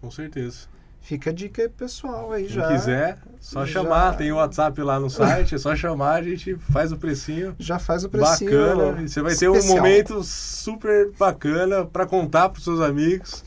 com 0.00 0.10
certeza. 0.10 0.74
Fica 1.00 1.30
a 1.30 1.32
dica 1.32 1.62
aí, 1.62 1.68
pessoal 1.68 2.32
aí 2.32 2.46
Quem 2.46 2.56
já. 2.56 2.66
quiser, 2.68 3.18
só 3.40 3.64
já- 3.64 3.74
chamar. 3.74 4.16
Tem 4.16 4.32
o 4.32 4.36
WhatsApp 4.36 4.82
lá 4.82 4.98
no 4.98 5.08
site, 5.08 5.54
é 5.54 5.58
só 5.58 5.74
chamar, 5.76 6.14
a 6.16 6.22
gente 6.22 6.56
faz 6.72 6.90
o 6.90 6.96
precinho. 6.96 7.54
Já 7.60 7.78
faz 7.78 8.02
o 8.02 8.08
precinho. 8.08 8.50
Bacana, 8.50 9.02
e 9.02 9.08
você 9.08 9.22
vai 9.22 9.34
ter 9.36 9.48
um 9.48 9.54
especial. 9.54 9.76
momento 9.76 10.22
super 10.24 11.12
bacana 11.16 11.84
para 11.86 12.04
contar 12.06 12.48
para 12.48 12.60
seus 12.60 12.80
amigos. 12.80 13.44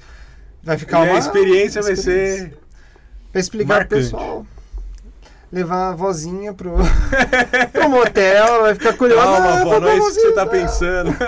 Vai 0.64 0.78
ficar 0.78 1.06
e 1.06 1.10
uma 1.10 1.16
a 1.16 1.20
experiência 1.20 1.82
vai 1.82 1.96
ser 1.96 2.58
Pra 3.32 3.40
explicar 3.40 3.76
marcante. 3.80 4.10
pro 4.10 4.18
pessoal. 4.18 4.46
Levar 5.52 5.90
a 5.90 5.96
vozinha 5.96 6.54
pro, 6.54 6.76
pro 7.74 7.90
motel, 7.90 8.62
vai 8.62 8.76
ficar 8.76 8.94
curiosa. 8.94 9.24
calma, 9.24 9.64
vou 9.64 9.82
não 9.82 9.88
é 9.88 9.98
isso 9.98 10.14
que 10.14 10.22
você 10.22 10.34
tá 10.34 10.46
pensando. 10.46 11.12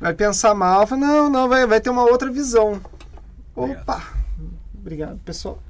Vai 0.00 0.12
pensar 0.12 0.54
mal, 0.54 0.86
fala, 0.86 1.00
não, 1.00 1.30
não, 1.30 1.48
vai, 1.48 1.66
vai 1.66 1.80
ter 1.80 1.88
uma 1.88 2.02
outra 2.02 2.30
visão. 2.30 2.80
Obrigado. 3.54 3.82
Opa! 3.82 4.02
Obrigado, 4.74 5.18
pessoal. 5.20 5.62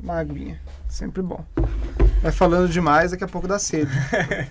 Uma 0.00 0.18
aguinha, 0.18 0.58
sempre 0.88 1.22
bom. 1.22 1.44
Vai 2.22 2.32
falando 2.32 2.68
demais, 2.68 3.10
daqui 3.10 3.24
a 3.24 3.28
pouco 3.28 3.46
dá 3.46 3.58
sede. 3.58 3.90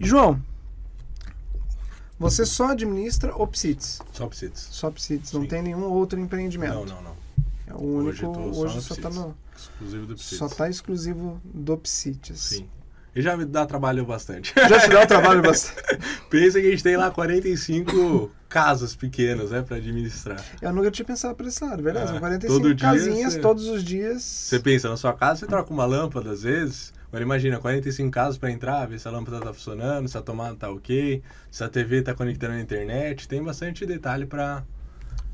João, 0.00 0.40
você 2.18 2.44
só 2.46 2.70
administra 2.72 3.34
Opsites. 3.36 4.00
Só 4.12 4.26
precisa. 4.26 4.52
Só 4.54 4.88
Opsites, 4.88 5.32
não 5.32 5.42
Sim. 5.42 5.48
tem 5.48 5.62
nenhum 5.62 5.84
outro 5.84 6.18
empreendimento. 6.18 6.74
Não, 6.74 6.84
não, 6.86 7.02
não. 7.02 7.16
É 7.68 7.74
o 7.74 7.82
único, 7.82 8.08
Hoje 8.08 8.54
só 8.54 8.60
hoje 8.60 8.80
só 8.82 8.94
tá 8.94 9.08
Psites. 9.10 9.16
no, 9.18 9.36
Exclusivo 9.56 10.06
do 10.06 10.18
só 10.18 10.36
Psites. 10.46 10.56
tá 10.56 10.68
exclusivo 10.70 11.40
do 11.44 11.76
Psites. 11.78 12.40
Sim. 12.40 12.68
E 13.14 13.22
já 13.22 13.34
me 13.34 13.46
dá 13.46 13.64
trabalho 13.64 14.04
bastante. 14.04 14.52
Já 14.68 14.78
te 14.80 14.90
dá 14.90 15.06
trabalho 15.06 15.40
bastante. 15.42 15.98
Pensa 16.28 16.60
que 16.60 16.66
a 16.66 16.70
gente 16.70 16.82
tem 16.82 16.98
lá 16.98 17.10
45 17.10 18.30
casas 18.46 18.94
pequenas, 18.94 19.50
né, 19.52 19.62
para 19.62 19.76
administrar. 19.78 20.44
Eu 20.60 20.70
nunca 20.72 20.90
tinha 20.90 21.04
pensado 21.06 21.34
por 21.34 21.46
esse 21.46 21.64
lado, 21.64 21.82
verdade? 21.82 22.08
Ah, 22.08 22.12
São 22.12 22.18
45 22.20 22.60
todo 22.60 22.74
dia 22.74 22.88
casinhas 22.90 23.32
você- 23.32 23.40
todos 23.40 23.66
os 23.68 23.82
dias. 23.82 24.22
Você 24.22 24.60
pensa, 24.60 24.90
na 24.90 24.98
sua 24.98 25.14
casa 25.14 25.40
você 25.40 25.46
troca 25.46 25.72
uma 25.72 25.86
lâmpada 25.86 26.30
às 26.30 26.42
vezes. 26.42 26.92
Agora 27.16 27.24
imagina, 27.24 27.58
45 27.58 28.10
casas 28.10 28.36
para 28.36 28.50
entrar, 28.50 28.84
ver 28.86 29.00
se 29.00 29.08
a 29.08 29.10
lâmpada 29.10 29.40
tá 29.40 29.50
funcionando, 29.50 30.06
se 30.06 30.18
a 30.18 30.20
tomada 30.20 30.54
tá 30.54 30.70
ok, 30.70 31.22
se 31.50 31.64
a 31.64 31.68
TV 31.68 32.02
tá 32.02 32.14
conectando 32.14 32.52
na 32.52 32.60
internet. 32.60 33.26
Tem 33.26 33.42
bastante 33.42 33.86
detalhe 33.86 34.26
para 34.26 34.62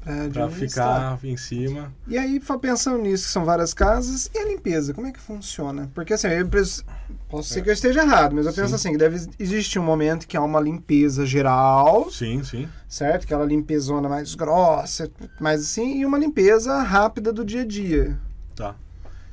pra 0.00 0.28
para 0.28 0.48
ficar 0.50 1.18
em 1.24 1.36
cima. 1.36 1.92
E 2.06 2.16
aí, 2.16 2.40
pensando 2.61 2.98
nisso, 2.98 3.24
que 3.24 3.30
são 3.30 3.44
várias 3.44 3.74
casas, 3.74 4.30
e 4.32 4.38
a 4.38 4.44
limpeza, 4.44 4.94
como 4.94 5.09
é 5.09 5.12
que 5.12 5.18
funciona? 5.18 5.90
Porque 5.92 6.12
assim, 6.14 6.28
eu 6.28 6.46
penso- 6.48 6.84
posso 7.28 7.48
ser 7.52 7.62
que 7.62 7.68
eu 7.70 7.74
esteja 7.74 8.02
errado, 8.02 8.32
mas 8.36 8.46
eu 8.46 8.52
penso 8.52 8.68
Sim. 8.68 8.74
assim, 8.76 8.92
que 8.92 8.98
deve 8.98 9.26
existir 9.36 9.80
um 9.80 9.84
momento 9.84 10.28
que 10.28 10.36
há 10.36 10.40
uma 10.42 10.61
limpeza 10.61 11.26
geral, 11.26 12.09
Sim, 12.12 12.44
sim. 12.44 12.68
certo? 12.88 13.24
Aquela 13.24 13.44
limpezona 13.44 14.09
mais 14.09 14.36
grossa, 14.36 15.11
mais 15.40 15.62
assim, 15.62 15.98
e 15.98 16.06
uma 16.06 16.16
limpeza 16.18 16.80
rápida 16.80 17.32
do 17.32 17.44
dia 17.44 17.62
a 17.62 17.66
dia. 17.66 18.16
Tá. 18.54 18.76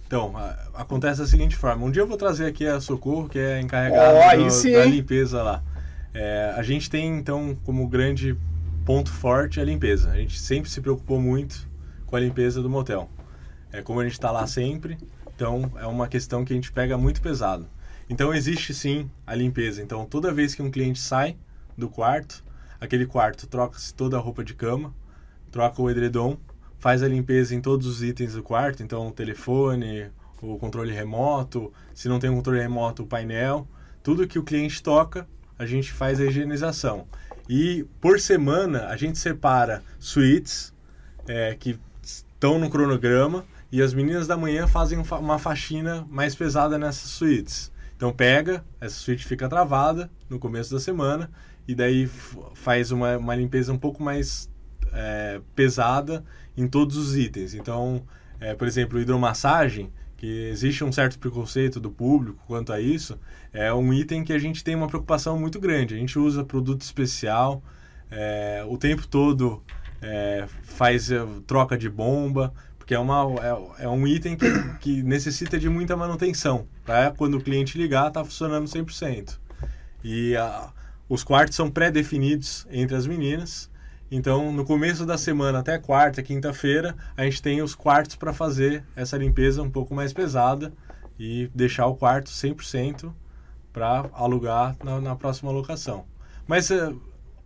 Então, 0.10 0.36
a- 0.36 0.58
acontece 0.74 1.22
da 1.22 1.28
seguinte 1.28 1.56
forma. 1.56 1.86
Um 1.86 1.92
dia 1.92 2.02
eu 2.02 2.08
vou 2.08 2.18
trazer 2.18 2.48
aqui 2.48 2.66
a 2.66 2.82
Socorro, 2.82 3.30
que 3.30 3.38
é 3.38 3.62
encarregada 3.62 4.50
sim, 4.50 4.72
da 4.74 4.84
limpeza 4.84 5.44
lá. 5.44 5.62
É, 6.16 6.52
a 6.58 6.64
gente 6.64 6.90
tem, 6.90 7.16
então, 7.16 7.56
como 7.64 7.88
grande 7.88 8.36
ponto 8.84 9.12
forte 9.12 9.60
a 9.60 9.64
limpeza. 9.64 10.10
A 10.10 10.16
gente 10.16 10.40
sempre 10.40 10.68
se 10.68 10.82
preocupou 10.82 11.22
muito 11.22 11.70
com 12.08 12.16
a 12.16 12.20
limpeza 12.20 12.60
do 12.60 12.68
motel. 12.68 13.08
É 13.72 13.84
como 13.84 14.00
a 14.00 14.04
gente 14.04 14.14
está 14.14 14.32
lá 14.32 14.48
sempre, 14.48 14.98
então 15.36 15.72
é 15.76 15.86
uma 15.86 16.08
questão 16.08 16.44
que 16.44 16.54
a 16.54 16.56
gente 16.56 16.72
pega 16.72 16.98
muito 16.98 17.22
pesado. 17.22 17.68
Então 18.10 18.34
existe 18.34 18.74
sim 18.74 19.08
a 19.28 19.36
limpeza. 19.36 19.80
Então 19.80 20.04
toda 20.06 20.34
vez 20.34 20.56
que 20.56 20.64
um 20.64 20.72
cliente 20.72 21.00
sai 21.00 21.38
do 21.78 21.88
quarto, 21.88 22.44
aquele 22.82 23.06
quarto 23.06 23.46
troca-se 23.46 23.94
toda 23.94 24.18
a 24.18 24.20
roupa 24.20 24.44
de 24.44 24.56
cama, 24.56 24.92
troca 25.52 25.80
o 25.80 25.88
edredom, 25.88 26.36
faz 26.80 27.04
a 27.04 27.08
limpeza 27.08 27.54
em 27.54 27.62
todos 27.62 27.86
os 27.86 28.02
itens 28.02 28.34
do 28.34 28.42
quarto, 28.42 28.82
então 28.82 29.08
o 29.08 29.12
telefone, 29.12 30.08
o 30.42 30.58
controle 30.58 30.94
remoto, 30.94 31.72
se 31.94 32.08
não 32.08 32.18
tem 32.20 32.30
um 32.30 32.36
controle 32.36 32.60
remoto, 32.60 33.04
o 33.04 33.08
painel, 33.08 33.68
tudo 34.02 34.28
que 34.28 34.40
o 34.40 34.44
cliente 34.44 34.82
toca, 34.82 35.28
a 35.58 35.66
gente 35.66 35.92
faz 35.92 36.20
a 36.20 36.26
higienização. 36.26 37.06
E 37.50 37.86
por 38.00 38.20
semana 38.20 38.88
a 38.88 38.96
gente 38.96 39.18
separa 39.20 39.84
suítes 40.00 40.74
é, 41.28 41.56
que 41.60 41.78
estão 42.02 42.58
no 42.58 42.70
cronograma 42.70 43.44
e 43.72 43.82
as 43.82 43.94
meninas 43.94 44.26
da 44.26 44.38
manhã 44.38 44.66
fazem 44.66 44.98
um 44.98 45.04
fa- 45.04 45.18
uma 45.20 45.38
faxina 45.38 46.08
mais 46.10 46.34
pesada 46.34 46.78
nessas 46.78 47.10
suítes. 47.10 47.72
Então 47.98 48.14
pega, 48.14 48.64
essa 48.80 48.96
suíte 48.96 49.26
fica 49.28 49.50
travada 49.50 50.10
no 50.30 50.40
começo 50.40 50.74
da 50.74 50.80
semana 50.80 51.30
e 51.68 51.76
daí 51.76 52.08
faz 52.54 52.92
uma, 52.92 53.18
uma 53.18 53.36
limpeza 53.36 53.74
um 53.74 53.78
pouco 53.78 54.02
mais 54.02 54.50
é, 54.94 55.42
pesada 55.56 56.24
em 56.58 56.68
todos 56.68 56.98
os 56.98 57.16
itens. 57.16 57.54
Então, 57.54 58.04
é, 58.40 58.54
por 58.54 58.68
exemplo, 58.68 59.00
hidromassagem, 59.00 59.92
que 60.18 60.50
existe 60.50 60.84
um 60.84 60.92
certo 60.92 61.18
preconceito 61.18 61.80
do 61.80 61.90
público 61.90 62.44
quanto 62.46 62.74
a 62.74 62.82
isso, 62.82 63.18
é 63.54 63.74
um 63.74 63.94
item 63.94 64.24
que 64.24 64.34
a 64.34 64.40
gente 64.40 64.64
tem 64.64 64.76
uma 64.76 64.88
preocupação 64.88 65.40
muito 65.40 65.60
grande. 65.60 65.96
A 65.96 65.98
gente 65.98 66.20
usa 66.20 66.44
produto 66.44 66.82
especial, 66.82 67.64
é, 68.12 68.66
o 68.68 68.78
tempo 68.78 69.08
todo 69.08 69.64
é, 70.02 70.46
faz 70.64 71.10
é, 71.12 71.26
troca 71.48 71.78
de 71.78 71.90
bomba, 71.90 72.54
porque 72.78 72.94
é, 72.94 73.00
uma, 73.00 73.24
é, 73.80 73.84
é 73.86 73.88
um 73.88 74.06
item 74.08 74.36
que, 74.36 74.46
que 74.80 75.04
necessita 75.04 75.58
de 75.58 75.70
muita 75.70 75.96
manutenção. 75.96 76.68
Para 76.84 77.12
quando 77.12 77.38
o 77.38 77.42
cliente 77.42 77.78
ligar, 77.78 78.12
tá 78.12 78.24
funcionando 78.24 78.66
100%. 78.66 79.38
E 80.04 80.36
a, 80.36 80.74
os 81.08 81.24
quartos 81.24 81.56
são 81.56 81.70
pré-definidos 81.70 82.68
entre 82.70 82.96
as 82.96 83.08
meninas. 83.08 83.70
Então, 84.12 84.52
no 84.52 84.66
começo 84.66 85.06
da 85.06 85.18
semana, 85.18 85.60
até 85.60 85.78
quarta, 85.78 86.24
quinta-feira, 86.24 86.96
a 87.16 87.24
gente 87.24 87.42
tem 87.42 87.62
os 87.62 87.76
quartos 87.76 88.16
para 88.16 88.34
fazer 88.34 88.84
essa 88.96 89.18
limpeza 89.18 89.62
um 89.62 89.70
pouco 89.70 89.94
mais 89.94 90.12
pesada 90.14 90.74
e 91.20 91.50
deixar 91.54 91.86
o 91.86 91.96
quarto 91.96 92.30
100% 92.32 93.12
para 93.72 94.10
alugar 94.14 94.76
na, 94.84 95.00
na 95.00 95.16
próxima 95.16 95.52
locação. 95.52 96.06
Mas 96.48 96.72
eh, 96.72 96.92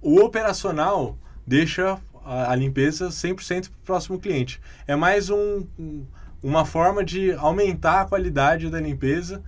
o 0.01 0.19
operacional 0.21 1.17
deixa 1.45 1.99
a, 2.23 2.51
a 2.51 2.55
limpeza 2.55 3.09
100% 3.09 3.63
para 3.69 3.77
o 3.81 3.85
próximo 3.85 4.17
cliente. 4.19 4.61
É 4.87 4.95
mais 4.95 5.29
um- 5.29 5.65
uma 6.41 6.65
forma 6.65 7.03
de 7.03 7.33
aumentar 7.33 8.01
a 8.01 8.05
qualidade 8.05 8.69
da 8.69 8.79
limpeza 8.79 9.43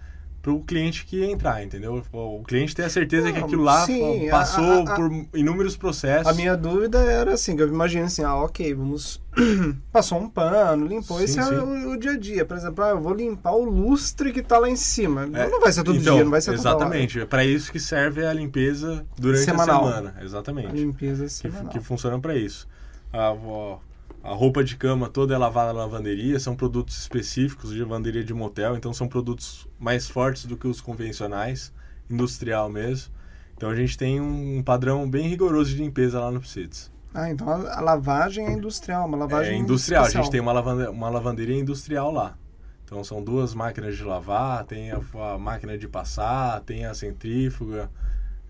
para 0.45 0.53
o 0.53 0.59
cliente 0.59 1.07
que 1.07 1.23
entrar, 1.25 1.63
entendeu? 1.63 2.03
O 2.13 2.43
cliente 2.43 2.75
ter 2.75 2.83
a 2.83 2.89
certeza 2.89 3.31
que 3.33 3.39
Não, 3.39 3.47
aquilo 3.47 3.63
lá 3.63 3.83
sim, 3.83 4.27
passou 4.29 4.87
a- 4.87 4.91
a- 4.93 4.95
por 4.95 5.09
inúmeros 5.33 5.75
processos. 5.75 6.27
A 6.27 6.35
minha 6.35 6.55
dúvida 6.55 6.99
era 6.99 7.33
assim, 7.33 7.55
que 7.55 7.63
eu 7.63 7.67
imagino 7.67 8.05
assim, 8.05 8.23
ah, 8.23 8.35
ok, 8.35 8.71
vamos... 8.75 9.19
Passou 9.91 10.19
um 10.19 10.29
pano, 10.29 10.85
limpou, 10.85 11.17
Sim, 11.17 11.23
esse 11.23 11.39
é 11.39 11.43
sim. 11.43 11.55
o, 11.55 11.93
o 11.93 11.97
dia 11.97 12.11
a 12.11 12.17
dia. 12.17 12.45
Por 12.45 12.55
exemplo, 12.55 12.83
ah, 12.83 12.89
eu 12.89 13.01
vou 13.01 13.15
limpar 13.15 13.53
o 13.53 13.63
lustre 13.65 14.31
que 14.31 14.43
tá 14.43 14.59
lá 14.59 14.69
em 14.69 14.75
cima. 14.75 15.23
É, 15.33 15.49
não 15.49 15.59
vai 15.59 15.71
ser 15.71 15.83
todo 15.83 15.97
então, 15.97 16.13
dia, 16.13 16.23
não 16.23 16.29
vai 16.31 16.39
ser. 16.41 16.53
Exatamente, 16.53 17.19
é 17.19 17.25
para 17.25 17.43
isso 17.43 17.71
que 17.71 17.79
serve 17.79 18.23
a 18.23 18.31
limpeza 18.31 19.03
durante 19.17 19.43
Semanal. 19.45 19.83
a 19.83 19.87
semana. 19.89 20.15
Exatamente. 20.21 20.67
A 20.67 20.71
limpeza 20.73 21.23
que, 21.25 21.29
semanal. 21.31 21.67
que 21.69 21.79
funcionam 21.79 22.21
para 22.21 22.35
isso. 22.37 22.67
A, 23.11 23.29
a- 23.29 23.77
a 24.25 24.33
roupa 24.33 24.63
de 24.63 24.75
cama 24.75 25.07
toda 25.07 25.35
é 25.35 25.37
lavada 25.37 25.71
na 25.71 25.79
lavanderia, 25.79 26.39
são 26.39 26.55
produtos 26.55 26.97
específicos 26.97 27.71
de 27.71 27.81
lavanderia 27.81 28.23
de 28.23 28.33
motel, 28.33 28.75
então 28.75 28.91
são 28.93 29.07
produtos 29.07 29.67
mais 29.79 30.07
fortes 30.09 30.45
do 30.45 30.57
que 30.57 30.67
os 30.67 30.81
convencionais, 30.81 31.71
industrial 32.09 32.69
mesmo. 32.69 33.13
Então 33.55 33.69
a 33.69 33.75
gente 33.75 33.97
tem 33.97 34.19
um, 34.19 34.61
padrão 34.63 35.09
bem 35.09 35.27
rigoroso 35.27 35.69
de 35.69 35.77
limpeza 35.77 36.19
lá 36.19 36.31
no 36.31 36.41
Psites. 36.41 36.91
Ah, 37.13 37.29
então 37.29 37.47
a, 37.47 37.77
a 37.77 37.81
lavagem 37.81 38.45
é 38.47 38.51
industrial, 38.51 39.07
uma 39.07 39.17
lavagem 39.17 39.53
É 39.53 39.57
industrial, 39.57 40.03
a 40.03 40.07
especial. 40.07 40.23
gente 40.23 40.31
tem 40.31 40.41
uma, 40.41 40.51
lavande- 40.51 40.89
uma 40.89 41.09
lavanderia 41.09 41.57
industrial 41.57 42.11
lá. 42.11 42.37
Então 42.83 43.03
são 43.03 43.23
duas 43.23 43.53
máquinas 43.53 43.95
de 43.95 44.03
lavar, 44.03 44.65
tem 44.65 44.91
a, 44.91 44.99
a 45.33 45.37
máquina 45.37 45.77
de 45.77 45.87
passar, 45.87 46.61
tem 46.61 46.85
a 46.85 46.93
centrífuga, 46.93 47.89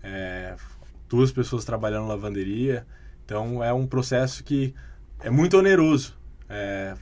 é, 0.02 0.56
duas 1.08 1.30
pessoas 1.30 1.64
trabalhando 1.64 2.02
na 2.02 2.14
lavanderia. 2.14 2.86
Então 3.24 3.62
é 3.62 3.72
um 3.72 3.86
processo 3.86 4.42
que 4.42 4.74
é 5.20 5.30
muito 5.30 5.58
oneroso. 5.58 6.14
É, 6.48 6.94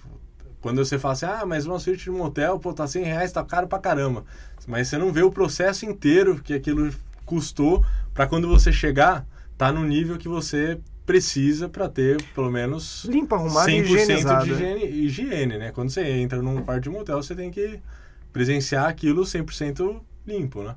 quando 0.60 0.84
você 0.84 0.98
fala 0.98 1.12
assim, 1.12 1.26
ah, 1.26 1.44
mas 1.46 1.66
uma 1.66 1.78
suíte 1.78 2.04
de 2.04 2.10
motel, 2.10 2.58
pô, 2.58 2.72
tá 2.72 2.86
100 2.86 3.04
reais, 3.04 3.32
tá 3.32 3.44
caro 3.44 3.66
pra 3.66 3.78
caramba. 3.78 4.24
Mas 4.66 4.88
você 4.88 4.96
não 4.96 5.12
vê 5.12 5.22
o 5.22 5.30
processo 5.30 5.84
inteiro 5.84 6.40
que 6.42 6.54
aquilo 6.54 6.90
custou 7.26 7.84
para 8.14 8.26
quando 8.26 8.48
você 8.48 8.72
chegar, 8.72 9.26
tá 9.58 9.72
no 9.72 9.84
nível 9.84 10.16
que 10.16 10.28
você 10.28 10.78
precisa 11.04 11.68
para 11.68 11.88
ter 11.88 12.22
pelo 12.34 12.50
menos 12.50 13.04
Limpa, 13.04 13.36
arrumada 13.36 13.70
e 13.70 13.82
100% 13.82 13.84
higienizada. 13.84 14.44
de 14.44 14.52
higiene, 14.52 14.84
higiene, 14.84 15.58
né? 15.58 15.70
Quando 15.72 15.90
você 15.90 16.02
entra 16.02 16.40
num 16.40 16.62
quarto 16.62 16.84
de 16.84 16.90
motel, 16.90 17.22
você 17.22 17.34
tem 17.34 17.50
que 17.50 17.78
presenciar 18.32 18.88
aquilo 18.88 19.22
100% 19.22 20.00
limpo, 20.26 20.62
né? 20.62 20.74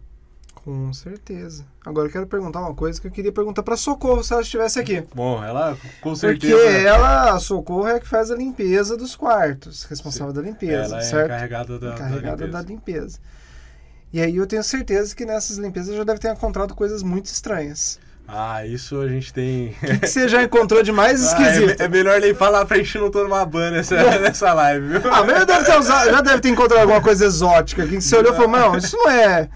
Com 0.68 0.91
certeza. 0.91 1.63
Agora 1.86 2.09
eu 2.09 2.11
quero 2.11 2.28
perguntar 2.28 2.59
uma 2.59 2.74
coisa 2.76 2.99
que 2.99 3.07
eu 3.07 3.11
queria 3.11 3.32
perguntar 3.32 3.63
pra 3.63 3.78
Socorro 3.78 4.22
se 4.22 4.34
ela 4.34 4.41
estivesse 4.41 4.78
aqui. 4.78 5.01
Bom, 5.15 5.41
ela 5.41 5.78
com 6.01 6.09
Porque 6.13 6.45
certeza 6.49 6.57
ela, 6.86 7.32
a 7.32 7.39
Socorro, 7.39 7.88
é 7.88 7.95
a 7.95 7.99
que 8.01 8.07
faz 8.07 8.30
a 8.30 8.36
limpeza 8.36 8.97
dos 8.97 9.15
quartos, 9.15 9.86
responsável 9.86 10.34
da 10.34 10.41
limpeza, 10.41 10.95
ela 10.95 10.97
é 10.97 11.01
certo? 11.05 11.26
encarregada 11.28 11.80
da, 11.80 11.88
da 11.91 11.93
Encarregada 11.95 12.32
limpeza. 12.45 12.51
da 12.51 12.61
limpeza. 12.61 13.20
E 14.11 14.20
aí 14.20 14.36
eu 14.36 14.45
tenho 14.45 14.61
certeza 14.61 15.15
que 15.15 15.24
nessas 15.26 15.57
limpezas 15.57 15.95
já 15.95 16.03
deve 16.03 16.20
ter 16.20 16.34
encontrado 16.34 16.76
coisas 16.76 17.01
muito 17.01 17.28
estranhas. 17.28 17.97
Ah, 18.28 18.65
isso 18.65 18.99
a 18.99 19.07
gente 19.07 19.32
tem. 19.32 19.70
O 19.82 19.99
que 20.01 20.07
você 20.07 20.28
já 20.28 20.43
encontrou 20.43 20.84
de 20.84 20.91
mais 20.91 21.24
Ah, 21.34 21.41
esquisito? 21.49 21.82
é, 21.82 21.86
é 21.86 21.88
melhor 21.88 22.20
nem 22.20 22.34
falar 22.34 22.65
pra 22.65 22.76
gente 22.76 22.97
não 22.97 23.09
tomar 23.09 23.45
ban 23.45 23.72
nessa, 23.72 23.95
nessa 24.20 24.51
live, 24.53 24.99
viu? 24.99 25.13
Ah, 25.13 25.24
mas 25.24 25.38
já 25.38 25.43
deve, 25.45 25.63
ter 25.65 25.80
usado- 25.80 26.09
já 26.11 26.20
deve 26.22 26.41
ter 26.41 26.49
encontrado 26.49 26.82
alguma 26.82 26.99
coisa 27.01 27.24
exótica 27.24 27.88
que 27.88 28.01
você 28.01 28.18
olhou 28.18 28.34
e 28.34 28.36
falou, 28.36 28.51
não, 28.51 28.76
isso 28.78 28.97
não 28.97 29.09
é. 29.09 29.47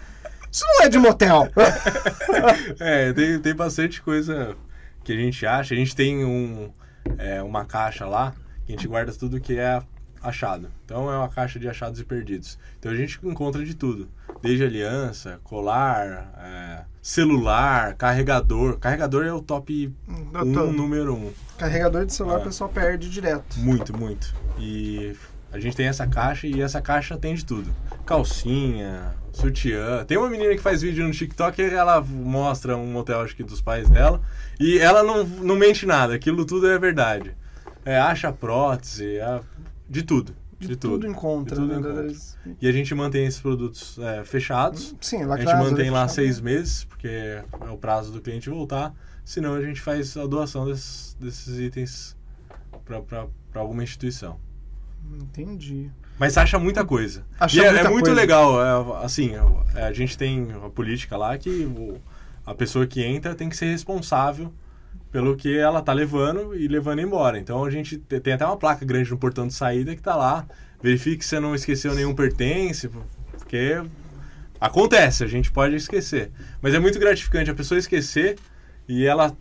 Isso 0.51 0.65
não 0.67 0.85
é 0.85 0.89
de 0.89 0.97
motel. 0.97 1.47
É, 2.79 3.13
tem, 3.13 3.39
tem 3.39 3.55
bastante 3.55 4.01
coisa 4.01 4.55
que 5.03 5.11
a 5.11 5.15
gente 5.15 5.45
acha. 5.45 5.73
A 5.73 5.77
gente 5.77 5.95
tem 5.95 6.23
um, 6.25 6.71
é, 7.17 7.41
uma 7.41 7.65
caixa 7.65 8.05
lá 8.05 8.33
que 8.65 8.71
a 8.73 8.75
gente 8.75 8.87
guarda 8.87 9.11
tudo 9.13 9.39
que 9.39 9.57
é 9.57 9.81
achado. 10.21 10.69
Então 10.85 11.11
é 11.11 11.17
uma 11.17 11.29
caixa 11.29 11.59
de 11.59 11.67
achados 11.67 11.99
e 11.99 12.03
perdidos. 12.03 12.57
Então 12.79 12.91
a 12.91 12.95
gente 12.95 13.19
encontra 13.23 13.63
de 13.63 13.73
tudo. 13.75 14.09
Desde 14.41 14.63
aliança, 14.63 15.39
colar, 15.43 16.31
é, 16.37 16.83
celular, 17.01 17.93
carregador. 17.95 18.77
Carregador 18.79 19.25
é 19.25 19.33
o 19.33 19.41
top 19.41 19.93
um, 20.07 20.71
número 20.71 21.13
um. 21.15 21.31
Carregador 21.57 22.05
de 22.05 22.13
celular 22.13 22.37
É. 22.37 22.41
o 22.41 22.43
pessoal 22.45 22.69
perde 22.69 23.09
direto. 23.09 23.59
Muito, 23.59 23.95
muito. 23.95 24.33
E 24.59 25.15
a 25.51 25.59
gente 25.59 25.75
tem 25.75 25.87
essa 25.87 26.07
caixa 26.07 26.47
e 26.47 26.61
essa 26.61 26.81
caixa 26.81 27.17
tem 27.17 27.35
de 27.35 27.45
tudo. 27.45 27.69
Calcinha, 28.05 29.13
sutiã. 29.31 30.03
Tem 30.05 30.17
uma 30.17 30.29
menina 30.29 30.53
que 30.55 30.61
faz 30.61 30.81
vídeo 30.81 31.05
no 31.05 31.11
TikTok 31.11 31.61
e 31.61 31.65
ela 31.73 32.01
mostra 32.01 32.77
um 32.77 32.85
motel, 32.87 33.21
acho 33.21 33.35
que 33.35 33.43
dos 33.43 33.61
pais 33.61 33.89
dela. 33.89 34.21
E 34.59 34.77
ela 34.79 35.03
não, 35.03 35.23
não 35.23 35.55
mente 35.55 35.85
nada, 35.85 36.13
aquilo 36.15 36.45
tudo 36.45 36.67
é 36.69 36.77
verdade. 36.77 37.35
É, 37.83 37.97
acha 37.97 38.31
prótese, 38.31 39.17
é, 39.17 39.41
de 39.89 40.03
tudo. 40.03 40.35
De, 40.59 40.67
De, 40.67 40.75
tudo, 40.75 40.99
tudo. 40.99 41.07
encontra. 41.07 41.55
De 41.55 41.61
tudo 41.61 41.73
né? 41.73 41.79
encontra. 41.79 42.55
E 42.61 42.67
a 42.67 42.71
gente 42.71 42.93
mantém 42.93 43.25
esses 43.25 43.39
produtos 43.41 43.97
é, 43.97 44.23
fechados. 44.23 44.95
Sim, 45.01 45.23
A 45.23 45.37
gente 45.37 45.55
mantém 45.55 45.89
lá 45.89 46.01
fechado. 46.07 46.15
seis 46.15 46.39
meses, 46.39 46.83
porque 46.83 47.07
é 47.07 47.43
o 47.71 47.77
prazo 47.77 48.11
do 48.11 48.21
cliente 48.21 48.47
voltar. 48.49 48.93
Senão 49.25 49.55
a 49.55 49.61
gente 49.61 49.81
faz 49.81 50.15
a 50.15 50.25
doação 50.27 50.65
desses, 50.67 51.15
desses 51.19 51.57
itens 51.59 52.15
para 52.85 53.59
alguma 53.59 53.83
instituição. 53.83 54.39
Entendi. 55.21 55.89
Mas 56.19 56.37
acha 56.37 56.59
muita 56.59 56.85
coisa. 56.85 57.25
Acha 57.39 57.57
e 57.57 57.59
é, 57.63 57.71
muita 57.71 57.87
é 57.87 57.89
muito 57.89 58.05
coisa. 58.05 58.19
legal, 58.21 58.61
é, 59.01 59.05
assim, 59.05 59.31
é, 59.75 59.83
a 59.83 59.93
gente 59.93 60.17
tem 60.17 60.47
a 60.63 60.69
política 60.69 61.17
lá 61.17 61.37
que 61.37 61.49
o- 61.65 61.99
a 62.45 62.53
pessoa 62.53 62.85
que 62.85 63.03
entra 63.03 63.33
tem 63.35 63.49
que 63.49 63.55
ser 63.57 63.65
responsável 63.67 64.53
pelo 65.11 65.35
que 65.35 65.57
ela 65.57 65.81
tá 65.81 65.93
levando 65.93 66.55
e 66.55 66.67
levando 66.67 66.99
embora. 67.01 67.39
Então 67.39 67.63
a 67.63 67.69
gente 67.71 67.97
te- 67.97 68.19
tem 68.19 68.33
até 68.33 68.45
uma 68.45 68.57
placa 68.57 68.85
grande 68.85 69.09
no 69.09 69.17
portão 69.17 69.47
de 69.47 69.53
saída 69.53 69.95
que 69.95 70.01
tá 70.01 70.15
lá, 70.15 70.45
verifique 70.81 71.17
que 71.17 71.25
você 71.25 71.39
não 71.39 71.53
esqueceu 71.55 71.93
nenhum 71.95 72.13
pertence, 72.15 72.87
porque 73.37 73.81
acontece, 74.59 75.23
a 75.23 75.27
gente 75.27 75.51
pode 75.51 75.75
esquecer. 75.75 76.31
Mas 76.61 76.73
é 76.73 76.79
muito 76.79 76.99
gratificante 76.99 77.49
a 77.49 77.55
pessoa 77.55 77.77
esquecer 77.79 78.37
e 78.87 79.05
ela 79.05 79.35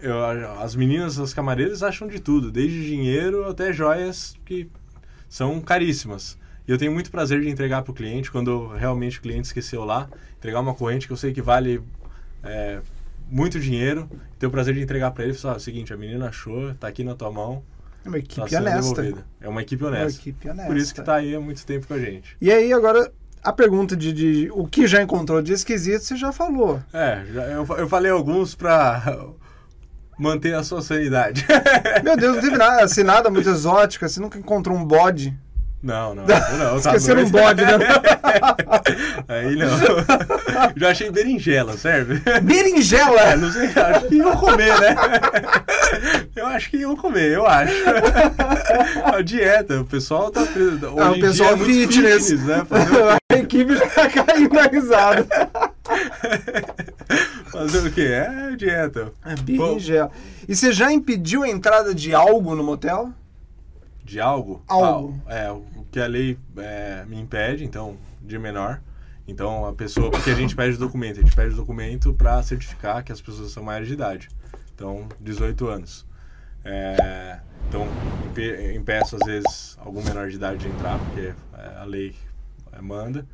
eu- 0.00 0.60
as 0.60 0.74
meninas, 0.76 1.18
as 1.18 1.32
camareiras 1.34 1.82
acham 1.82 2.06
de 2.08 2.20
tudo, 2.20 2.50
desde 2.50 2.84
dinheiro 2.86 3.44
até 3.48 3.72
joias 3.72 4.36
que 4.44 4.68
são 5.28 5.60
caríssimas. 5.60 6.38
E 6.66 6.70
eu 6.70 6.78
tenho 6.78 6.92
muito 6.92 7.10
prazer 7.10 7.40
de 7.40 7.48
entregar 7.48 7.82
para 7.82 7.90
o 7.90 7.94
cliente, 7.94 8.30
quando 8.30 8.68
realmente 8.68 9.18
o 9.18 9.22
cliente 9.22 9.46
esqueceu 9.46 9.84
lá, 9.84 10.08
entregar 10.36 10.60
uma 10.60 10.74
corrente 10.74 11.06
que 11.06 11.12
eu 11.12 11.16
sei 11.16 11.32
que 11.32 11.40
vale 11.42 11.80
é, 12.42 12.80
muito 13.30 13.58
dinheiro, 13.58 14.08
tenho 14.38 14.48
o 14.48 14.52
prazer 14.52 14.74
de 14.74 14.80
entregar 14.80 15.10
para 15.10 15.24
ele 15.24 15.32
e 15.32 15.36
falar: 15.36 15.56
o 15.56 15.60
seguinte, 15.60 15.92
a 15.92 15.96
menina 15.96 16.28
achou, 16.28 16.74
tá 16.74 16.86
aqui 16.88 17.02
na 17.04 17.14
tua 17.14 17.30
mão. 17.30 17.62
É 18.04 18.08
uma 18.08 18.12
tá 18.12 18.18
equipe 18.18 18.48
sendo 18.50 18.62
honesta. 18.62 19.02
devolvida. 19.02 19.26
É 19.40 19.48
uma 19.48 19.62
equipe 19.62 19.84
É 19.84 19.86
honesta. 19.88 20.04
uma 20.06 20.10
equipe 20.20 20.48
honesta. 20.48 20.66
Por 20.68 20.76
isso 20.76 20.94
que 20.94 21.02
tá 21.02 21.14
aí 21.16 21.34
há 21.34 21.40
muito 21.40 21.64
tempo 21.66 21.86
com 21.86 21.94
a 21.94 21.98
gente. 21.98 22.36
E 22.40 22.50
aí, 22.52 22.72
agora, 22.72 23.10
a 23.42 23.52
pergunta 23.52 23.96
de, 23.96 24.12
de 24.12 24.50
o 24.52 24.66
que 24.66 24.86
já 24.86 25.02
encontrou 25.02 25.42
de 25.42 25.52
esquisito, 25.52 26.02
você 26.02 26.16
já 26.16 26.32
falou. 26.32 26.80
É, 26.92 27.24
já- 27.32 27.44
eu, 27.46 27.66
eu 27.76 27.88
falei 27.88 28.10
alguns 28.10 28.54
para 28.54 29.26
manter 30.18 30.54
a 30.54 30.62
sua 30.62 30.82
sanidade. 30.82 31.46
Meu 32.02 32.16
Deus, 32.16 32.36
não 32.36 32.42
teve 32.42 32.56
nada, 32.56 32.82
assim, 32.82 33.02
nada 33.02 33.30
muito 33.30 33.48
exótico, 33.48 34.08
você 34.08 34.20
nunca 34.20 34.38
encontrou 34.38 34.76
um 34.76 34.84
bode. 34.84 35.36
Não, 35.80 36.12
não. 36.12 36.24
não, 36.58 36.80
tá 36.80 36.90
Esqueceram 36.96 37.22
um 37.22 37.30
bode, 37.30 37.62
né? 37.64 37.70
Aí 39.28 39.54
não. 39.54 39.68
Já 40.76 40.90
achei 40.90 41.08
berinjela, 41.08 41.76
serve? 41.76 42.20
É, 42.26 42.40
Berinjela! 42.40 43.36
não 43.36 43.52
sei, 43.52 43.66
acho 43.76 44.08
que 44.08 44.16
iam 44.16 44.36
comer, 44.36 44.80
né? 44.80 44.96
Eu 46.34 46.46
acho 46.46 46.70
que 46.70 46.78
iam 46.78 46.96
comer, 46.96 47.30
eu 47.32 47.46
acho. 47.46 47.72
A 49.04 49.22
dieta, 49.22 49.80
o 49.80 49.84
pessoal 49.84 50.32
tá. 50.32 50.40
Hoje 50.42 50.80
Ah, 50.98 51.12
o 51.12 51.14
em 51.16 51.20
pessoal 51.20 51.52
é 51.52 51.56
muito 51.56 51.70
fitness. 51.92 52.44
né? 52.44 52.66
Fazer, 52.68 53.02
A 53.32 53.36
equipe 53.36 53.76
já 53.76 53.86
caiu 54.10 54.48
na 54.50 54.62
risada. 54.62 55.26
Fazer 57.68 57.88
o 57.88 57.92
quê? 57.92 58.02
É 58.02 58.56
dieta. 58.56 59.12
É 59.24 59.34
berinjela. 59.36 60.10
E 60.48 60.54
você 60.54 60.72
já 60.72 60.92
impediu 60.92 61.42
a 61.42 61.48
entrada 61.48 61.94
de 61.94 62.14
algo 62.14 62.54
no 62.54 62.62
motel? 62.64 63.12
De 64.04 64.20
algo? 64.20 64.62
Algo. 64.66 65.20
Ah, 65.26 65.34
é, 65.34 65.52
o 65.52 65.64
que 65.90 66.00
a 66.00 66.06
lei 66.06 66.38
é, 66.56 67.04
me 67.06 67.18
impede, 67.20 67.64
então, 67.64 67.96
de 68.22 68.38
menor. 68.38 68.80
Então, 69.26 69.66
a 69.66 69.72
pessoa. 69.74 70.10
Porque 70.10 70.30
a 70.30 70.34
gente 70.34 70.56
pede 70.56 70.76
documento. 70.78 71.18
A 71.18 71.22
gente 71.22 71.36
pede 71.36 71.54
documento 71.54 72.14
para 72.14 72.42
certificar 72.42 73.04
que 73.04 73.12
as 73.12 73.20
pessoas 73.20 73.52
são 73.52 73.62
maiores 73.62 73.88
de 73.88 73.94
idade. 73.94 74.28
Então, 74.74 75.06
18 75.20 75.66
anos. 75.68 76.06
É, 76.64 77.38
então, 77.68 77.86
impe- 78.26 78.74
impeço, 78.74 79.16
às 79.16 79.26
vezes, 79.26 79.76
algum 79.80 80.02
menor 80.02 80.28
de 80.28 80.36
idade 80.36 80.58
de 80.58 80.68
entrar, 80.68 80.98
porque 80.98 81.32
é, 81.56 81.80
a 81.80 81.84
lei 81.84 82.14
é, 82.72 82.80
manda. 82.80 83.26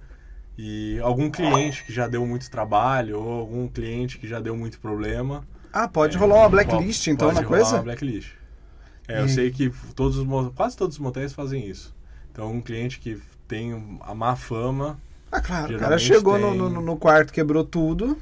E 0.56 0.98
algum 1.00 1.28
cliente 1.30 1.84
que 1.84 1.92
já 1.92 2.06
deu 2.06 2.24
muito 2.26 2.48
trabalho, 2.50 3.18
ou 3.20 3.40
algum 3.40 3.66
cliente 3.68 4.18
que 4.18 4.28
já 4.28 4.38
deu 4.40 4.56
muito 4.56 4.78
problema. 4.78 5.44
Ah, 5.72 5.88
pode 5.88 6.16
é, 6.16 6.20
rolar 6.20 6.36
uma 6.36 6.50
pode- 6.50 6.64
blacklist, 6.66 7.06
então, 7.08 7.28
pode 7.28 7.40
na 7.40 7.46
rolar 7.46 7.60
coisa? 7.60 7.76
Uma 7.76 7.82
blacklist. 7.82 8.30
É, 9.08 9.20
eu 9.20 9.26
E- 9.26 9.28
sei 9.28 9.50
que 9.50 9.72
todos 9.96 10.16
os, 10.16 10.52
quase 10.54 10.76
todos 10.76 10.94
os 10.96 11.00
motéis 11.00 11.32
fazem 11.32 11.66
isso. 11.68 11.94
Então, 12.30 12.50
um 12.52 12.60
cliente 12.60 12.98
que 13.00 13.20
tem 13.48 13.98
a 14.02 14.14
má 14.14 14.36
fama, 14.36 14.98
Ah, 15.30 15.40
claro, 15.40 15.76
o 15.76 15.78
cara 15.78 15.98
chegou 15.98 16.38
no, 16.38 16.50
tem- 16.50 16.58
no, 16.58 16.80
no 16.80 16.96
quarto, 16.96 17.32
quebrou 17.32 17.64
tudo. 17.64 18.16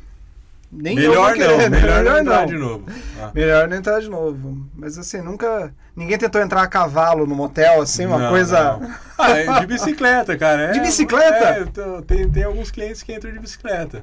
Nem 0.72 0.96
melhor 0.96 1.34
querer, 1.34 1.68
não, 1.68 1.78
melhor 1.80 2.02
não 2.02 2.18
entrar 2.18 2.46
de 2.46 2.54
novo. 2.56 2.84
Ah. 3.20 3.30
Melhor 3.34 3.68
não 3.68 3.76
entrar 3.76 4.00
de 4.00 4.08
novo. 4.08 4.66
Mas 4.74 4.96
assim, 4.96 5.20
nunca. 5.20 5.74
Ninguém 5.94 6.16
tentou 6.16 6.40
entrar 6.40 6.62
a 6.62 6.66
cavalo 6.66 7.26
no 7.26 7.34
motel, 7.36 7.82
assim, 7.82 8.06
uma 8.06 8.18
Não, 8.18 8.30
coisa. 8.30 8.78
não. 8.78 8.90
Ah, 9.18 9.30
é 9.38 9.60
de 9.60 9.66
bicicleta, 9.66 10.36
cara. 10.38 10.62
É- 10.62 10.72
De 10.72 10.80
bicicleta? 10.80 11.44
É, 11.44 12.02
tem, 12.06 12.30
tem 12.30 12.44
alguns 12.44 12.70
clientes 12.70 13.02
que 13.02 13.14
entram 13.14 13.30
de 13.30 13.38
bicicleta. 13.38 14.02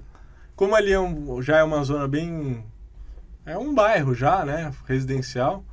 Como 0.55 0.75
ali 0.75 0.91
é 0.93 0.99
um- 0.99 1.41
já 1.41 1.57
é 1.57 1.63
uma 1.63 1.83
zona 1.83 2.07
bem. 2.07 2.63
É 3.45 3.57
um 3.57 3.73
bairro 3.73 4.13
já, 4.13 4.45
né? 4.45 4.71
Residencial. 4.87 5.63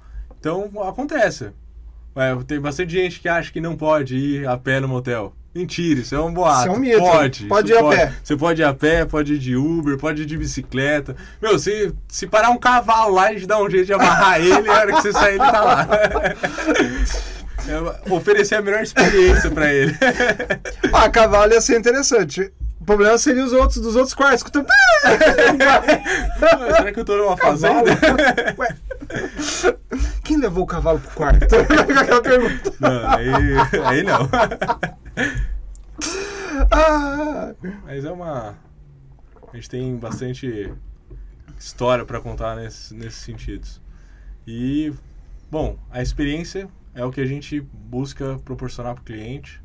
Então 0.40 0.70
acontece. 0.88 1.50
Tem 2.46 2.58
bastante 2.58 2.92
gente 2.92 3.20
que 3.20 3.28
acha 3.28 3.52
que 3.52 3.60
não 3.60 3.76
pode 3.76 4.16
ir 4.16 4.48
a 4.48 4.56
pé 4.56 4.80
no 4.80 4.88
motel. 4.88 5.34
Mentira, 5.56 6.00
isso 6.00 6.14
é 6.14 6.20
um 6.20 6.32
boato. 6.32 6.60
Isso 6.60 6.68
é 6.68 6.72
um 6.72 6.78
mito. 6.78 6.98
Pode. 6.98 7.44
Pode 7.46 7.72
ir 7.72 7.78
a 7.78 7.84
pé. 7.88 8.12
Você 8.22 8.36
pode 8.36 8.60
ir 8.60 8.64
a 8.64 8.74
pé, 8.74 9.04
pode 9.04 9.34
ir 9.34 9.38
de 9.38 9.56
Uber, 9.56 9.96
pode 9.96 10.22
ir 10.22 10.26
de 10.26 10.36
bicicleta. 10.36 11.16
Meu, 11.40 11.58
se, 11.58 11.92
se 12.08 12.26
parar 12.26 12.50
um 12.50 12.58
cavalo 12.58 13.14
lá, 13.14 13.28
a 13.28 13.32
gente 13.32 13.46
dá 13.46 13.58
um 13.60 13.68
jeito 13.70 13.86
de 13.86 13.92
amarrar 13.94 14.38
ele, 14.44 14.68
a 14.68 14.72
hora 14.74 14.92
que 14.92 15.00
você 15.02 15.12
sair, 15.12 15.34
ele 15.36 15.38
tá 15.38 15.60
lá. 15.64 15.88
É, 17.68 18.12
oferecer 18.12 18.54
a 18.56 18.62
melhor 18.62 18.82
experiência 18.82 19.50
pra 19.50 19.72
ele. 19.72 19.96
Ah, 20.92 21.08
cavalo 21.08 21.52
ia 21.52 21.60
ser 21.60 21.78
interessante. 21.78 22.52
O 22.80 22.84
problema 22.86 23.18
seria 23.18 23.44
os 23.44 23.52
outros 23.52 23.78
dos 23.80 23.96
outros 23.96 24.14
quartos. 24.14 24.36
escutando- 24.40 24.66
Será 26.76 26.92
que 26.92 27.00
eu 27.00 27.04
tô 27.04 27.16
numa 27.16 27.36
fazenda? 27.36 27.90
Ué. 28.58 28.68
Quem 30.22 30.36
levou 30.36 30.62
o 30.64 30.66
cavalo 30.66 31.00
pro 31.00 31.10
quarto? 31.10 31.46
Aquela 32.00 32.22
pergunta. 32.22 32.72
Não, 32.78 33.10
aí, 33.10 33.32
aí 33.84 34.02
não. 34.04 34.28
Ah, 36.70 37.54
Mas 37.84 38.04
é 38.04 38.10
uma. 38.10 38.56
A 39.52 39.56
gente 39.56 39.70
tem 39.70 39.96
bastante 39.96 40.72
história 41.58 42.04
pra 42.04 42.20
contar 42.20 42.56
nesse, 42.56 42.94
nesses 42.94 43.20
sentidos. 43.20 43.80
E, 44.46 44.92
bom, 45.50 45.78
a 45.90 46.02
experiência 46.02 46.68
é 46.94 47.04
o 47.04 47.10
que 47.10 47.20
a 47.20 47.26
gente 47.26 47.60
busca 47.60 48.38
proporcionar 48.44 48.94
pro 48.94 49.04
cliente. 49.04 49.62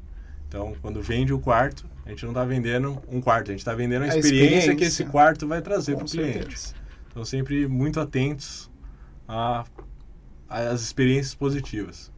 Então, 0.47 0.75
quando 0.81 1.01
vende 1.01 1.33
o 1.33 1.39
quarto, 1.39 1.85
a 2.05 2.09
gente 2.09 2.25
não 2.25 2.33
tá 2.33 2.43
vendendo 2.43 3.01
um 3.07 3.21
quarto, 3.21 3.51
a 3.51 3.53
gente 3.53 3.63
tá 3.63 3.73
vendendo 3.73 4.03
a, 4.03 4.05
A 4.05 4.17
experiência, 4.17 4.75
que 4.75 4.83
experiência. 4.83 4.85
esse 4.85 5.05
quarto 5.05 5.47
vai 5.47 5.61
trazer 5.61 5.93
com 5.93 5.99
pro 5.99 6.07
cliente. 6.09 6.73
Então, 7.09 7.23
sempre 7.25 7.67
muito 7.67 7.99
atentos 7.99 8.69
às 10.49 10.81
experiências 10.81 11.33
positivas. 11.35 12.11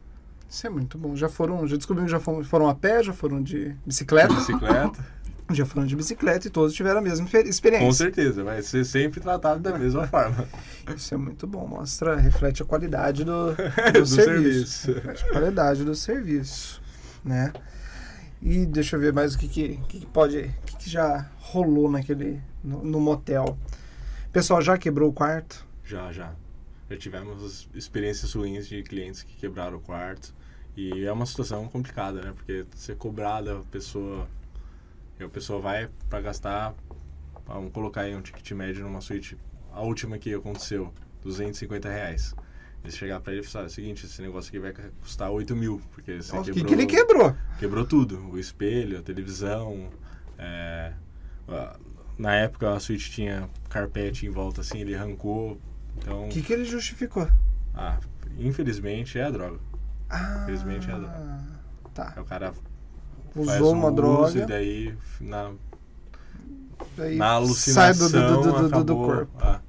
Isso 0.54 0.66
é 0.68 0.70
muito 0.70 0.96
bom. 0.96 1.16
Já 1.16 1.28
foram, 1.28 1.66
já 1.66 1.76
descobrimos 1.76 2.12
que 2.12 2.16
já 2.16 2.20
foram, 2.20 2.44
foram 2.44 2.68
a 2.68 2.74
pé, 2.76 3.02
já 3.02 3.12
foram 3.12 3.42
de 3.42 3.74
bicicleta, 3.84 4.32
Bicicleta, 4.32 5.04
já 5.50 5.66
foram 5.66 5.84
de 5.84 5.96
bicicleta 5.96 6.46
e 6.46 6.50
todos 6.50 6.72
tiveram 6.72 7.00
a 7.00 7.02
mesma 7.02 7.26
exper- 7.26 7.42
com 7.42 7.48
experiência. 7.50 7.92
certeza, 7.92 8.44
vai 8.44 8.62
ser 8.62 8.84
sempre 8.84 9.20
tratado 9.20 9.58
da 9.58 9.76
mesma 9.76 10.06
forma. 10.08 10.46
Isso 10.96 11.12
é 11.12 11.16
muito 11.16 11.44
bom. 11.44 11.66
Mostra, 11.66 12.14
reflete 12.14 12.62
a 12.62 12.64
qualidade 12.64 13.24
do, 13.24 13.48
do, 13.92 14.00
Do 14.00 14.06
serviço. 14.06 14.66
serviço. 14.66 14.92
Reflete 14.92 15.24
a 15.24 15.28
qualidade 15.32 15.84
do 15.84 15.94
serviço, 15.96 16.80
né? 17.24 17.52
E 18.40 18.64
deixa 18.64 18.94
eu 18.94 19.00
ver 19.00 19.12
mais 19.12 19.34
o 19.34 19.38
que, 19.38 19.48
que, 19.48 19.76
que 19.88 20.06
pode, 20.06 20.38
o 20.38 20.66
que, 20.66 20.76
que 20.76 20.88
já 20.88 21.28
rolou 21.40 21.90
naquele 21.90 22.40
no, 22.62 22.84
no 22.84 23.00
motel. 23.00 23.58
Pessoal 24.32 24.62
já 24.62 24.78
quebrou 24.78 25.10
o 25.10 25.12
quarto. 25.12 25.66
Já, 25.84 26.12
já. 26.12 26.32
Já 26.88 26.96
tivemos 26.96 27.68
experiências 27.74 28.32
ruins 28.34 28.68
de 28.68 28.82
clientes 28.84 29.22
que 29.24 29.34
quebraram 29.34 29.78
o 29.78 29.80
quarto. 29.80 30.32
E 30.76 31.04
é 31.04 31.12
uma 31.12 31.26
situação 31.26 31.66
complicada, 31.68 32.20
né? 32.20 32.32
Porque 32.34 32.64
ser 32.74 32.96
cobrada, 32.96 33.58
a 33.58 33.62
pessoa. 33.64 34.28
A 35.20 35.28
pessoa 35.28 35.60
vai 35.60 35.88
pra 36.08 36.20
gastar. 36.20 36.74
Vamos 37.46 37.72
colocar 37.72 38.02
aí 38.02 38.14
um 38.16 38.20
ticket 38.22 38.50
médio 38.52 38.82
numa 38.82 39.00
suíte. 39.00 39.36
A 39.72 39.82
última 39.82 40.18
que 40.18 40.32
aconteceu, 40.34 40.92
250 41.22 41.88
reais. 41.88 42.34
Eles 42.82 42.96
chegar 42.96 43.20
pra 43.20 43.32
ele 43.32 43.42
e 43.42 43.44
falar: 43.44 43.66
é 43.66 43.68
o 43.68 43.70
seguinte, 43.70 44.04
esse 44.06 44.20
negócio 44.20 44.48
aqui 44.48 44.58
vai 44.58 44.72
custar 45.00 45.30
8 45.30 45.54
mil. 45.54 45.80
Porque 45.92 46.20
você 46.20 46.34
Nossa, 46.36 46.52
quebrou, 46.52 46.54
que, 46.54 46.64
que 46.64 46.74
ele 46.74 46.86
quebrou? 46.86 47.36
quebrou 47.58 47.84
tudo. 47.86 48.18
O 48.30 48.38
espelho, 48.38 48.98
a 48.98 49.02
televisão. 49.02 49.88
é, 50.38 50.92
na 52.18 52.34
época 52.36 52.72
a 52.72 52.80
suíte 52.80 53.10
tinha 53.10 53.48
carpete 53.68 54.26
em 54.26 54.30
volta 54.30 54.60
assim, 54.60 54.78
ele 54.80 54.94
arrancou. 54.94 55.58
Então, 55.98 56.26
O 56.26 56.28
que, 56.28 56.42
que 56.42 56.52
ele 56.52 56.64
justificou? 56.64 57.28
ah, 57.74 57.98
infelizmente 58.38 59.18
é 59.18 59.24
a 59.24 59.30
droga. 59.30 59.58
Ah, 60.14 60.40
Infelizmente 60.42 60.90
é 60.90 60.94
a 60.94 60.98
droga. 60.98 61.40
Tá. 61.92 62.12
Aí 62.16 62.22
o 62.22 62.24
cara 62.24 62.52
Usou 63.34 63.74
um 63.74 63.78
uma 63.78 63.92
droga. 63.92 64.38
e 64.38 64.46
daí 64.46 64.94
na, 65.20 65.50
daí 66.96 67.16
na 67.16 67.24
sai 67.26 67.36
alucinação 67.36 68.10
do, 68.10 68.12
do, 68.12 68.42
do, 68.42 68.52
do, 68.52 68.68
do, 68.68 68.84
do 68.84 68.96
corpo. 68.96 69.32
Ah, 69.40 69.60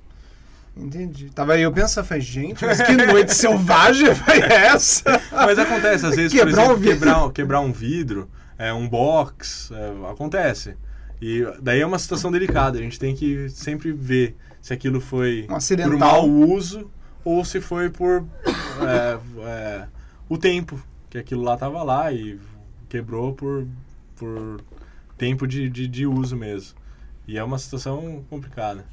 Entendi. 0.77 1.29
Tava 1.29 1.53
aí 1.53 1.61
eu 1.61 1.71
pensando, 1.71 2.05
falei, 2.05 2.21
gente, 2.21 2.65
mas 2.65 2.81
que 2.81 2.91
noite 2.91 3.31
selvagem 3.33 4.13
foi 4.13 4.39
essa? 4.39 5.21
Mas 5.31 5.57
acontece, 5.57 6.05
às 6.05 6.15
vezes, 6.15 6.33
Quebrar 6.33 6.51
por 6.51 6.59
exemplo, 6.59 6.73
um 6.73 6.77
vidro. 6.77 6.99
quebrar, 6.99 7.31
quebrar 7.31 7.59
um 7.61 7.71
vidro, 7.71 8.29
é, 8.57 8.73
um 8.73 8.87
box, 8.87 9.71
é, 9.71 10.11
acontece. 10.11 10.75
E 11.21 11.47
daí 11.61 11.79
é 11.79 11.85
uma 11.85 11.97
situação 11.97 12.29
delicada, 12.29 12.77
a 12.77 12.81
gente 12.81 12.99
tem 12.99 13.15
que 13.15 13.49
sempre 13.49 13.93
ver 13.93 14.35
se 14.61 14.73
aquilo 14.73 14.99
foi 14.99 15.47
Um 15.49 15.83
por 15.83 15.97
mau 15.97 16.29
uso 16.29 16.91
ou 17.23 17.45
se 17.45 17.61
foi 17.61 17.89
por 17.89 18.25
é, 18.81 19.17
é, 19.47 19.87
o 20.27 20.37
tempo 20.37 20.81
que 21.09 21.17
aquilo 21.17 21.43
lá 21.43 21.55
tava 21.57 21.81
lá 21.83 22.11
e 22.11 22.39
quebrou 22.89 23.33
por, 23.33 23.67
por 24.15 24.61
tempo 25.17 25.47
de, 25.47 25.69
de, 25.69 25.87
de 25.87 26.05
uso 26.05 26.35
mesmo. 26.35 26.77
E 27.27 27.37
é 27.37 27.43
uma 27.43 27.57
situação 27.57 28.23
complicada. 28.29 28.85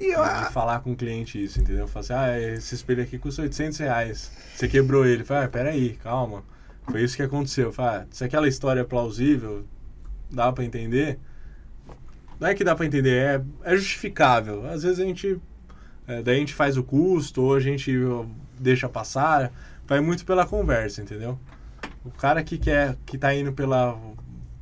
E 0.00 0.12
eu, 0.12 0.22
E 0.22 0.52
falar 0.52 0.80
com 0.80 0.92
o 0.92 0.96
cliente 0.96 1.42
isso, 1.42 1.60
entendeu? 1.60 1.88
Falar 1.88 2.00
assim, 2.00 2.12
ah, 2.12 2.40
esse 2.54 2.74
espelho 2.74 3.02
aqui 3.02 3.18
custa 3.18 3.42
800 3.42 3.78
reais. 3.78 4.30
Você 4.54 4.68
quebrou 4.68 5.04
ele. 5.04 5.24
Fala, 5.24 5.44
ah, 5.44 5.48
peraí, 5.48 5.94
calma. 6.02 6.44
Foi 6.88 7.02
isso 7.02 7.16
que 7.16 7.22
aconteceu. 7.22 7.72
Fala, 7.72 8.02
ah, 8.02 8.06
se 8.10 8.24
aquela 8.24 8.46
história 8.46 8.80
é 8.80 8.84
plausível, 8.84 9.64
dá 10.30 10.52
pra 10.52 10.64
entender. 10.64 11.18
Não 12.38 12.48
é 12.48 12.54
que 12.54 12.62
dá 12.62 12.76
pra 12.76 12.86
entender, 12.86 13.42
é, 13.64 13.72
é 13.72 13.76
justificável. 13.76 14.64
Às 14.68 14.84
vezes 14.84 15.00
a 15.00 15.04
gente. 15.04 15.40
é, 16.06 16.22
daí 16.22 16.36
a 16.36 16.38
gente 16.38 16.54
faz 16.54 16.76
o 16.76 16.84
custo, 16.84 17.42
ou 17.42 17.54
a 17.54 17.60
gente 17.60 17.92
deixa 18.58 18.88
passar. 18.88 19.52
Vai 19.88 20.00
muito 20.00 20.24
pela 20.24 20.46
conversa, 20.46 21.00
entendeu? 21.02 21.38
O 22.04 22.10
cara 22.10 22.44
que 22.44 22.58
quer, 22.58 22.96
que 23.06 23.18
tá 23.18 23.34
indo 23.34 23.52
pela 23.52 23.98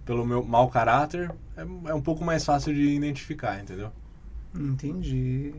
pelo 0.05 0.25
meu 0.25 0.43
mau 0.45 0.69
caráter, 0.69 1.31
é, 1.57 1.63
é 1.91 1.95
um 1.95 2.01
pouco 2.01 2.25
mais 2.25 2.45
fácil 2.45 2.73
de 2.73 2.81
identificar, 2.81 3.61
entendeu? 3.61 3.91
Entendi. 4.55 5.53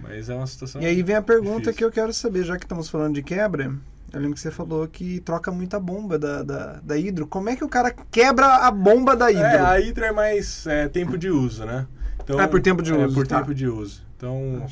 Mas 0.00 0.28
é 0.28 0.34
uma 0.34 0.46
situação. 0.46 0.80
E 0.80 0.86
aí 0.86 1.02
vem 1.02 1.14
a 1.16 1.22
pergunta 1.22 1.58
difícil. 1.58 1.74
que 1.74 1.84
eu 1.84 1.92
quero 1.92 2.12
saber, 2.12 2.44
já 2.44 2.56
que 2.56 2.64
estamos 2.64 2.88
falando 2.88 3.14
de 3.14 3.22
quebra. 3.22 3.72
Eu 4.12 4.20
lembro 4.20 4.34
que 4.34 4.40
você 4.40 4.50
falou 4.50 4.86
que 4.88 5.20
troca 5.20 5.50
muita 5.50 5.78
bomba 5.78 6.18
da, 6.18 6.42
da, 6.42 6.80
da 6.82 6.96
hidro. 6.96 7.26
Como 7.26 7.48
é 7.50 7.56
que 7.56 7.64
o 7.64 7.68
cara 7.68 7.90
quebra 8.10 8.46
a 8.46 8.70
bomba 8.70 9.14
da 9.14 9.30
hidro? 9.30 9.44
É, 9.44 9.60
a 9.60 9.80
hidro 9.80 10.04
é 10.04 10.12
mais 10.12 10.66
é, 10.66 10.88
tempo 10.88 11.18
de 11.18 11.28
uso, 11.28 11.64
né? 11.64 11.86
Então, 12.22 12.38
Ah, 12.38 12.48
por 12.48 12.60
tempo 12.62 12.80
de 12.82 12.92
é, 12.92 12.96
uso, 12.96 13.14
por 13.14 13.26
tá. 13.26 13.40
tempo 13.40 13.54
de 13.54 13.66
uso. 13.68 14.02
Então, 14.24 14.64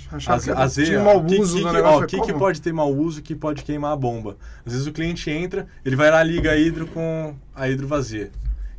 às, 0.56 0.76
vezes, 0.76 1.02
mau 1.02 1.22
que- 1.24 1.38
uso 1.38 1.58
que, 1.58 2.32
ó, 2.32 2.38
pode 2.38 2.62
ter 2.62 2.72
mau 2.72 2.90
uso 2.94 3.20
que 3.22 3.34
pode 3.34 3.62
queimar 3.62 3.92
a 3.92 3.96
bomba? 3.96 4.36
Às 4.64 4.72
vezes 4.72 4.86
o 4.86 4.92
cliente 4.92 5.30
entra, 5.30 5.66
ele 5.84 5.94
vai 5.94 6.10
lá 6.10 6.22
liga 6.22 6.52
a 6.52 6.56
hidro 6.56 6.86
com 6.86 7.34
a 7.54 7.68
hidro 7.68 7.86
vazia. 7.86 8.30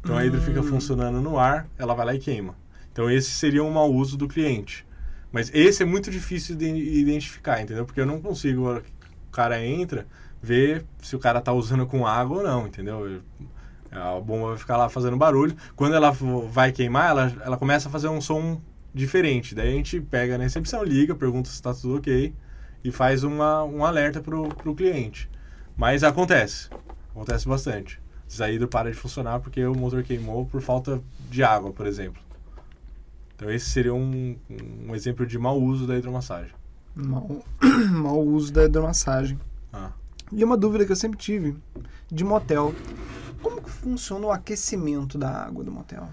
Então 0.01 0.17
a 0.17 0.25
hidro 0.25 0.41
fica 0.41 0.59
Hum. 0.61 0.63
funcionando 0.63 1.21
no 1.21 1.37
ar, 1.37 1.67
ela 1.77 1.93
vai 1.93 2.05
lá 2.07 2.15
e 2.15 2.19
queima. 2.19 2.55
Então 2.91 3.09
esse 3.09 3.29
seria 3.29 3.63
um 3.63 3.69
mau 3.71 3.91
uso 3.93 4.17
do 4.17 4.27
cliente. 4.27 4.85
Mas 5.31 5.49
esse 5.53 5.81
é 5.83 5.85
muito 5.85 6.09
difícil 6.11 6.55
de 6.55 6.65
identificar, 6.67 7.61
entendeu? 7.61 7.85
Porque 7.85 7.99
eu 8.01 8.05
não 8.05 8.19
consigo, 8.21 8.71
o 8.77 9.31
cara 9.31 9.63
entra, 9.65 10.05
ver 10.41 10.85
se 11.01 11.15
o 11.15 11.19
cara 11.19 11.39
tá 11.41 11.53
usando 11.53 11.85
com 11.85 12.05
água 12.05 12.37
ou 12.37 12.43
não, 12.43 12.67
entendeu? 12.67 13.07
Eu- 13.07 13.21
A 13.95 14.19
bomba 14.19 14.47
vai 14.49 14.57
ficar 14.57 14.75
lá 14.75 14.89
fazendo 14.89 15.15
barulho. 15.15 15.55
Quando 15.75 15.93
ela 15.95 16.11
vai 16.49 16.71
queimar, 16.71 17.11
ela, 17.11 17.31
ela 17.45 17.57
começa 17.57 17.87
a 17.89 17.91
fazer 17.91 18.07
um 18.07 18.19
som 18.19 18.59
diferente. 18.93 19.55
Daí 19.55 19.69
a 19.69 19.75
gente 19.75 19.99
pega 19.99 20.37
na 20.37 20.43
recepção, 20.43 20.83
liga, 20.83 21.15
pergunta 21.15 21.49
se 21.49 21.55
está 21.55 21.73
tudo 21.73 21.97
ok 21.97 22.33
e 22.83 22.91
faz 22.91 23.23
uma, 23.23 23.63
um 23.63 23.85
alerta 23.85 24.21
pro, 24.21 24.49
pro 24.49 24.75
cliente. 24.75 25.29
Mas 25.75 26.03
acontece. 26.03 26.69
Acontece 27.11 27.47
bastante. 27.47 28.01
Hidro 28.51 28.67
para 28.67 28.89
de 28.89 28.97
funcionar 28.97 29.39
porque 29.39 29.63
o 29.63 29.75
motor 29.75 30.03
queimou 30.03 30.45
por 30.45 30.61
falta 30.61 31.01
de 31.29 31.43
água, 31.43 31.71
por 31.71 31.85
exemplo. 31.85 32.21
Então 33.35 33.49
esse 33.51 33.69
seria 33.69 33.93
um, 33.93 34.35
um 34.87 34.95
exemplo 34.95 35.25
de 35.25 35.37
mau 35.37 35.59
uso 35.61 35.85
da 35.85 35.97
hidromassagem. 35.97 36.53
Mau, 36.95 37.43
mau 37.91 38.19
uso 38.21 38.51
da 38.51 38.65
hidromassagem. 38.65 39.39
Ah. 39.71 39.91
E 40.31 40.43
uma 40.43 40.57
dúvida 40.57 40.85
que 40.85 40.91
eu 40.91 40.95
sempre 40.95 41.17
tive 41.17 41.55
de 42.11 42.23
motel. 42.23 42.73
Como 43.41 43.61
que 43.61 43.69
funciona 43.69 44.25
o 44.25 44.31
aquecimento 44.31 45.17
da 45.17 45.29
água 45.29 45.63
do 45.63 45.71
motel? 45.71 46.07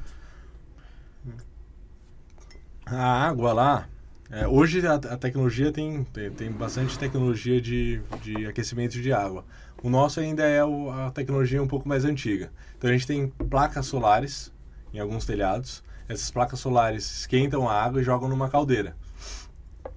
A 2.93 3.28
água 3.28 3.53
lá, 3.53 3.88
é, 4.30 4.49
hoje 4.49 4.84
a, 4.84 4.95
a 4.95 5.16
tecnologia 5.16 5.70
tem, 5.70 6.03
tem, 6.05 6.30
tem 6.30 6.51
bastante 6.51 6.99
tecnologia 6.99 7.61
de, 7.61 8.03
de 8.20 8.47
aquecimento 8.47 9.01
de 9.01 9.12
água. 9.12 9.45
O 9.80 9.88
nosso 9.88 10.18
ainda 10.18 10.43
é 10.45 10.64
o- 10.64 10.91
a 10.91 11.11
tecnologia 11.12 11.62
um 11.62 11.68
pouco 11.68 11.88
mais 11.88 12.05
antiga. 12.05 12.51
Então 12.76 12.91
a 12.91 12.93
gente 12.93 13.07
tem 13.07 13.28
placas 13.49 13.86
solares 13.86 14.53
em 14.93 14.99
alguns 14.99 15.24
telhados. 15.24 15.84
Essas 16.09 16.32
placas 16.32 16.59
solares 16.59 17.09
esquentam 17.20 17.68
a 17.68 17.80
água 17.80 18.01
e 18.01 18.05
jogam 18.05 18.28
numa 18.28 18.49
caldeira. 18.49 18.97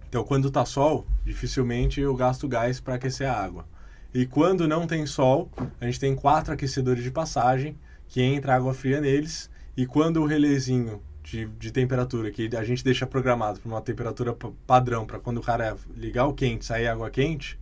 Então 0.08 0.24
quando 0.24 0.52
tá 0.52 0.64
sol, 0.64 1.08
dificilmente 1.26 2.00
eu 2.00 2.16
gasto 2.16 2.48
gás 2.48 2.80
para 2.80 2.94
aquecer 2.94 3.28
a 3.28 3.34
água. 3.34 3.66
E 4.14 4.28
quando 4.28 4.68
não 4.68 4.86
tem 4.86 5.08
sol, 5.08 5.50
a 5.82 5.86
gente 5.86 6.00
tem 6.00 6.14
quatro 6.16 6.54
aquecedores 6.54 7.04
de 7.04 7.10
passagem 7.10 7.76
que 8.08 8.22
entra 8.22 8.56
água 8.56 8.72
fria 8.72 9.02
neles. 9.02 9.50
E 9.76 9.88
quando 9.88 10.22
o 10.22 10.28
relézinho 10.28 11.02
de, 11.24 11.46
de 11.48 11.72
temperatura, 11.72 12.30
que 12.32 12.50
a 12.56 12.64
gente 12.64 12.84
deixa 12.84 13.08
programado 13.08 13.60
para 13.60 13.70
uma 13.70 13.82
temperatura 13.82 14.34
pa- 14.34 14.52
padrão, 14.68 15.06
para 15.06 15.20
quando 15.20 15.38
o 15.38 15.42
cara 15.42 15.76
ligar 15.96 16.28
o 16.28 16.34
quente, 16.34 16.66
sair 16.66 16.88
água 16.88 17.10
quente, 17.10 17.60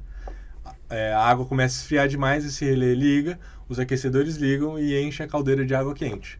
é, 0.89 1.13
a 1.13 1.21
água 1.21 1.45
começa 1.45 1.75
a 1.75 1.79
esfriar 1.81 2.07
demais, 2.07 2.43
esse 2.45 2.65
relé 2.65 2.93
liga, 2.93 3.39
os 3.69 3.79
aquecedores 3.79 4.35
ligam 4.35 4.77
e 4.79 4.99
enche 5.01 5.23
a 5.23 5.27
caldeira 5.27 5.65
de 5.65 5.73
água 5.73 5.93
quente. 5.93 6.39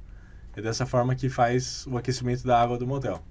É 0.56 0.62
dessa 0.62 0.86
forma 0.86 1.16
que 1.16 1.30
faz 1.30 1.86
o 1.88 1.98
aquecimento 1.98 2.46
da 2.46 2.62
água 2.62 2.78
do 2.78 2.86
motel. 2.86 3.24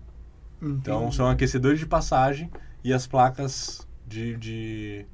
Então 0.63 1.03
Entendi. 1.03 1.17
são 1.17 1.29
aquecedores 1.29 1.79
de 1.79 1.87
passagem 1.87 2.51
e 2.83 2.93
as 2.93 3.07
placas 3.07 3.87
de, 4.07 4.37
de, 4.37 5.07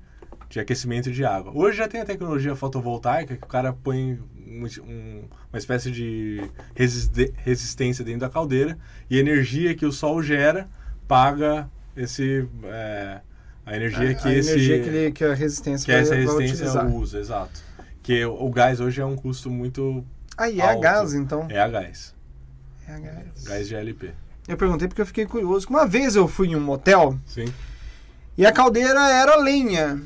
de 0.49 0.61
aquecimento 0.61 1.11
de 1.11 1.25
água. 1.25 1.53
Hoje 1.55 1.79
já 1.79 1.89
tem 1.89 2.01
a 2.01 2.05
tecnologia 2.05 2.55
fotovoltaica 2.55 3.37
que 3.37 3.43
o 3.45 3.47
cara 3.49 3.73
põe 3.73 4.19
um- 4.47 4.67
um- 4.85 5.25
uma 5.53 5.59
espécie 5.59 5.91
de 5.91 6.41
resistência 7.45 8.05
dentro 8.05 8.21
da 8.21 8.29
caldeira 8.31 8.79
e 9.11 9.17
a 9.17 9.21
energia 9.21 9.75
que 9.75 9.85
o 9.85 9.93
sol 9.93 10.23
gera 10.23 10.69
paga 11.09 11.69
esse 11.97 12.47
é, 12.65 13.21
a 13.65 13.77
energia 13.77 14.15
que 14.15 14.29
a 14.29 14.33
esse 14.35 14.51
energia 14.51 14.81
que, 14.83 14.89
ele- 14.89 15.13
que 15.13 15.25
a 15.25 15.35
resistência 15.35 15.85
que 15.85 15.93
essa 15.93 16.15
vai, 16.15 16.25
vai 16.25 16.35
resistência 16.37 16.67
utilizar. 16.81 16.95
usa, 16.95 17.19
exato. 17.19 17.61
Que 18.03 18.25
o, 18.25 18.45
o 18.47 18.51
gás 18.51 18.79
hoje 18.81 19.01
é 19.01 19.05
um 19.05 19.17
custo 19.17 19.51
muito 19.51 20.05
Ah, 20.39 20.49
e 20.49 20.61
é 20.61 20.65
a 20.65 20.69
alto. 20.71 20.81
gás, 20.81 21.15
então? 21.15 21.47
é 21.51 21.59
a 21.59 21.69
gás, 21.69 22.15
É 22.87 22.93
a 22.95 22.99
gás. 23.01 23.45
gás 23.45 23.67
de 23.69 23.75
LP. 23.75 24.11
Eu 24.47 24.57
perguntei 24.57 24.87
porque 24.87 25.03
eu 25.03 25.07
fiquei 25.07 25.27
curioso. 25.27 25.67
Uma 25.69 25.85
vez 25.87 26.15
eu 26.15 26.29
fui 26.29 26.49
em 26.49 26.55
um 26.57 26.61
motel 26.61 27.19
Sim. 27.27 27.47
e 28.39 28.47
a 28.47 28.53
caldeira 28.53 29.11
era 29.11 29.35
lenha. 29.37 30.01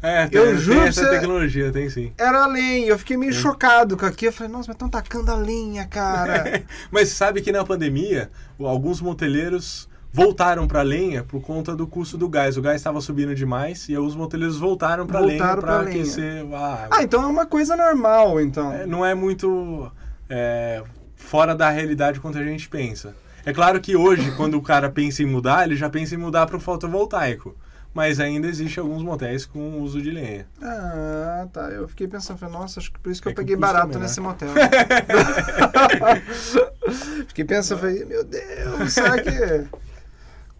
É, 0.00 0.26
Eu 0.30 0.46
tem, 0.46 0.56
juro 0.58 0.78
tem 0.78 0.88
essa 0.88 1.02
você- 1.02 1.10
tecnologia, 1.10 1.72
tem 1.72 1.90
sim. 1.90 2.12
Era 2.16 2.46
lenha. 2.46 2.86
Eu 2.86 2.98
fiquei 2.98 3.16
meio 3.16 3.32
Sim. 3.32 3.40
chocado 3.40 3.96
com 3.96 4.06
aquilo. 4.06 4.28
Eu 4.28 4.32
falei, 4.32 4.52
nossa, 4.52 4.68
mas 4.68 4.74
estão 4.76 4.88
tacando 4.88 5.30
a 5.32 5.34
lenha, 5.34 5.86
cara. 5.86 6.62
Mas 6.90 7.08
sabe 7.08 7.40
que 7.40 7.50
na 7.50 7.64
pandemia, 7.64 8.30
alguns 8.60 9.00
moteleiros 9.00 9.88
voltaram 10.12 10.66
para 10.68 10.82
lenha 10.82 11.22
por 11.24 11.40
conta 11.42 11.74
do 11.74 11.86
custo 11.86 12.16
do 12.16 12.28
gás. 12.28 12.56
O 12.56 12.62
gás 12.62 12.76
estava 12.76 13.00
subindo 13.00 13.34
demais 13.34 13.88
e 13.88 13.94
alguns 13.96 14.14
moteleiros 14.14 14.56
voltaram 14.56 15.06
para 15.06 15.18
lenha 15.20 15.56
para 15.56 15.80
aquecer 15.80 16.46
a 16.54 16.74
água. 16.84 16.88
ah, 16.92 17.02
então 17.02 17.22
é 17.24 17.26
uma 17.26 17.44
coisa 17.46 17.76
normal, 17.76 18.40
então. 18.40 18.72
É, 18.72 18.86
não 18.86 19.04
é 19.04 19.14
muito 19.14 19.90
é, 20.30 20.82
fora 21.16 21.54
da 21.56 21.70
realidade 21.70 22.20
quanto 22.20 22.38
a 22.38 22.44
gente 22.44 22.68
pensa. 22.68 23.14
É 23.44 23.52
claro 23.52 23.80
que 23.80 23.96
hoje, 23.96 24.30
quando 24.36 24.54
o 24.56 24.62
cara 24.62 24.88
pensa 24.90 25.22
em 25.22 25.26
mudar, 25.26 25.64
ele 25.64 25.74
já 25.76 25.90
pensa 25.90 26.14
em 26.14 26.18
mudar 26.18 26.46
para 26.46 26.56
o 26.56 26.60
fotovoltaico. 26.60 27.56
Mas 27.98 28.20
ainda 28.20 28.46
existe 28.46 28.78
alguns 28.78 29.02
motéis 29.02 29.44
com 29.44 29.82
uso 29.82 30.00
de 30.00 30.12
lenha. 30.12 30.46
Ah, 30.62 31.48
tá. 31.52 31.62
Eu 31.62 31.88
fiquei 31.88 32.06
pensando, 32.06 32.38
falei, 32.38 32.54
nossa, 32.54 32.78
acho 32.78 32.92
que 32.92 32.98
por 33.00 33.10
isso 33.10 33.20
que 33.20 33.28
É 33.28 33.32
eu 33.32 33.34
peguei 33.34 33.56
barato 33.56 33.88
menor. 33.88 34.02
nesse 34.02 34.20
motel. 34.20 34.50
fiquei 37.26 37.44
pensando, 37.44 37.80
falei, 37.80 38.04
meu 38.04 38.22
Deus, 38.22 38.92
será 38.92 39.20
que. 39.20 39.30
O 39.30 39.68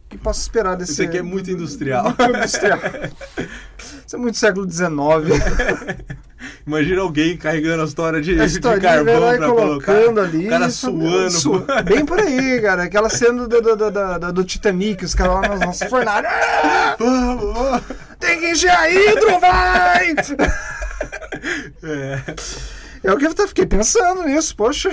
que 0.09 0.19
posso 0.19 0.41
esperar 0.41 0.77
desse. 0.77 0.91
Esse 0.91 1.05
aqui 1.05 1.19
é 1.19 1.23
muito 1.23 1.49
industrial. 1.49 2.07
Muito 2.07 2.39
industrial. 2.39 2.79
Isso 4.05 4.17
é 4.17 4.19
muito 4.19 4.37
século 4.37 4.69
XIX. 4.69 4.91
Imagina 6.69 7.01
alguém 7.01 7.35
carregando 7.37 7.83
as 7.83 7.95
toras 7.95 8.23
de, 8.25 8.39
A 8.39 8.45
de 8.47 8.53
historinha 8.53 9.03
vai 9.03 9.05
carvão 9.15 9.21
lá 9.21 9.37
para 9.39 9.49
colocando 9.49 10.05
colocar. 10.05 10.23
ali. 10.23 10.47
o 10.47 10.51
cara 10.51 10.67
isso- 10.69 10.81
suando. 10.91 11.31
su- 11.31 11.67
Bem 11.85 12.05
por 12.05 12.21
aí, 12.21 12.61
cara. 12.61 12.83
Aquela 12.83 13.09
cena 13.09 13.49
do, 13.49 13.61
do, 13.63 13.75
do, 13.75 14.33
do, 14.33 14.45
Titanic, 14.45 15.03
os 15.03 15.15
caras 15.15 15.35
lá 15.37 15.49
nas 15.49 15.61
nossas 15.61 15.89
fornalhas. 15.89 16.31
Vamos, 16.99 17.55
vamos. 17.55 17.83
tem 18.21 18.39
que 18.39 18.51
encher 18.51 18.71
a 18.71 18.91
hidro, 18.91 19.41
vai! 19.41 20.15
É, 21.83 22.35
É 23.05 23.13
o 23.13 23.17
que 23.17 23.27
eu 23.27 23.49
fiquei 23.49 23.65
pensando 23.67 24.25
nisso, 24.25 24.55
poxa. 24.57 24.91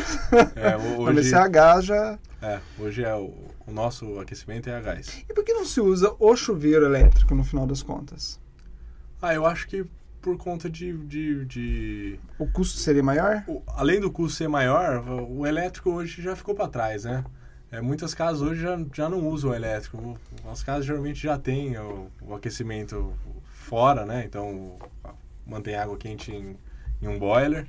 é, 0.55 0.77
hoje, 0.97 1.19
esse 1.19 1.35
H 1.35 1.81
já. 1.81 2.19
é, 2.41 2.59
hoje 2.79 3.03
é 3.03 3.13
o, 3.15 3.33
o 3.67 3.71
nosso 3.71 4.19
aquecimento 4.19 4.69
é 4.69 4.75
a 4.75 4.79
gás. 4.79 5.07
E 5.27 5.33
por 5.33 5.43
que 5.43 5.53
não 5.53 5.65
se 5.65 5.81
usa 5.81 6.13
o 6.19 6.35
chuveiro 6.35 6.85
elétrico 6.85 7.33
no 7.35 7.43
final 7.43 7.65
das 7.65 7.81
contas? 7.81 8.39
Ah, 9.21 9.33
eu 9.33 9.45
acho 9.45 9.67
que 9.67 9.83
por 10.25 10.37
conta 10.37 10.67
de, 10.67 10.91
de, 11.05 11.45
de 11.45 12.19
O 12.39 12.47
custo 12.47 12.79
seria 12.79 13.03
maior? 13.03 13.43
o- 13.47 13.61
além 13.67 13.99
do 13.99 14.09
custo 14.11 14.37
ser 14.39 14.47
maior, 14.47 15.07
o 15.29 15.45
elétrico 15.45 15.91
hoje 15.91 16.19
já 16.19 16.35
ficou 16.35 16.55
para 16.55 16.67
trás, 16.67 17.03
né? 17.03 17.23
É, 17.71 17.79
muitas 17.79 18.15
casas 18.15 18.41
hoje 18.41 18.59
já, 18.59 18.75
já 18.91 19.07
não 19.07 19.27
usam 19.27 19.51
o 19.51 19.53
elétrico. 19.53 20.17
As 20.51 20.63
casas 20.63 20.83
geralmente 20.83 21.21
já 21.21 21.37
têm 21.37 21.77
o, 21.77 22.07
o 22.21 22.33
aquecimento 22.33 23.13
fora, 23.51 24.03
né? 24.03 24.23
Então 24.25 24.79
mantém 25.45 25.75
água 25.75 25.95
quente 25.95 26.31
em, 26.31 26.57
em 26.99 27.07
um 27.07 27.19
boiler 27.19 27.67